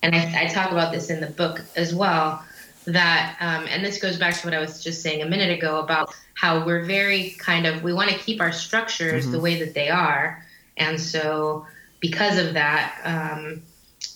and 0.03 0.13
I, 0.13 0.43
I 0.43 0.47
talk 0.47 0.71
about 0.71 0.91
this 0.91 1.09
in 1.09 1.21
the 1.21 1.27
book 1.27 1.61
as 1.75 1.95
well, 1.95 2.43
that, 2.85 3.37
um, 3.39 3.65
and 3.69 3.83
this 3.83 3.99
goes 3.99 4.17
back 4.17 4.35
to 4.35 4.47
what 4.47 4.53
I 4.53 4.59
was 4.59 4.83
just 4.83 5.01
saying 5.01 5.21
a 5.21 5.25
minute 5.25 5.57
ago 5.57 5.79
about 5.79 6.13
how 6.33 6.65
we're 6.65 6.83
very 6.83 7.31
kind 7.31 7.65
of, 7.65 7.83
we 7.83 7.93
want 7.93 8.09
to 8.09 8.17
keep 8.17 8.41
our 8.41 8.51
structures 8.51 9.23
mm-hmm. 9.23 9.31
the 9.31 9.39
way 9.39 9.59
that 9.59 9.73
they 9.73 9.89
are. 9.89 10.43
And 10.77 10.99
so 10.99 11.65
because 11.99 12.37
of 12.37 12.53
that, 12.53 12.99
um, 13.03 13.61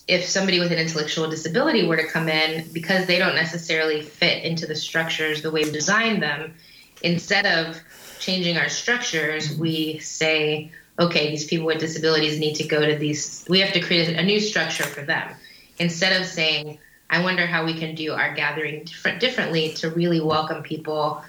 if 0.06 0.24
somebody 0.24 0.60
with 0.60 0.72
an 0.72 0.78
intellectual 0.78 1.28
disability 1.30 1.86
were 1.86 1.96
to 1.96 2.06
come 2.06 2.28
in, 2.28 2.66
because 2.72 3.06
they 3.06 3.18
don't 3.18 3.34
necessarily 3.34 4.02
fit 4.02 4.44
into 4.44 4.66
the 4.66 4.74
structures 4.74 5.42
the 5.42 5.50
way 5.50 5.64
we 5.64 5.70
designed 5.70 6.22
them, 6.22 6.54
instead 7.02 7.46
of 7.46 7.80
changing 8.18 8.56
our 8.58 8.68
structures, 8.68 9.56
we 9.56 9.98
say, 9.98 10.70
okay, 10.98 11.30
these 11.30 11.46
people 11.46 11.66
with 11.66 11.78
disabilities 11.78 12.38
need 12.38 12.54
to 12.54 12.64
go 12.64 12.84
to 12.84 12.96
these, 12.96 13.46
we 13.48 13.60
have 13.60 13.72
to 13.72 13.80
create 13.80 14.14
a 14.16 14.22
new 14.22 14.38
structure 14.38 14.84
for 14.84 15.02
them. 15.02 15.34
Instead 15.78 16.20
of 16.20 16.26
saying, 16.26 16.78
I 17.10 17.22
wonder 17.22 17.46
how 17.46 17.64
we 17.64 17.74
can 17.74 17.94
do 17.94 18.12
our 18.12 18.34
gathering 18.34 18.84
different, 18.84 19.20
differently 19.20 19.72
to 19.74 19.90
really 19.90 20.20
welcome 20.20 20.62
people 20.62 21.22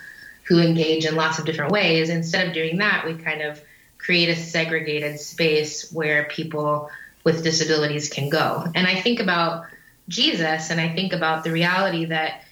who 0.44 0.60
engage 0.60 1.06
in 1.06 1.16
lots 1.16 1.40
of 1.40 1.46
different 1.46 1.72
ways. 1.72 2.10
Instead 2.10 2.48
of 2.48 2.54
doing 2.54 2.78
that, 2.78 3.06
we 3.06 3.16
kind 3.16 3.42
of 3.42 3.60
create 3.98 4.30
a 4.30 4.36
segregated 4.36 5.20
space 5.20 5.92
where 5.92 6.26
people 6.26 6.90
with 7.24 7.44
disabilities 7.44 8.10
can 8.10 8.30
go. 8.30 8.66
And 8.76 8.88
I 8.88 9.02
think 9.02 9.20
about 9.20 9.66
Jesus 10.08 10.70
and 10.70 10.80
I 10.80 10.94
think 10.94 11.14
about 11.14 11.44
the 11.44 11.52
reality 11.52 12.06
that 12.06 12.44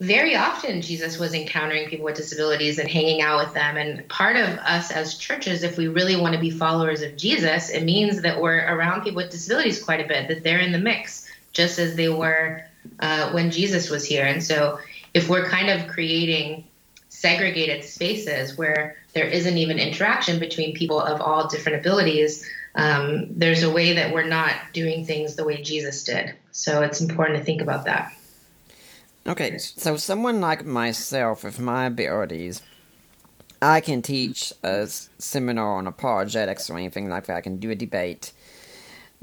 very 0.00 0.34
often 0.34 0.80
Jesus 0.80 1.18
was 1.18 1.34
encountering 1.34 1.88
people 1.88 2.06
with 2.06 2.16
disabilities 2.16 2.78
and 2.78 2.88
hanging 2.88 3.20
out 3.20 3.44
with 3.44 3.54
them. 3.54 3.76
And 3.76 4.08
part 4.08 4.36
of 4.36 4.48
us 4.60 4.90
as 4.90 5.18
churches, 5.18 5.62
if 5.62 5.76
we 5.76 5.88
really 5.88 6.16
want 6.16 6.34
to 6.34 6.40
be 6.40 6.50
followers 6.50 7.02
of 7.02 7.18
Jesus, 7.18 7.68
it 7.68 7.84
means 7.84 8.22
that 8.22 8.40
we're 8.40 8.64
around 8.66 9.02
people 9.02 9.16
with 9.16 9.30
disabilities 9.30 9.82
quite 9.82 10.00
a 10.00 10.08
bit, 10.08 10.28
that 10.28 10.42
they're 10.42 10.60
in 10.60 10.72
the 10.72 10.78
mix, 10.78 11.19
just 11.52 11.78
as 11.78 11.96
they 11.96 12.08
were 12.08 12.62
uh, 13.00 13.30
when 13.32 13.50
Jesus 13.50 13.90
was 13.90 14.04
here. 14.04 14.24
And 14.24 14.42
so 14.42 14.78
if 15.14 15.28
we're 15.28 15.48
kind 15.48 15.68
of 15.70 15.88
creating 15.88 16.64
segregated 17.08 17.84
spaces 17.84 18.56
where 18.56 18.96
there 19.12 19.26
isn't 19.26 19.58
even 19.58 19.78
interaction 19.78 20.38
between 20.38 20.74
people 20.74 21.00
of 21.00 21.20
all 21.20 21.48
different 21.48 21.78
abilities, 21.80 22.48
um, 22.76 23.26
there's 23.30 23.62
a 23.62 23.70
way 23.70 23.92
that 23.94 24.12
we're 24.12 24.28
not 24.28 24.54
doing 24.72 25.04
things 25.04 25.34
the 25.34 25.44
way 25.44 25.60
Jesus 25.62 26.04
did. 26.04 26.34
So 26.52 26.82
it's 26.82 27.00
important 27.00 27.38
to 27.38 27.44
think 27.44 27.60
about 27.60 27.84
that. 27.84 28.14
Okay, 29.26 29.58
so 29.58 29.96
someone 29.96 30.40
like 30.40 30.64
myself 30.64 31.44
with 31.44 31.58
my 31.60 31.86
abilities, 31.86 32.62
I 33.60 33.80
can 33.80 34.00
teach 34.00 34.52
a 34.62 34.86
seminar 34.86 35.76
on 35.76 35.86
apologetics 35.86 36.70
or 36.70 36.78
anything 36.78 37.08
like 37.10 37.26
that. 37.26 37.36
I 37.36 37.40
can 37.42 37.58
do 37.58 37.70
a 37.70 37.74
debate. 37.74 38.32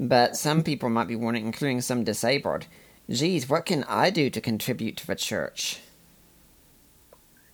But 0.00 0.36
some 0.36 0.62
people 0.62 0.88
might 0.88 1.08
be 1.08 1.16
wanting, 1.16 1.44
including 1.44 1.80
some 1.80 2.04
disabled, 2.04 2.66
geez, 3.10 3.48
what 3.48 3.66
can 3.66 3.84
I 3.84 4.10
do 4.10 4.30
to 4.30 4.40
contribute 4.40 4.96
to 4.98 5.06
the 5.06 5.16
church? 5.16 5.80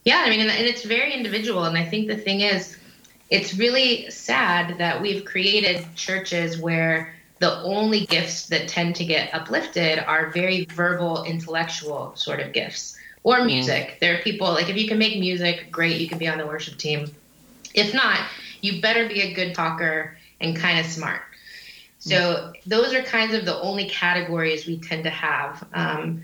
Yeah, 0.05 0.23
I 0.27 0.31
mean, 0.31 0.41
and 0.41 0.51
it's 0.51 0.85
very 0.85 1.15
individual. 1.15 1.65
And 1.65 1.79
I 1.79 1.85
think 1.85 2.09
the 2.09 2.17
thing 2.17 2.41
is, 2.41 2.77
it's 3.31 3.55
really 3.55 4.11
sad 4.11 4.79
that 4.79 5.01
we've 5.01 5.25
created 5.25 5.87
churches 5.95 6.59
where 6.59 7.15
the 7.39 7.63
only 7.63 8.07
gifts 8.07 8.47
that 8.49 8.69
tend 8.69 8.97
to 8.97 9.05
get 9.05 9.35
uplifted 9.35 9.99
are 9.99 10.31
very 10.31 10.67
verbal, 10.67 11.25
intellectual 11.25 12.13
sort 12.17 12.41
of 12.41 12.53
gifts 12.53 12.99
or 13.23 13.39
mm. 13.39 13.47
music. 13.47 13.99
There 14.01 14.15
are 14.15 14.23
people 14.23 14.49
like 14.49 14.69
if 14.69 14.77
you 14.77 14.87
can 14.87 14.99
make 14.99 15.19
music, 15.19 15.71
great, 15.71 16.01
you 16.01 16.09
can 16.09 16.19
be 16.19 16.29
on 16.29 16.39
the 16.39 16.47
worship 16.47 16.79
team. 16.79 17.11
If 17.75 17.93
not, 17.95 18.21
you 18.61 18.81
better 18.81 19.09
be 19.09 19.23
a 19.23 19.35
good 19.35 19.55
talker 19.55 20.17
and 20.41 20.57
kind 20.57 20.79
of 20.79 20.87
smart. 20.87 21.23
So 22.05 22.53
those 22.67 22.93
are 22.93 23.03
kinds 23.03 23.35
of 23.35 23.47
the 23.47 23.59
only 23.61 23.89
categories 23.89 24.67
we 24.67 24.79
tend 24.79 25.05
to 25.05 25.11
have. 25.11 25.67
Um, 25.73 26.23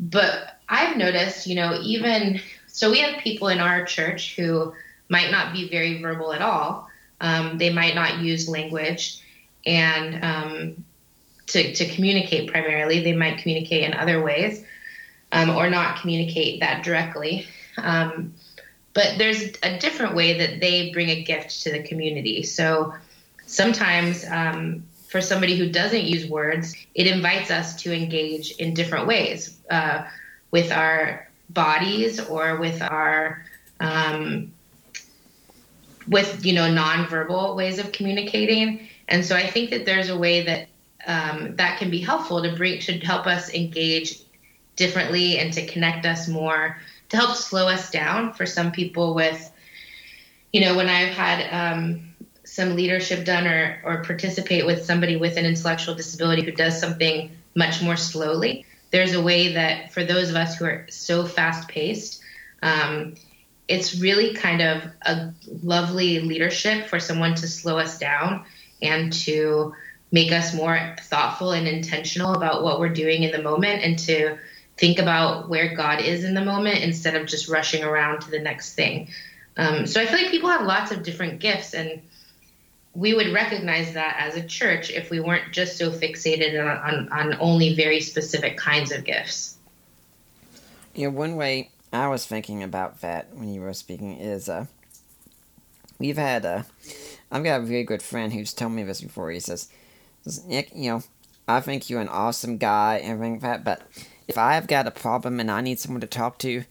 but 0.00 0.58
I've 0.68 0.96
noticed, 0.96 1.46
you 1.46 1.54
know, 1.54 1.78
even 1.82 2.40
so, 2.66 2.90
we 2.90 3.00
have 3.00 3.20
people 3.20 3.48
in 3.48 3.58
our 3.58 3.84
church 3.84 4.36
who 4.36 4.72
might 5.08 5.30
not 5.30 5.52
be 5.52 5.68
very 5.68 6.00
verbal 6.00 6.32
at 6.32 6.40
all. 6.40 6.88
Um, 7.20 7.58
they 7.58 7.72
might 7.72 7.94
not 7.94 8.20
use 8.20 8.48
language, 8.48 9.20
and 9.66 10.24
um, 10.24 10.84
to 11.48 11.74
to 11.74 11.88
communicate 11.88 12.50
primarily, 12.50 13.02
they 13.02 13.16
might 13.16 13.38
communicate 13.38 13.84
in 13.84 13.94
other 13.94 14.22
ways, 14.22 14.64
um, 15.32 15.50
or 15.50 15.68
not 15.68 16.00
communicate 16.00 16.60
that 16.60 16.84
directly. 16.84 17.46
Um, 17.78 18.34
but 18.94 19.18
there's 19.18 19.42
a 19.62 19.78
different 19.78 20.14
way 20.14 20.38
that 20.38 20.60
they 20.60 20.90
bring 20.92 21.08
a 21.08 21.22
gift 21.22 21.62
to 21.62 21.72
the 21.72 21.82
community. 21.82 22.42
So 22.42 22.94
sometimes 23.46 24.24
um, 24.30 24.84
for 25.08 25.20
somebody 25.20 25.56
who 25.56 25.70
doesn't 25.70 26.04
use 26.04 26.26
words, 26.26 26.74
it 26.94 27.06
invites 27.06 27.50
us 27.50 27.74
to 27.82 27.92
engage 27.92 28.52
in 28.52 28.74
different 28.74 29.06
ways 29.06 29.58
uh, 29.70 30.04
with 30.50 30.70
our 30.70 31.28
bodies 31.50 32.20
or 32.20 32.56
with 32.56 32.82
our 32.82 33.44
um, 33.80 34.52
with 36.08 36.44
you 36.44 36.52
know 36.52 36.68
nonverbal 36.68 37.56
ways 37.56 37.78
of 37.78 37.92
communicating. 37.92 38.88
And 39.08 39.24
so 39.24 39.34
I 39.34 39.46
think 39.46 39.70
that 39.70 39.86
there's 39.86 40.10
a 40.10 40.18
way 40.18 40.44
that 40.44 40.68
um, 41.06 41.56
that 41.56 41.78
can 41.78 41.90
be 41.90 42.00
helpful 42.00 42.42
to 42.42 42.54
bring 42.54 42.80
to 42.80 42.92
help 42.98 43.26
us 43.26 43.52
engage 43.52 44.20
differently 44.76 45.38
and 45.38 45.52
to 45.54 45.66
connect 45.66 46.06
us 46.06 46.28
more 46.28 46.76
to 47.08 47.16
help 47.16 47.34
slow 47.34 47.66
us 47.66 47.90
down 47.90 48.32
for 48.32 48.46
some 48.46 48.70
people 48.70 49.14
with 49.14 49.50
you 50.52 50.60
know 50.60 50.76
when 50.76 50.88
I've 50.88 51.14
had 51.14 51.48
um, 51.50 52.07
some 52.58 52.74
leadership 52.74 53.24
done 53.24 53.46
or, 53.46 53.80
or 53.84 54.02
participate 54.02 54.66
with 54.66 54.84
somebody 54.84 55.14
with 55.14 55.36
an 55.36 55.46
intellectual 55.46 55.94
disability 55.94 56.42
who 56.42 56.50
does 56.50 56.80
something 56.80 57.30
much 57.54 57.80
more 57.80 57.96
slowly, 57.96 58.66
there's 58.90 59.14
a 59.14 59.22
way 59.22 59.52
that 59.52 59.92
for 59.92 60.02
those 60.04 60.28
of 60.28 60.34
us 60.34 60.56
who 60.56 60.64
are 60.64 60.84
so 60.90 61.24
fast 61.24 61.68
paced, 61.68 62.20
um, 62.60 63.14
it's 63.68 64.00
really 64.00 64.34
kind 64.34 64.60
of 64.60 64.82
a 65.02 65.32
lovely 65.62 66.18
leadership 66.18 66.88
for 66.88 66.98
someone 66.98 67.36
to 67.36 67.46
slow 67.46 67.78
us 67.78 67.96
down 67.96 68.44
and 68.82 69.12
to 69.12 69.72
make 70.10 70.32
us 70.32 70.52
more 70.52 70.96
thoughtful 71.02 71.52
and 71.52 71.68
intentional 71.68 72.34
about 72.34 72.64
what 72.64 72.80
we're 72.80 72.88
doing 72.88 73.22
in 73.22 73.30
the 73.30 73.40
moment 73.40 73.84
and 73.84 74.00
to 74.00 74.36
think 74.76 74.98
about 74.98 75.48
where 75.48 75.76
God 75.76 76.00
is 76.00 76.24
in 76.24 76.34
the 76.34 76.44
moment 76.44 76.78
instead 76.80 77.14
of 77.14 77.28
just 77.28 77.48
rushing 77.48 77.84
around 77.84 78.22
to 78.22 78.32
the 78.32 78.40
next 78.40 78.74
thing. 78.74 79.10
Um, 79.56 79.86
so 79.86 80.00
I 80.00 80.06
feel 80.06 80.18
like 80.18 80.32
people 80.32 80.50
have 80.50 80.66
lots 80.66 80.90
of 80.90 81.04
different 81.04 81.38
gifts 81.38 81.72
and 81.72 82.02
we 82.98 83.14
would 83.14 83.32
recognize 83.32 83.92
that 83.92 84.16
as 84.18 84.34
a 84.34 84.42
church 84.42 84.90
if 84.90 85.08
we 85.08 85.20
weren't 85.20 85.52
just 85.52 85.78
so 85.78 85.88
fixated 85.88 86.60
on, 86.60 86.66
on, 86.78 87.08
on 87.12 87.38
only 87.38 87.72
very 87.76 88.00
specific 88.00 88.56
kinds 88.56 88.90
of 88.90 89.04
gifts. 89.04 89.56
Yeah, 90.96 91.06
one 91.06 91.36
way 91.36 91.70
I 91.92 92.08
was 92.08 92.26
thinking 92.26 92.60
about 92.60 93.00
that 93.02 93.28
when 93.32 93.54
you 93.54 93.60
were 93.60 93.72
speaking 93.72 94.18
is 94.18 94.48
uh, 94.48 94.66
we've 96.00 96.16
had 96.16 96.44
uh, 96.44 96.64
I've 97.30 97.44
got 97.44 97.60
a 97.60 97.64
very 97.64 97.84
good 97.84 98.02
friend 98.02 98.32
who's 98.32 98.52
told 98.52 98.72
me 98.72 98.82
this 98.82 99.00
before. 99.00 99.30
He 99.30 99.38
says, 99.38 99.68
Nick, 100.44 100.70
you 100.74 100.90
know, 100.90 101.02
I 101.46 101.60
think 101.60 101.88
you're 101.88 102.00
an 102.00 102.08
awesome 102.08 102.58
guy 102.58 102.96
and 102.96 103.12
everything 103.12 103.34
like 103.34 103.42
that, 103.42 103.64
but 103.64 103.82
if 104.26 104.36
I've 104.36 104.66
got 104.66 104.88
a 104.88 104.90
problem 104.90 105.38
and 105.38 105.52
I 105.52 105.60
need 105.60 105.78
someone 105.78 106.00
to 106.00 106.08
talk 106.08 106.38
to, 106.38 106.64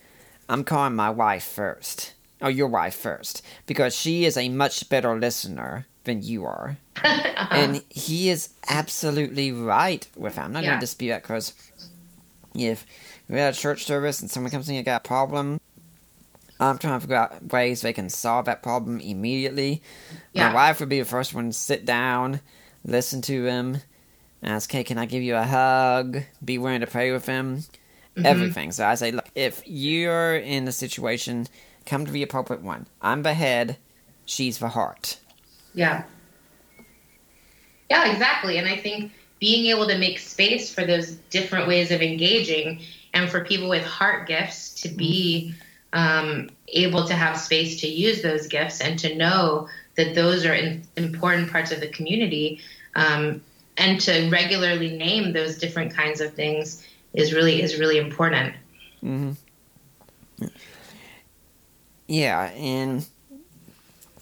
I'm 0.49 0.65
calling 0.65 0.93
my 0.93 1.09
wife 1.09 1.45
first. 1.45 2.15
Oh, 2.41 2.49
your 2.49 2.67
wife 2.67 2.95
first. 2.95 3.41
Because 3.65 3.95
she 3.95 4.25
is 4.25 4.35
a 4.35 4.49
much 4.49 4.89
better 4.89 5.17
listener 5.17 5.87
than 6.07 6.23
you 6.23 6.45
are. 6.45 6.77
uh-huh. 7.03 7.47
And 7.51 7.83
he 7.89 8.29
is 8.29 8.49
absolutely 8.67 9.51
right 9.51 10.07
with 10.15 10.35
that. 10.35 10.45
I'm 10.45 10.51
not 10.51 10.63
yeah. 10.63 10.69
going 10.69 10.79
to 10.79 10.83
dispute 10.83 11.09
that 11.09 11.21
because 11.21 11.53
if 12.55 12.85
we're 13.29 13.37
at 13.37 13.55
a 13.55 13.59
church 13.59 13.85
service 13.85 14.19
and 14.19 14.31
someone 14.31 14.51
comes 14.51 14.67
in 14.67 14.75
and 14.75 14.85
got 14.85 15.05
a 15.05 15.07
problem, 15.07 15.59
I'm 16.59 16.77
trying 16.79 16.95
to 16.95 17.01
figure 17.01 17.15
out 17.15 17.51
ways 17.51 17.81
they 17.81 17.93
can 17.93 18.09
solve 18.09 18.45
that 18.45 18.63
problem 18.63 18.99
immediately. 18.99 19.83
Yeah. 20.33 20.49
My 20.49 20.55
wife 20.55 20.79
would 20.79 20.89
be 20.89 20.99
the 20.99 21.05
first 21.05 21.33
one 21.33 21.47
to 21.51 21.53
sit 21.53 21.85
down, 21.85 22.41
listen 22.83 23.21
to 23.23 23.45
him, 23.45 23.77
ask, 24.41 24.71
hey, 24.71 24.83
can 24.83 24.97
I 24.97 25.05
give 25.05 25.21
you 25.21 25.35
a 25.35 25.43
hug? 25.43 26.23
Be 26.43 26.57
willing 26.57 26.81
to 26.81 26.87
pray 26.87 27.11
with 27.11 27.25
him. 27.25 27.57
Mm-hmm. 27.57 28.25
Everything. 28.25 28.71
So 28.71 28.85
I 28.85 28.95
say, 28.95 29.11
look, 29.11 29.29
if 29.35 29.61
you're 29.67 30.37
in 30.37 30.67
a 30.67 30.71
situation, 30.71 31.45
come 31.85 32.05
to 32.05 32.11
the 32.11 32.23
appropriate 32.23 32.63
one. 32.63 32.87
I'm 32.99 33.21
the 33.21 33.35
head, 33.35 33.77
she's 34.25 34.57
the 34.57 34.69
heart. 34.69 35.19
Yeah. 35.73 36.03
Yeah, 37.89 38.11
exactly. 38.11 38.57
And 38.57 38.67
I 38.67 38.77
think 38.77 39.11
being 39.39 39.67
able 39.67 39.87
to 39.87 39.97
make 39.97 40.19
space 40.19 40.73
for 40.73 40.85
those 40.85 41.11
different 41.29 41.67
ways 41.67 41.91
of 41.91 42.01
engaging 42.01 42.81
and 43.13 43.29
for 43.29 43.45
people 43.45 43.69
with 43.69 43.83
heart 43.83 44.27
gifts 44.27 44.73
to 44.81 44.89
be 44.89 45.53
um, 45.93 46.49
able 46.69 47.05
to 47.05 47.13
have 47.13 47.37
space 47.37 47.79
to 47.81 47.87
use 47.87 48.21
those 48.21 48.47
gifts 48.47 48.81
and 48.81 48.99
to 48.99 49.15
know 49.15 49.67
that 49.95 50.15
those 50.15 50.45
are 50.45 50.53
in, 50.53 50.83
important 50.95 51.51
parts 51.51 51.71
of 51.71 51.79
the 51.79 51.87
community 51.87 52.59
um, 52.95 53.41
and 53.77 53.99
to 54.01 54.29
regularly 54.29 54.97
name 54.97 55.33
those 55.33 55.57
different 55.57 55.93
kinds 55.93 56.19
of 56.19 56.33
things 56.33 56.85
is 57.13 57.33
really 57.33 57.61
is 57.61 57.79
really 57.79 57.97
important. 57.97 58.55
Mm-hmm. 59.03 59.31
Yeah, 62.07 62.45
and 62.51 63.05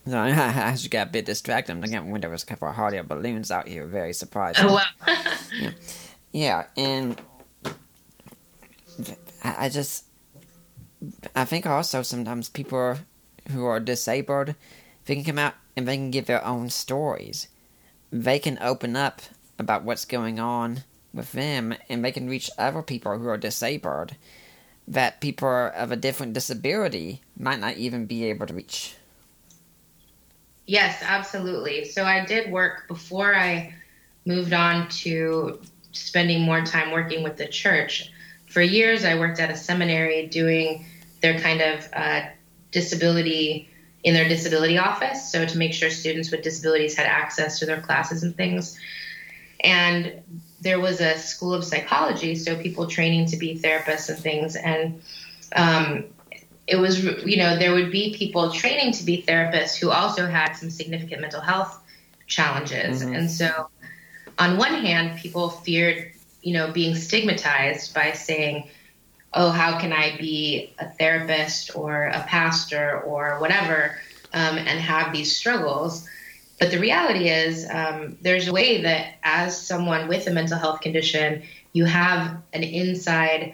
so 0.07 0.17
I 0.19 0.71
just 0.71 0.91
got 0.91 1.07
a 1.07 1.11
bit 1.11 1.25
distracted. 1.25 1.71
I'm 1.71 1.81
looking 1.81 2.11
when 2.11 2.21
there 2.21 2.29
was 2.29 2.43
a 2.43 2.45
couple 2.45 2.67
of 2.67 2.93
air 2.93 3.03
balloons 3.03 3.51
out 3.51 3.67
here. 3.67 3.85
Very 3.85 4.13
surprised. 4.13 4.59
Oh 4.61 4.75
wow! 4.75 4.83
yeah. 5.59 5.71
yeah, 6.31 6.65
and 6.77 7.19
I, 9.43 9.65
I 9.65 9.69
just 9.69 10.05
I 11.35 11.45
think 11.45 11.65
also 11.65 12.01
sometimes 12.01 12.49
people 12.49 12.97
who 13.51 13.65
are 13.65 13.79
disabled, 13.79 14.55
they 15.05 15.15
can 15.15 15.23
come 15.23 15.39
out 15.39 15.53
and 15.75 15.87
they 15.87 15.97
can 15.97 16.11
give 16.11 16.25
their 16.25 16.43
own 16.45 16.69
stories. 16.69 17.47
They 18.11 18.39
can 18.39 18.57
open 18.61 18.95
up 18.95 19.21
about 19.59 19.83
what's 19.83 20.05
going 20.05 20.39
on 20.39 20.83
with 21.13 21.31
them, 21.31 21.73
and 21.89 22.03
they 22.03 22.11
can 22.11 22.29
reach 22.29 22.49
other 22.57 22.81
people 22.81 23.17
who 23.17 23.27
are 23.27 23.37
disabled 23.37 24.15
that 24.87 25.21
people 25.21 25.71
of 25.73 25.91
a 25.91 25.95
different 25.95 26.33
disability 26.33 27.21
might 27.37 27.59
not 27.59 27.77
even 27.77 28.05
be 28.05 28.25
able 28.25 28.45
to 28.45 28.53
reach. 28.53 28.95
Yes, 30.67 31.01
absolutely. 31.03 31.85
So 31.85 32.05
I 32.05 32.25
did 32.25 32.51
work 32.51 32.87
before 32.87 33.35
I 33.35 33.73
moved 34.25 34.53
on 34.53 34.89
to 34.89 35.61
spending 35.91 36.41
more 36.41 36.65
time 36.65 36.91
working 36.91 37.23
with 37.23 37.37
the 37.37 37.47
church. 37.47 38.11
For 38.47 38.61
years, 38.61 39.05
I 39.05 39.19
worked 39.19 39.39
at 39.39 39.51
a 39.51 39.55
seminary 39.55 40.27
doing 40.27 40.85
their 41.21 41.39
kind 41.39 41.61
of 41.61 41.87
uh, 41.93 42.21
disability 42.71 43.69
in 44.03 44.13
their 44.13 44.27
disability 44.27 44.77
office, 44.77 45.31
so 45.31 45.45
to 45.45 45.57
make 45.57 45.73
sure 45.73 45.89
students 45.89 46.29
with 46.31 46.43
disabilities 46.43 46.95
had 46.95 47.07
access 47.07 47.59
to 47.59 47.65
their 47.65 47.81
classes 47.81 48.21
and 48.21 48.35
things. 48.35 48.79
And 49.61 50.21
there 50.61 50.79
was 50.79 51.01
a 51.01 51.17
school 51.17 51.53
of 51.53 51.63
psychology, 51.63 52.35
so 52.35 52.55
people 52.61 52.87
training 52.87 53.27
to 53.27 53.37
be 53.37 53.57
therapists 53.57 54.09
and 54.09 54.19
things. 54.19 54.55
And 54.55 55.01
um, 55.55 56.05
it 56.67 56.77
was 56.77 57.03
you 57.03 57.37
know 57.37 57.57
there 57.57 57.73
would 57.73 57.91
be 57.91 58.15
people 58.15 58.51
training 58.51 58.91
to 58.91 59.03
be 59.03 59.23
therapists 59.27 59.75
who 59.75 59.89
also 59.89 60.25
had 60.25 60.53
some 60.53 60.69
significant 60.69 61.21
mental 61.21 61.41
health 61.41 61.79
challenges 62.27 63.03
mm-hmm. 63.03 63.13
and 63.13 63.31
so 63.31 63.69
on 64.39 64.57
one 64.57 64.73
hand 64.73 65.19
people 65.19 65.49
feared 65.49 66.11
you 66.41 66.53
know 66.53 66.71
being 66.71 66.95
stigmatized 66.95 67.93
by 67.93 68.11
saying 68.11 68.67
oh 69.33 69.49
how 69.49 69.79
can 69.79 69.93
i 69.93 70.17
be 70.17 70.73
a 70.79 70.89
therapist 70.91 71.75
or 71.75 72.05
a 72.05 72.21
pastor 72.21 73.01
or 73.01 73.39
whatever 73.39 73.97
um, 74.33 74.57
and 74.57 74.79
have 74.79 75.13
these 75.13 75.35
struggles 75.35 76.07
but 76.59 76.71
the 76.71 76.79
reality 76.79 77.27
is 77.27 77.67
um, 77.69 78.17
there's 78.21 78.47
a 78.47 78.53
way 78.53 78.81
that 78.81 79.15
as 79.23 79.59
someone 79.59 80.07
with 80.07 80.25
a 80.25 80.31
mental 80.31 80.57
health 80.57 80.81
condition 80.81 81.43
you 81.73 81.85
have 81.85 82.37
an 82.53 82.63
inside 82.63 83.53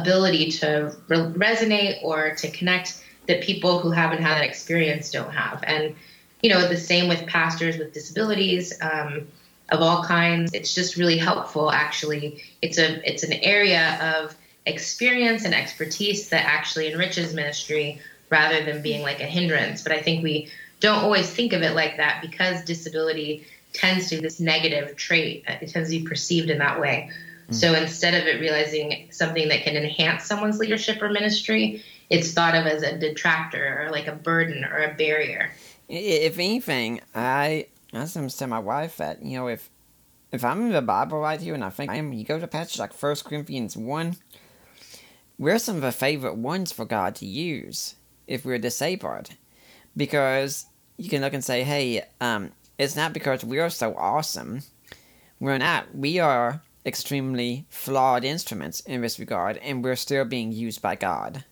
ability 0.00 0.50
to 0.50 0.94
re- 1.08 1.18
resonate 1.18 2.02
or 2.02 2.34
to 2.36 2.50
connect 2.50 3.02
that 3.28 3.42
people 3.42 3.78
who 3.78 3.90
haven't 3.90 4.22
had 4.22 4.36
that 4.36 4.44
experience 4.44 5.10
don't 5.10 5.32
have. 5.32 5.62
And, 5.64 5.94
you 6.42 6.50
know, 6.50 6.68
the 6.68 6.76
same 6.76 7.08
with 7.08 7.26
pastors 7.26 7.78
with 7.78 7.92
disabilities 7.92 8.72
um, 8.82 9.28
of 9.68 9.80
all 9.80 10.04
kinds. 10.04 10.52
It's 10.52 10.74
just 10.74 10.96
really 10.96 11.18
helpful, 11.18 11.70
actually. 11.70 12.42
It's 12.60 12.78
a 12.78 13.08
it's 13.08 13.22
an 13.22 13.32
area 13.32 14.16
of 14.16 14.36
experience 14.66 15.44
and 15.44 15.54
expertise 15.54 16.28
that 16.30 16.44
actually 16.44 16.92
enriches 16.92 17.34
ministry 17.34 18.00
rather 18.30 18.64
than 18.64 18.82
being 18.82 19.02
like 19.02 19.20
a 19.20 19.26
hindrance. 19.26 19.82
But 19.82 19.92
I 19.92 20.02
think 20.02 20.22
we 20.22 20.48
don't 20.80 21.02
always 21.02 21.30
think 21.30 21.52
of 21.52 21.62
it 21.62 21.74
like 21.74 21.96
that 21.98 22.22
because 22.22 22.64
disability 22.64 23.46
tends 23.72 24.08
to 24.10 24.20
this 24.20 24.40
negative 24.40 24.96
trait. 24.96 25.44
It 25.46 25.68
tends 25.68 25.90
to 25.90 25.98
be 25.98 26.06
perceived 26.06 26.50
in 26.50 26.58
that 26.58 26.80
way. 26.80 27.10
Mm. 27.48 27.54
So 27.54 27.74
instead 27.74 28.14
of 28.14 28.26
it 28.26 28.40
realizing 28.40 29.08
something 29.10 29.48
that 29.48 29.62
can 29.62 29.76
enhance 29.76 30.24
someone's 30.24 30.58
leadership 30.58 31.00
or 31.02 31.08
ministry, 31.08 31.82
it's 32.10 32.32
thought 32.32 32.54
of 32.54 32.66
as 32.66 32.82
a 32.82 32.98
detractor 32.98 33.82
or 33.82 33.90
like 33.90 34.06
a 34.06 34.12
burden 34.12 34.64
or 34.64 34.82
a 34.84 34.94
barrier. 34.94 35.50
If 35.88 36.38
anything, 36.38 37.00
I 37.14 37.66
I 37.92 38.04
sometimes 38.06 38.36
tell 38.36 38.48
my 38.48 38.58
wife 38.58 38.96
that 38.96 39.22
you 39.22 39.38
know 39.38 39.48
if 39.48 39.70
if 40.30 40.44
I'm 40.44 40.62
in 40.62 40.72
the 40.72 40.82
Bible 40.82 41.20
right 41.20 41.40
here 41.40 41.54
and 41.54 41.64
I 41.64 41.70
think 41.70 41.90
I 41.90 41.96
am, 41.96 42.12
you 42.12 42.24
go 42.24 42.38
to 42.38 42.46
passage 42.46 42.78
like 42.78 42.92
First 42.92 43.24
Corinthians 43.24 43.76
one. 43.76 44.16
We're 45.38 45.58
some 45.58 45.76
of 45.76 45.82
the 45.82 45.92
favorite 45.92 46.36
ones 46.36 46.72
for 46.72 46.84
God 46.84 47.14
to 47.16 47.26
use 47.26 47.96
if 48.26 48.44
we're 48.44 48.58
disabled, 48.58 49.30
because 49.96 50.66
you 50.96 51.08
can 51.08 51.20
look 51.20 51.34
and 51.34 51.44
say, 51.44 51.64
hey, 51.64 52.04
um, 52.20 52.52
it's 52.78 52.94
not 52.94 53.12
because 53.12 53.44
we 53.44 53.58
are 53.58 53.70
so 53.70 53.94
awesome. 53.96 54.62
We're 55.40 55.58
not. 55.58 55.94
We 55.94 56.18
are 56.20 56.62
extremely 56.84 57.66
flawed 57.68 58.24
instruments 58.24 58.80
in 58.80 59.00
this 59.00 59.18
regard, 59.18 59.56
and 59.58 59.84
we're 59.84 59.96
still 59.96 60.24
being 60.24 60.52
used 60.52 60.82
by 60.82 60.96
God. 60.96 61.44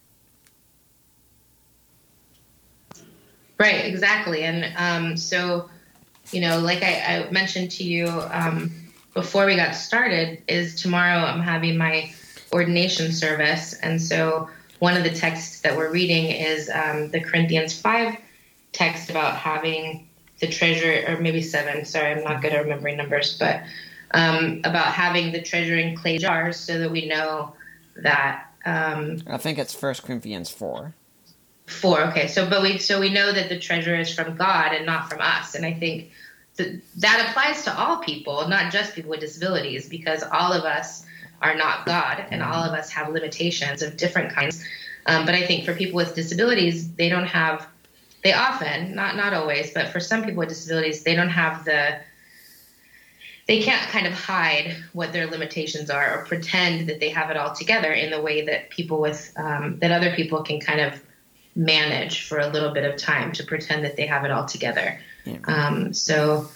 Right, 3.58 3.84
exactly. 3.84 4.42
And 4.42 4.72
um, 4.76 5.16
so, 5.18 5.68
you 6.32 6.40
know, 6.40 6.60
like 6.60 6.82
I, 6.82 7.26
I 7.26 7.30
mentioned 7.30 7.70
to 7.72 7.84
you 7.84 8.08
um, 8.08 8.70
before 9.12 9.44
we 9.44 9.54
got 9.54 9.74
started, 9.74 10.42
is 10.48 10.80
tomorrow 10.80 11.18
I'm 11.18 11.40
having 11.40 11.76
my 11.76 12.10
ordination 12.52 13.12
service. 13.12 13.74
And 13.74 14.00
so 14.00 14.48
one 14.78 14.96
of 14.96 15.04
the 15.04 15.10
texts 15.10 15.60
that 15.60 15.76
we're 15.76 15.92
reading 15.92 16.26
is 16.26 16.70
um, 16.70 17.10
the 17.10 17.20
Corinthians 17.20 17.78
5 17.78 18.16
text 18.72 19.10
about 19.10 19.36
having 19.36 20.08
the 20.40 20.48
treasure, 20.48 21.04
or 21.06 21.20
maybe 21.20 21.42
7. 21.42 21.84
Sorry, 21.84 22.12
I'm 22.12 22.24
not 22.24 22.40
good 22.40 22.52
at 22.52 22.62
remembering 22.62 22.96
numbers, 22.96 23.36
but 23.38 23.62
um, 24.12 24.60
about 24.64 24.86
having 24.86 25.32
the 25.32 25.40
treasure 25.40 25.76
in 25.76 25.96
clay 25.96 26.18
jars 26.18 26.56
so 26.56 26.78
that 26.78 26.90
we 26.90 27.06
know 27.06 27.54
that. 27.96 28.46
Um, 28.64 29.22
I 29.26 29.38
think 29.38 29.58
it's 29.58 29.74
First 29.74 30.02
Corinthians 30.02 30.50
4. 30.50 30.94
Four. 31.66 32.00
Okay. 32.08 32.26
So, 32.26 32.48
but 32.50 32.62
we 32.62 32.78
so 32.78 32.98
we 33.00 33.10
know 33.10 33.32
that 33.32 33.48
the 33.48 33.58
treasure 33.58 33.94
is 33.94 34.12
from 34.12 34.36
God 34.36 34.72
and 34.72 34.84
not 34.84 35.08
from 35.08 35.20
us, 35.20 35.54
and 35.54 35.64
I 35.64 35.72
think 35.72 36.10
that 36.56 36.80
that 36.96 37.28
applies 37.28 37.62
to 37.64 37.78
all 37.78 37.98
people, 37.98 38.48
not 38.48 38.72
just 38.72 38.94
people 38.94 39.10
with 39.10 39.20
disabilities, 39.20 39.88
because 39.88 40.24
all 40.24 40.52
of 40.52 40.64
us 40.64 41.06
are 41.40 41.54
not 41.54 41.86
God, 41.86 42.26
and 42.30 42.42
all 42.42 42.64
of 42.64 42.72
us 42.72 42.90
have 42.90 43.10
limitations 43.10 43.82
of 43.82 43.96
different 43.96 44.32
kinds. 44.32 44.64
Um, 45.06 45.24
but 45.24 45.34
I 45.34 45.46
think 45.46 45.64
for 45.64 45.72
people 45.72 45.96
with 45.96 46.14
disabilities, 46.14 46.92
they 46.94 47.08
don't 47.08 47.26
have. 47.26 47.68
They 48.24 48.32
often, 48.32 48.94
not 48.94 49.14
not 49.16 49.32
always, 49.32 49.70
but 49.72 49.88
for 49.88 50.00
some 50.00 50.24
people 50.24 50.40
with 50.40 50.48
disabilities, 50.48 51.04
they 51.04 51.14
don't 51.14 51.30
have 51.30 51.64
the 51.64 52.00
they 53.50 53.60
can't 53.60 53.82
kind 53.90 54.06
of 54.06 54.12
hide 54.12 54.76
what 54.92 55.12
their 55.12 55.26
limitations 55.26 55.90
are 55.90 56.20
or 56.20 56.24
pretend 56.24 56.88
that 56.88 57.00
they 57.00 57.08
have 57.08 57.30
it 57.30 57.36
all 57.36 57.52
together 57.52 57.92
in 57.92 58.08
the 58.12 58.22
way 58.22 58.42
that 58.42 58.70
people 58.70 59.00
with 59.00 59.32
um, 59.36 59.76
that 59.80 59.90
other 59.90 60.14
people 60.14 60.44
can 60.44 60.60
kind 60.60 60.80
of 60.80 61.02
manage 61.56 62.28
for 62.28 62.38
a 62.38 62.46
little 62.46 62.72
bit 62.72 62.84
of 62.84 62.96
time 62.96 63.32
to 63.32 63.42
pretend 63.42 63.84
that 63.84 63.96
they 63.96 64.06
have 64.06 64.24
it 64.24 64.30
all 64.30 64.44
together. 64.44 65.00
Yeah. 65.24 65.38
Um, 65.48 65.92
so 65.92 66.48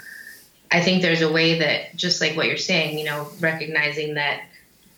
I 0.71 0.83
think 0.83 1.03
there's 1.03 1.21
a 1.21 1.33
way 1.33 1.59
that, 1.59 1.97
just 1.97 2.21
like 2.21 2.37
what 2.37 2.47
you're 2.47 2.57
saying, 2.57 2.97
you 2.97 3.07
know, 3.07 3.27
recognizing 3.41 4.15
that 4.15 4.45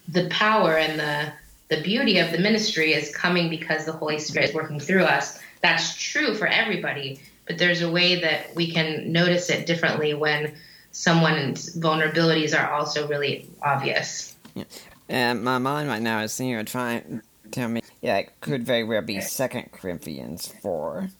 the 0.06 0.28
power 0.28 0.76
and 0.76 1.00
the 1.00 1.32
the 1.74 1.80
beauty 1.80 2.18
of 2.18 2.30
the 2.30 2.38
ministry 2.38 2.92
is 2.92 3.10
coming 3.16 3.48
because 3.48 3.86
the 3.86 3.92
Holy 3.92 4.18
Spirit 4.18 4.50
is 4.50 4.54
working 4.54 4.80
through 4.80 5.04
us. 5.04 5.40
That's 5.62 5.96
true 5.96 6.34
for 6.34 6.46
everybody, 6.46 7.22
but 7.46 7.56
there's 7.56 7.80
a 7.80 7.90
way 7.90 8.20
that 8.20 8.54
we 8.54 8.70
can 8.70 9.10
notice 9.12 9.48
it 9.48 9.64
differently 9.64 10.12
when 10.12 10.52
someone's 10.96 11.76
vulnerabilities 11.76 12.58
are 12.58 12.72
also 12.72 13.06
really 13.06 13.46
obvious. 13.62 14.34
Yeah. 14.54 14.64
And 15.10 15.44
my 15.44 15.58
mind 15.58 15.88
right 15.88 16.00
now 16.00 16.20
is 16.20 16.32
sitting 16.32 16.52
here 16.52 16.64
trying 16.64 17.20
to 17.44 17.50
tell 17.50 17.68
me. 17.68 17.82
Yeah, 18.00 18.16
it 18.16 18.40
could 18.40 18.64
very 18.64 18.82
well 18.82 19.02
be 19.02 19.20
Second 19.20 19.72
Corinthians 19.72 20.52
four, 20.62 21.10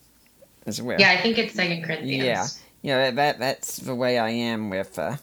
as 0.65 0.81
well. 0.81 0.99
Yeah, 0.99 1.11
I 1.11 1.21
think 1.21 1.37
it's 1.37 1.53
Second 1.53 1.83
Corinthians. 1.83 2.59
Yeah, 2.81 2.99
yeah. 2.99 3.11
That 3.11 3.39
that's 3.39 3.77
the 3.77 3.93
way 3.93 4.17
I 4.17 4.29
am 4.29 4.71
with 4.71 4.97
uh, 4.97 5.17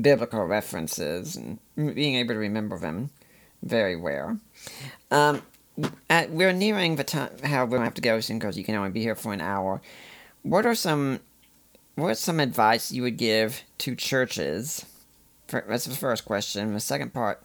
biblical 0.00 0.44
references 0.44 1.36
and 1.36 1.58
being 1.74 2.14
able 2.14 2.34
to 2.34 2.38
remember 2.38 2.78
them 2.78 3.10
very 3.62 3.96
well. 3.96 4.38
Um, 5.10 5.42
at, 6.08 6.30
we're 6.30 6.52
nearing 6.52 6.96
the 6.96 7.04
time 7.04 7.30
how 7.42 7.66
we'll 7.66 7.80
have 7.80 7.94
to 7.94 8.00
go 8.00 8.20
soon 8.20 8.38
because 8.38 8.56
you 8.56 8.64
can 8.64 8.76
only 8.76 8.90
be 8.90 9.02
here 9.02 9.16
for 9.16 9.32
an 9.32 9.40
hour. 9.40 9.82
What 10.42 10.64
are 10.64 10.76
some 10.76 11.20
what's 11.96 12.20
some 12.20 12.40
advice 12.40 12.92
you 12.92 13.02
would 13.02 13.16
give 13.16 13.62
to 13.78 13.96
churches? 13.96 14.86
For, 15.48 15.64
that's 15.68 15.84
the 15.84 15.94
first 15.94 16.24
question. 16.24 16.72
The 16.72 16.80
second 16.80 17.12
part 17.12 17.42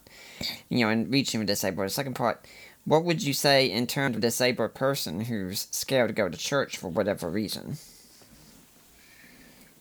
you 0.69 0.79
know, 0.79 0.89
in 0.89 1.09
reaching 1.09 1.39
the 1.39 1.45
disabled. 1.45 1.87
The 1.87 1.91
second 1.91 2.15
part, 2.15 2.45
what 2.85 3.03
would 3.03 3.23
you 3.23 3.33
say 3.33 3.69
in 3.69 3.87
terms 3.87 4.15
of 4.15 4.19
a 4.19 4.21
disabled 4.21 4.73
person 4.73 5.21
who's 5.21 5.67
scared 5.71 6.09
to 6.09 6.13
go 6.13 6.29
to 6.29 6.37
church 6.37 6.77
for 6.77 6.87
whatever 6.87 7.29
reason? 7.29 7.77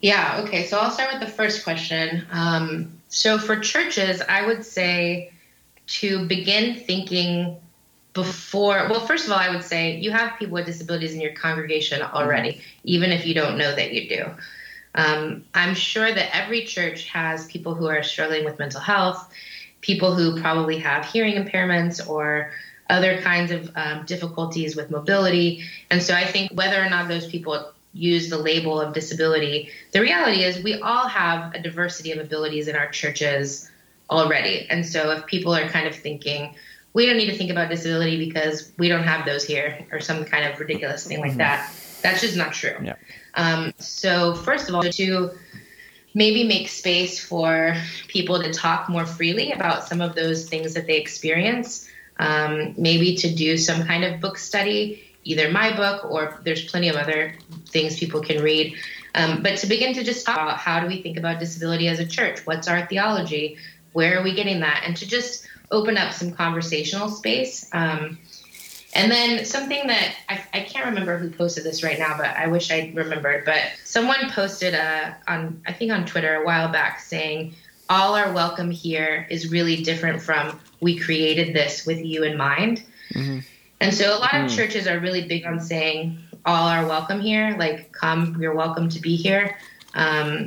Yeah, 0.00 0.42
okay, 0.44 0.66
so 0.66 0.78
I'll 0.78 0.90
start 0.90 1.12
with 1.12 1.20
the 1.20 1.34
first 1.34 1.62
question. 1.62 2.26
Um, 2.30 2.92
so 3.08 3.38
for 3.38 3.58
churches, 3.58 4.22
I 4.28 4.46
would 4.46 4.64
say 4.64 5.32
to 5.88 6.26
begin 6.26 6.74
thinking 6.74 7.56
before, 8.14 8.88
well, 8.88 9.06
first 9.06 9.26
of 9.26 9.32
all, 9.32 9.38
I 9.38 9.50
would 9.50 9.62
say 9.62 9.96
you 9.96 10.10
have 10.10 10.38
people 10.38 10.54
with 10.54 10.66
disabilities 10.66 11.14
in 11.14 11.20
your 11.20 11.32
congregation 11.32 12.02
already, 12.02 12.60
even 12.84 13.12
if 13.12 13.26
you 13.26 13.34
don't 13.34 13.58
know 13.58 13.74
that 13.74 13.92
you 13.92 14.08
do. 14.08 14.24
Um, 14.94 15.44
I'm 15.54 15.74
sure 15.74 16.12
that 16.12 16.36
every 16.36 16.64
church 16.64 17.08
has 17.08 17.46
people 17.46 17.74
who 17.74 17.86
are 17.86 18.02
struggling 18.02 18.44
with 18.44 18.58
mental 18.58 18.80
health 18.80 19.32
people 19.80 20.14
who 20.14 20.40
probably 20.40 20.78
have 20.78 21.04
hearing 21.04 21.34
impairments 21.34 22.06
or 22.06 22.52
other 22.88 23.20
kinds 23.22 23.50
of 23.50 23.70
um, 23.76 24.04
difficulties 24.04 24.76
with 24.76 24.90
mobility. 24.90 25.62
And 25.90 26.02
so 26.02 26.14
I 26.14 26.24
think 26.24 26.50
whether 26.52 26.82
or 26.82 26.90
not 26.90 27.08
those 27.08 27.26
people 27.26 27.72
use 27.92 28.28
the 28.28 28.38
label 28.38 28.80
of 28.80 28.92
disability, 28.92 29.70
the 29.92 30.00
reality 30.00 30.42
is 30.42 30.62
we 30.62 30.80
all 30.80 31.06
have 31.08 31.54
a 31.54 31.60
diversity 31.60 32.12
of 32.12 32.18
abilities 32.18 32.68
in 32.68 32.76
our 32.76 32.88
churches 32.88 33.70
already. 34.10 34.66
And 34.70 34.84
so 34.84 35.12
if 35.12 35.26
people 35.26 35.54
are 35.54 35.68
kind 35.68 35.86
of 35.86 35.94
thinking, 35.94 36.54
we 36.92 37.06
don't 37.06 37.16
need 37.16 37.30
to 37.30 37.36
think 37.36 37.50
about 37.50 37.70
disability 37.70 38.18
because 38.18 38.72
we 38.76 38.88
don't 38.88 39.04
have 39.04 39.24
those 39.24 39.44
here, 39.44 39.86
or 39.92 40.00
some 40.00 40.24
kind 40.24 40.44
of 40.44 40.58
ridiculous 40.58 41.06
thing 41.06 41.20
like 41.20 41.30
mm-hmm. 41.30 41.38
that, 41.38 41.72
that's 42.02 42.20
just 42.20 42.36
not 42.36 42.52
true. 42.52 42.76
Yeah. 42.82 42.96
Um, 43.34 43.72
so, 43.78 44.34
first 44.34 44.68
of 44.68 44.74
all, 44.74 44.82
to 44.82 45.30
maybe 46.14 46.44
make 46.44 46.68
space 46.68 47.24
for 47.24 47.76
people 48.08 48.42
to 48.42 48.52
talk 48.52 48.88
more 48.88 49.06
freely 49.06 49.52
about 49.52 49.86
some 49.86 50.00
of 50.00 50.14
those 50.14 50.48
things 50.48 50.74
that 50.74 50.86
they 50.86 50.96
experience. 50.96 51.88
Um, 52.18 52.74
maybe 52.76 53.16
to 53.16 53.34
do 53.34 53.56
some 53.56 53.84
kind 53.84 54.04
of 54.04 54.20
book 54.20 54.36
study, 54.36 55.02
either 55.24 55.50
my 55.50 55.74
book 55.74 56.04
or 56.04 56.38
there's 56.44 56.68
plenty 56.70 56.88
of 56.88 56.96
other 56.96 57.34
things 57.68 57.98
people 57.98 58.20
can 58.20 58.42
read. 58.42 58.76
Um, 59.14 59.42
but 59.42 59.56
to 59.58 59.66
begin 59.66 59.94
to 59.94 60.04
just 60.04 60.26
talk 60.26 60.36
about 60.36 60.58
how 60.58 60.80
do 60.80 60.86
we 60.86 61.02
think 61.02 61.16
about 61.16 61.40
disability 61.40 61.88
as 61.88 61.98
a 61.98 62.06
church? 62.06 62.40
What's 62.44 62.68
our 62.68 62.86
theology? 62.86 63.56
Where 63.92 64.18
are 64.18 64.22
we 64.22 64.34
getting 64.34 64.60
that? 64.60 64.82
And 64.86 64.96
to 64.98 65.06
just 65.06 65.46
open 65.70 65.96
up 65.96 66.12
some 66.12 66.32
conversational 66.32 67.08
space. 67.08 67.68
Um, 67.72 68.18
and 68.94 69.10
then 69.10 69.44
something 69.44 69.86
that 69.86 70.16
I, 70.28 70.42
I, 70.52 70.60
can't 70.60 70.86
remember 70.86 71.16
who 71.16 71.30
posted 71.30 71.62
this 71.62 71.84
right 71.84 71.98
now, 71.98 72.16
but 72.16 72.36
I 72.36 72.48
wish 72.48 72.72
I 72.72 72.92
remembered. 72.94 73.44
But 73.44 73.62
someone 73.84 74.30
posted 74.30 74.74
a, 74.74 75.16
uh, 75.28 75.32
on 75.32 75.62
I 75.66 75.72
think 75.72 75.92
on 75.92 76.06
Twitter 76.06 76.34
a 76.36 76.44
while 76.44 76.72
back 76.72 76.98
saying 76.98 77.54
all 77.88 78.14
are 78.14 78.32
welcome 78.32 78.70
here 78.70 79.26
is 79.30 79.50
really 79.50 79.82
different 79.82 80.20
from 80.20 80.58
we 80.80 80.98
created 80.98 81.54
this 81.54 81.86
with 81.86 82.04
you 82.04 82.24
in 82.24 82.36
mind. 82.36 82.82
Mm-hmm. 83.14 83.40
And 83.80 83.94
so 83.94 84.16
a 84.16 84.18
lot 84.18 84.34
of 84.34 84.50
mm. 84.50 84.56
churches 84.56 84.86
are 84.86 84.98
really 84.98 85.26
big 85.26 85.46
on 85.46 85.60
saying 85.60 86.18
all 86.44 86.68
are 86.68 86.86
welcome 86.86 87.20
here, 87.20 87.56
like 87.58 87.92
come, 87.92 88.36
you're 88.40 88.54
welcome 88.54 88.88
to 88.88 89.00
be 89.00 89.16
here. 89.16 89.56
Um, 89.94 90.46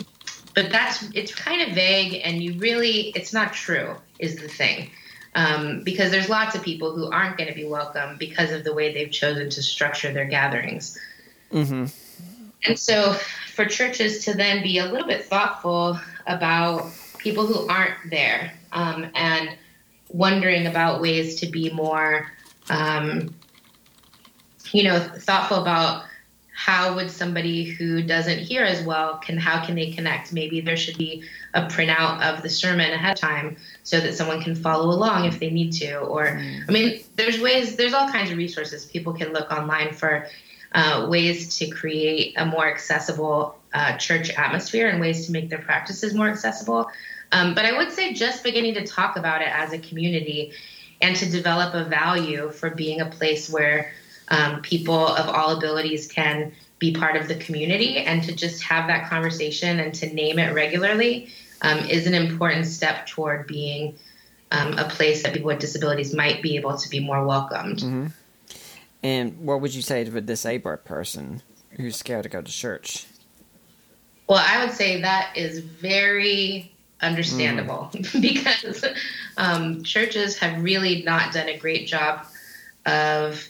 but 0.53 0.69
that's 0.69 1.09
it's 1.13 1.33
kind 1.33 1.61
of 1.67 1.73
vague, 1.73 2.21
and 2.23 2.43
you 2.43 2.59
really 2.59 3.11
it's 3.15 3.33
not 3.33 3.53
true 3.53 3.95
is 4.19 4.35
the 4.35 4.47
thing 4.47 4.91
um, 5.35 5.81
because 5.83 6.11
there's 6.11 6.29
lots 6.29 6.55
of 6.55 6.63
people 6.63 6.93
who 6.93 7.09
aren't 7.09 7.37
going 7.37 7.49
to 7.49 7.55
be 7.55 7.65
welcome 7.65 8.17
because 8.17 8.51
of 8.51 8.63
the 8.63 8.73
way 8.73 8.93
they've 8.93 9.11
chosen 9.11 9.49
to 9.49 9.63
structure 9.63 10.11
their 10.13 10.25
gatherings. 10.25 10.97
Mm-hmm. 11.51 11.85
And 12.65 12.79
so, 12.79 13.13
for 13.53 13.65
churches 13.65 14.23
to 14.25 14.33
then 14.33 14.63
be 14.63 14.77
a 14.77 14.85
little 14.85 15.07
bit 15.07 15.25
thoughtful 15.25 15.99
about 16.27 16.91
people 17.17 17.45
who 17.45 17.67
aren't 17.67 18.09
there 18.09 18.53
um, 18.71 19.09
and 19.15 19.49
wondering 20.09 20.67
about 20.67 21.01
ways 21.01 21.35
to 21.41 21.47
be 21.47 21.69
more, 21.71 22.27
um, 22.69 23.33
you 24.71 24.83
know, 24.83 24.99
thoughtful 24.99 25.61
about 25.61 26.05
how 26.55 26.95
would 26.95 27.11
somebody 27.11 27.65
who 27.65 28.01
doesn't 28.01 28.39
hear 28.39 28.63
as 28.63 28.83
well 28.83 29.17
can 29.17 29.37
how 29.37 29.65
can 29.65 29.75
they 29.75 29.91
connect 29.91 30.31
maybe 30.31 30.61
there 30.61 30.77
should 30.77 30.97
be 30.97 31.23
a 31.55 31.63
printout 31.63 32.21
of 32.21 32.43
the 32.43 32.49
sermon 32.49 32.91
ahead 32.91 33.15
of 33.15 33.19
time 33.19 33.57
so 33.83 33.99
that 33.99 34.15
someone 34.15 34.41
can 34.41 34.55
follow 34.55 34.89
along 34.89 35.25
if 35.25 35.39
they 35.39 35.49
need 35.49 35.71
to 35.71 35.97
or 35.99 36.27
i 36.67 36.71
mean 36.71 36.99
there's 37.15 37.39
ways 37.39 37.75
there's 37.75 37.93
all 37.93 38.09
kinds 38.09 38.31
of 38.31 38.37
resources 38.37 38.85
people 38.85 39.13
can 39.13 39.33
look 39.33 39.51
online 39.51 39.93
for 39.93 40.27
uh, 40.73 41.05
ways 41.09 41.57
to 41.57 41.67
create 41.67 42.33
a 42.37 42.45
more 42.45 42.67
accessible 42.67 43.59
uh, 43.73 43.97
church 43.97 44.29
atmosphere 44.31 44.87
and 44.87 44.99
ways 44.99 45.25
to 45.25 45.31
make 45.31 45.49
their 45.49 45.59
practices 45.59 46.13
more 46.13 46.27
accessible. 46.27 46.89
Um, 47.31 47.53
but 47.53 47.65
I 47.65 47.77
would 47.77 47.91
say 47.91 48.13
just 48.13 48.43
beginning 48.43 48.75
to 48.75 48.85
talk 48.85 49.17
about 49.17 49.41
it 49.41 49.49
as 49.49 49.73
a 49.73 49.79
community 49.79 50.53
and 51.01 51.15
to 51.17 51.29
develop 51.29 51.73
a 51.73 51.83
value 51.85 52.51
for 52.51 52.69
being 52.69 53.01
a 53.01 53.05
place 53.05 53.49
where 53.49 53.91
um, 54.29 54.61
people 54.61 55.07
of 55.07 55.27
all 55.27 55.57
abilities 55.57 56.07
can 56.07 56.53
be 56.79 56.93
part 56.93 57.15
of 57.15 57.27
the 57.27 57.35
community 57.35 57.97
and 57.97 58.23
to 58.23 58.35
just 58.35 58.63
have 58.63 58.87
that 58.87 59.09
conversation 59.09 59.79
and 59.79 59.93
to 59.95 60.13
name 60.13 60.39
it 60.39 60.53
regularly 60.53 61.29
um, 61.63 61.79
is 61.79 62.05
an 62.05 62.13
important 62.13 62.65
step 62.65 63.07
toward 63.07 63.47
being 63.47 63.95
um, 64.51 64.77
a 64.77 64.83
place 64.83 65.23
that 65.23 65.33
people 65.33 65.47
with 65.47 65.59
disabilities 65.59 66.13
might 66.13 66.41
be 66.41 66.55
able 66.55 66.77
to 66.77 66.89
be 66.89 66.99
more 66.99 67.25
welcomed. 67.25 67.79
Mm-hmm. 67.79 68.07
And 69.01 69.39
what 69.39 69.61
would 69.61 69.73
you 69.73 69.81
say 69.81 70.03
to 70.03 70.17
a 70.17 70.21
disabled 70.21 70.85
person 70.85 71.41
who's 71.71 71.97
scared 71.97 72.23
to 72.23 72.29
go 72.29 72.41
to 72.41 72.51
church? 72.51 73.05
Well, 74.27 74.43
I 74.45 74.63
would 74.63 74.73
say 74.73 75.01
that 75.01 75.35
is 75.35 75.59
very 75.59 76.73
understandable 77.01 77.89
mm. 77.93 78.21
because 78.21 78.85
um, 79.37 79.83
churches 79.83 80.37
have 80.37 80.63
really 80.63 81.03
not 81.03 81.33
done 81.33 81.49
a 81.49 81.57
great 81.57 81.87
job 81.87 82.25
of 82.85 83.45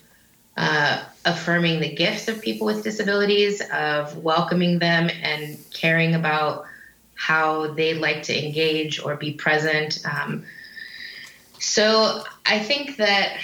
uh, 0.57 1.03
affirming 1.26 1.80
the 1.80 1.93
gifts 1.93 2.28
of 2.28 2.41
people 2.41 2.66
with 2.66 2.84
disabilities, 2.84 3.61
of 3.72 4.18
welcoming 4.18 4.80
them 4.80 5.09
and 5.22 5.57
caring 5.72 6.16
about 6.16 6.66
how 7.16 7.74
they 7.74 7.93
like 7.93 8.24
to 8.24 8.45
engage 8.45 9.01
or 9.01 9.16
be 9.16 9.34
present. 9.34 10.03
Um, 10.05 10.43
so 11.59 12.24
I 12.45 12.59
think 12.59 12.97
that 12.97 13.38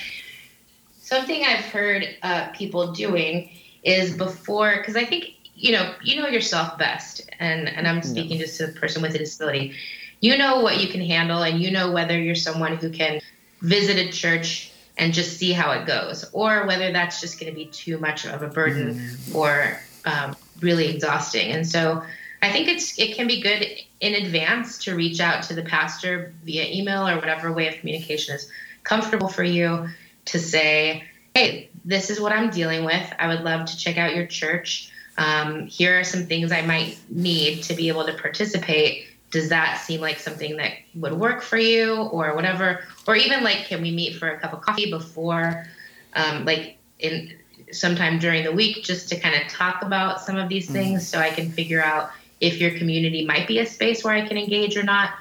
something 1.00 1.44
I've 1.44 1.66
heard 1.66 2.08
uh, 2.22 2.50
people 2.50 2.92
doing 2.92 3.50
is 3.84 4.16
before, 4.16 4.78
because 4.78 4.96
I 4.96 5.06
think 5.06 5.36
you 5.56 5.72
know 5.72 5.94
you 6.04 6.22
know 6.22 6.28
yourself 6.28 6.78
best, 6.78 7.30
and 7.40 7.68
and 7.70 7.88
I'm 7.88 8.02
speaking 8.02 8.38
just 8.38 8.58
to 8.58 8.66
a 8.66 8.72
person 8.74 9.02
with 9.02 9.16
a 9.16 9.18
disability. 9.18 9.76
You 10.22 10.38
know 10.38 10.60
what 10.62 10.82
you 10.82 10.90
can 10.90 11.02
handle, 11.02 11.44
and 11.44 11.62
you 11.62 11.72
know 11.72 11.92
whether 11.92 12.20
you're 12.20 12.36
someone 12.36 12.76
who 12.76 12.90
can 12.90 13.22
visit 13.62 13.98
a 13.98 14.12
church 14.12 14.72
and 14.98 15.14
just 15.14 15.38
see 15.38 15.54
how 15.54 15.72
it 15.72 15.88
goes, 15.88 16.30
or 16.34 16.68
whether 16.68 16.92
that's 16.92 17.22
just 17.22 17.40
going 17.40 17.52
to 17.52 17.56
be 17.56 17.68
too 17.68 17.98
much 18.00 18.26
of 18.26 18.42
a 18.42 18.48
burden 18.48 18.96
mm-hmm. 18.96 19.36
or 19.36 19.80
um, 20.06 20.36
really 20.60 20.94
exhausting. 20.94 21.52
And 21.52 21.66
so 21.66 22.04
I 22.42 22.52
think 22.52 22.68
it's 22.68 22.98
it 22.98 23.16
can 23.16 23.28
be 23.28 23.42
good 23.42 23.66
in 24.00 24.16
advance 24.16 24.78
to 24.86 24.96
reach 24.96 25.20
out 25.20 25.44
to 25.44 25.54
the 25.54 25.64
pastor 25.64 26.34
via 26.46 26.66
email 26.70 27.08
or 27.08 27.16
whatever 27.16 27.52
way 27.52 27.68
of 27.68 27.76
communication 27.76 28.36
is 28.36 28.50
comfortable 28.84 29.28
for 29.28 29.44
you 29.44 29.90
to 30.26 30.40
say, 30.40 31.04
hey, 31.36 31.70
this 31.84 32.10
is 32.10 32.20
what 32.20 32.32
I'm 32.32 32.50
dealing 32.50 32.86
with. 32.86 33.14
I 33.20 33.28
would 33.28 33.42
love 33.42 33.66
to 33.68 33.78
check 33.78 33.98
out 33.98 34.16
your 34.16 34.26
church. 34.26 34.92
Um, 35.18 35.68
here 35.68 36.00
are 36.00 36.04
some 36.04 36.28
things 36.28 36.52
I 36.52 36.62
might 36.62 36.98
need 37.10 37.64
to 37.64 37.74
be 37.74 37.90
able 37.90 38.06
to 38.06 38.14
participate 38.14 39.10
does 39.32 39.50
that 39.50 39.82
seem 39.82 40.02
like 40.02 40.20
something 40.20 40.58
that 40.58 40.74
would 40.96 41.14
work 41.14 41.42
for 41.42 41.58
you 41.58 41.96
or 41.96 42.36
whatever 42.36 42.84
or 43.08 43.16
even 43.16 43.44
like 43.44 43.66
can 43.68 43.82
we 43.82 43.92
meet 43.92 44.16
for 44.16 44.30
a 44.30 44.40
cup 44.40 44.54
of 44.54 44.62
coffee 44.62 44.90
before 44.90 45.66
um, 46.14 46.46
like 46.46 46.78
in 47.00 47.34
sometime 47.72 48.18
during 48.18 48.44
the 48.44 48.52
week 48.52 48.84
just 48.84 49.10
to 49.10 49.20
kind 49.20 49.40
of 49.40 49.48
talk 49.48 49.84
about 49.84 50.22
some 50.22 50.36
of 50.38 50.50
these 50.50 50.66
mm-hmm. 50.66 50.74
things 50.74 51.08
so 51.08 51.20
i 51.20 51.30
can 51.30 51.52
figure 51.52 51.84
out 51.84 52.10
if 52.40 52.60
your 52.60 52.78
community 52.78 53.26
might 53.26 53.48
be 53.48 53.60
a 53.60 53.66
space 53.66 54.04
where 54.04 54.14
i 54.14 54.28
can 54.28 54.38
engage 54.38 54.78
or 54.78 54.84
not 54.84 55.12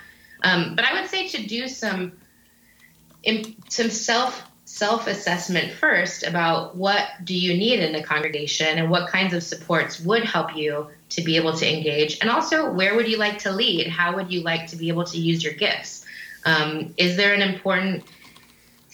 um, 0.44 0.74
but 0.74 0.84
i 0.84 0.98
would 0.98 1.08
say 1.08 1.26
to 1.28 1.46
do 1.46 1.68
some 1.68 2.12
some 3.68 3.90
self 3.90 4.48
self 4.68 5.06
assessment 5.06 5.72
first 5.72 6.24
about 6.24 6.76
what 6.76 7.08
do 7.24 7.34
you 7.34 7.56
need 7.56 7.80
in 7.80 7.90
the 7.90 8.02
congregation 8.02 8.78
and 8.78 8.90
what 8.90 9.08
kinds 9.08 9.32
of 9.32 9.42
supports 9.42 9.98
would 9.98 10.22
help 10.22 10.54
you 10.54 10.86
to 11.08 11.22
be 11.22 11.36
able 11.36 11.54
to 11.54 11.66
engage? 11.66 12.20
And 12.20 12.28
also, 12.28 12.70
where 12.70 12.94
would 12.94 13.08
you 13.08 13.16
like 13.16 13.38
to 13.38 13.50
lead? 13.50 13.86
How 13.86 14.14
would 14.14 14.30
you 14.30 14.42
like 14.42 14.66
to 14.68 14.76
be 14.76 14.88
able 14.88 15.04
to 15.04 15.16
use 15.16 15.42
your 15.42 15.54
gifts? 15.54 16.04
Um, 16.44 16.94
is 16.98 17.16
there 17.16 17.32
an 17.32 17.40
important 17.40 18.04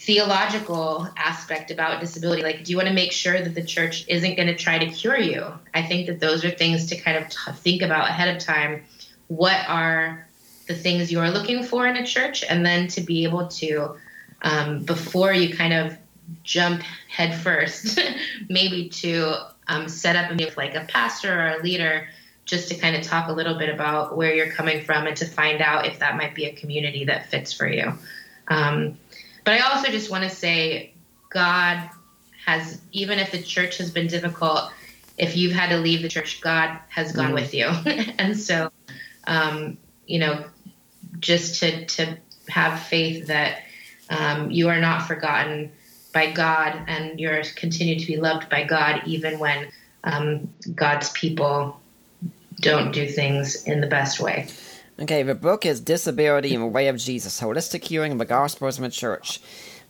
theological 0.05 1.09
aspect 1.17 1.71
about 1.71 2.01
disability? 2.01 2.43
Like, 2.43 2.65
do 2.65 2.71
you 2.71 2.77
want 2.77 2.89
to 2.89 2.95
make 2.95 3.13
sure 3.13 3.41
that 3.41 3.55
the 3.55 3.65
church 3.65 4.05
isn't 4.07 4.37
going 4.37 4.49
to 4.49 4.57
try 4.57 4.79
to 4.79 4.87
cure 4.87 5.19
you? 5.19 5.47
I 5.73 5.83
think 5.83 6.07
that 6.07 6.21
those 6.21 6.45
are 6.45 6.51
things 6.51 6.87
to 6.87 6.97
kind 6.97 7.17
of 7.17 7.31
t- 7.31 7.53
think 7.53 7.83
about 7.83 8.09
ahead 8.09 8.35
of 8.35 8.43
time. 8.43 8.85
What 9.29 9.67
are 9.67 10.29
the 10.67 10.75
things 10.75 11.11
you 11.11 11.21
are 11.21 11.31
looking 11.31 11.63
for 11.63 11.87
in 11.87 11.97
a 11.97 12.07
church? 12.07 12.45
And 12.45 12.65
then 12.65 12.89
to 12.89 13.01
be 13.01 13.25
able 13.25 13.49
to, 13.49 13.97
um, 14.43 14.83
before 14.85 15.33
you 15.33 15.57
kind 15.57 15.73
of 15.73 15.97
jump 16.43 16.83
headfirst, 17.09 17.99
maybe 18.51 18.91
to 18.91 19.35
um, 19.69 19.89
set 19.89 20.17
up 20.17 20.31
a 20.31 20.53
like 20.57 20.75
a 20.75 20.85
pastor 20.85 21.33
or 21.33 21.49
a 21.49 21.63
leader 21.63 22.09
just 22.45 22.69
to 22.69 22.75
kind 22.75 22.95
of 22.95 23.03
talk 23.03 23.29
a 23.29 23.33
little 23.33 23.59
bit 23.59 23.71
about 23.71 24.19
where 24.19 24.35
you're 24.35 24.51
coming 24.51 24.85
from 24.85 25.07
and 25.07 25.17
to 25.17 25.27
find 25.27 25.63
out 25.63 25.87
if 25.87 25.99
that 26.01 26.19
might 26.19 26.35
be 26.35 26.45
a 26.45 26.53
community 26.53 27.07
that 27.07 27.31
fits 27.31 27.55
for 27.55 27.67
you. 27.67 27.95
Um, 28.49 28.99
but 29.45 29.55
I 29.55 29.61
also 29.61 29.91
just 29.91 30.11
want 30.11 30.25
to 30.25 30.31
say, 30.31 30.95
God 31.31 31.91
has, 32.47 32.81
even 32.93 33.19
if 33.19 33.31
the 33.31 33.43
church 33.43 33.79
has 33.79 33.91
been 33.91 34.07
difficult, 34.07 34.71
if 35.17 35.37
you've 35.37 35.53
had 35.53 35.69
to 35.71 35.79
leave 35.79 36.03
the 36.03 36.09
church, 36.09 36.41
God 36.41 36.79
has 36.89 37.13
gone 37.13 37.27
mm-hmm. 37.27 37.35
with 37.35 37.55
you. 37.55 37.67
and 38.19 38.39
so, 38.39 38.71
um, 39.27 39.79
you 40.07 40.19
know, 40.19 40.45
just 41.21 41.61
to, 41.61 41.87
to 41.87 42.19
have 42.49 42.81
faith 42.81 43.29
that 43.29 43.63
um, 44.11 44.51
you 44.51 44.69
are 44.69 44.81
not 44.81 45.07
forgotten 45.07 45.73
by 46.13 46.31
God 46.31 46.85
and 46.87 47.19
you're 47.19 47.43
continued 47.57 48.01
to 48.01 48.07
be 48.07 48.17
loved 48.17 48.49
by 48.49 48.65
God 48.65 49.03
even 49.07 49.39
when 49.39 49.69
um, 50.05 50.53
God's 50.75 51.11
people 51.11 51.81
don't 52.61 52.93
do 52.93 53.09
things 53.09 53.65
in 53.65 53.81
the 53.81 53.87
best 53.87 54.21
way. 54.21 54.49
Okay, 54.97 55.25
the 55.25 55.35
book 55.35 55.67
is 55.67 55.81
Disability 55.81 56.55
in 56.55 56.61
the 56.61 56.69
Way 56.69 56.87
of 56.87 56.99
Jesus 56.99 57.41
Holistic 57.41 57.83
Healing 57.83 58.13
of 58.13 58.19
the 58.19 58.25
Gospels 58.25 58.79
in 58.79 58.85
the 58.85 58.91
Church. 58.91 59.41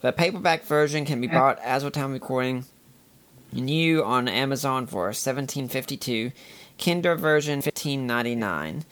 The 0.01 0.13
paperback 0.13 0.65
version 0.65 1.05
can 1.05 1.21
be 1.21 1.27
bought 1.27 1.59
as 1.59 1.83
of 1.83 1.93
time 1.93 2.15
recording 2.15 2.65
new 3.53 4.03
on 4.03 4.29
Amazon 4.29 4.87
for 4.87 5.13
seventeen 5.13 5.69
fifty 5.69 5.99
two, 5.99 6.33
Kindle 6.79 7.17
version 7.17 7.61
fifteen 7.61 8.07
ninety 8.07 8.35
nine. 8.35 8.87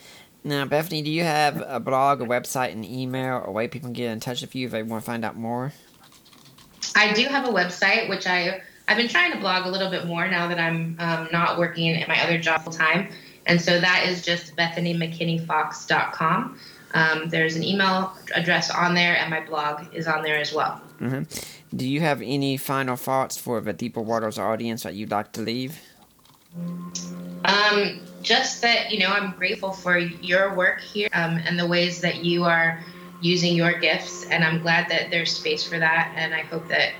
Now, 0.44 0.66
Bethany, 0.66 1.00
do 1.00 1.10
you 1.10 1.22
have 1.22 1.62
a 1.66 1.80
blog, 1.80 2.20
a 2.20 2.26
website, 2.26 2.72
an 2.72 2.84
email, 2.84 3.36
or 3.36 3.44
a 3.44 3.50
way 3.50 3.66
people 3.66 3.86
can 3.86 3.94
get 3.94 4.10
in 4.10 4.20
touch 4.20 4.42
with 4.42 4.54
you 4.54 4.66
if 4.66 4.72
they 4.72 4.82
want 4.82 5.02
to 5.02 5.06
find 5.06 5.24
out 5.24 5.36
more? 5.38 5.72
I 6.94 7.14
do 7.14 7.24
have 7.24 7.48
a 7.48 7.52
website, 7.52 8.10
which 8.10 8.26
I 8.26 8.60
I've 8.86 8.98
been 8.98 9.08
trying 9.08 9.32
to 9.32 9.38
blog 9.38 9.64
a 9.64 9.70
little 9.70 9.88
bit 9.88 10.06
more 10.06 10.28
now 10.28 10.46
that 10.48 10.58
I'm 10.58 10.94
um, 10.98 11.28
not 11.32 11.58
working 11.58 11.88
at 11.88 12.06
my 12.06 12.22
other 12.22 12.36
job 12.36 12.64
full 12.64 12.72
time, 12.74 13.08
and 13.46 13.60
so 13.60 13.80
that 13.80 14.06
is 14.08 14.22
just 14.22 14.56
BethanyMcKinneyFox.com. 14.56 16.58
Um, 16.94 17.28
there's 17.28 17.56
an 17.56 17.64
email 17.64 18.12
address 18.34 18.70
on 18.70 18.94
there, 18.94 19.16
and 19.16 19.30
my 19.30 19.40
blog 19.40 19.94
is 19.94 20.06
on 20.06 20.22
there 20.22 20.38
as 20.38 20.52
well. 20.52 20.80
Mm-hmm. 21.00 21.76
Do 21.76 21.88
you 21.88 22.00
have 22.00 22.20
any 22.22 22.56
final 22.56 22.96
thoughts 22.96 23.38
for 23.38 23.60
the 23.60 23.72
Deeper 23.72 24.00
Waters 24.00 24.38
audience 24.38 24.82
that 24.82 24.94
you'd 24.94 25.10
like 25.10 25.32
to 25.32 25.40
leave? 25.40 25.80
Um, 27.44 28.00
just 28.22 28.60
that 28.62 28.92
you 28.92 29.00
know, 29.00 29.08
I'm 29.08 29.32
grateful 29.32 29.72
for 29.72 29.96
your 29.96 30.54
work 30.54 30.80
here 30.80 31.08
um, 31.14 31.38
and 31.38 31.58
the 31.58 31.66
ways 31.66 32.00
that 32.02 32.24
you 32.24 32.44
are 32.44 32.84
using 33.22 33.56
your 33.56 33.78
gifts. 33.78 34.26
And 34.26 34.44
I'm 34.44 34.60
glad 34.60 34.90
that 34.90 35.10
there's 35.10 35.32
space 35.32 35.66
for 35.66 35.78
that. 35.78 36.12
And 36.14 36.34
I 36.34 36.42
hope 36.42 36.68
that 36.68 36.92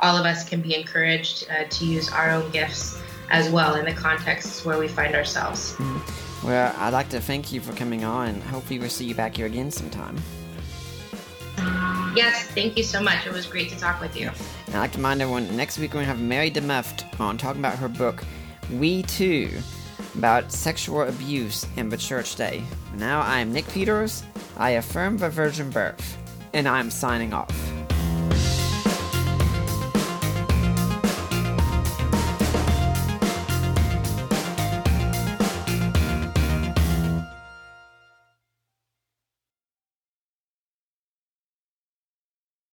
all 0.00 0.16
of 0.16 0.24
us 0.24 0.48
can 0.48 0.62
be 0.62 0.74
encouraged 0.74 1.46
uh, 1.50 1.64
to 1.68 1.84
use 1.84 2.10
our 2.10 2.30
own 2.30 2.50
gifts 2.50 3.00
as 3.30 3.48
well 3.50 3.74
in 3.74 3.84
the 3.84 3.92
contexts 3.92 4.64
where 4.64 4.78
we 4.78 4.88
find 4.88 5.14
ourselves. 5.14 5.72
Mm-hmm. 5.74 6.46
Well, 6.46 6.74
I'd 6.78 6.92
like 6.92 7.08
to 7.10 7.20
thank 7.20 7.52
you 7.52 7.60
for 7.60 7.72
coming 7.72 8.04
on 8.04 8.28
and 8.28 8.42
hopefully 8.42 8.78
we'll 8.78 8.90
see 8.90 9.06
you 9.06 9.14
back 9.14 9.36
here 9.36 9.46
again 9.46 9.70
sometime. 9.70 10.16
Yes, 12.14 12.46
thank 12.48 12.76
you 12.76 12.84
so 12.84 13.00
much. 13.00 13.26
It 13.26 13.32
was 13.32 13.46
great 13.46 13.70
to 13.70 13.78
talk 13.78 14.00
with 14.00 14.16
you. 14.16 14.30
And 14.66 14.76
I'd 14.76 14.80
like 14.80 14.92
to 14.92 14.98
remind 14.98 15.22
everyone 15.22 15.56
next 15.56 15.78
week 15.78 15.90
we're 15.90 15.94
going 15.94 16.06
to 16.06 16.12
have 16.12 16.20
Mary 16.20 16.50
DeMuth 16.50 17.18
on 17.18 17.38
talking 17.38 17.60
about 17.60 17.78
her 17.78 17.88
book, 17.88 18.22
We 18.70 19.02
Too, 19.02 19.50
about 20.14 20.52
sexual 20.52 21.02
abuse 21.02 21.66
in 21.76 21.88
the 21.88 21.96
church 21.96 22.36
day. 22.36 22.62
Now 22.96 23.20
I 23.20 23.40
am 23.40 23.52
Nick 23.52 23.66
Peters. 23.68 24.22
I 24.56 24.70
affirm 24.70 25.18
the 25.18 25.28
virgin 25.28 25.70
birth, 25.70 26.16
and 26.52 26.68
I'm 26.68 26.90
signing 26.90 27.32
off. 27.32 27.73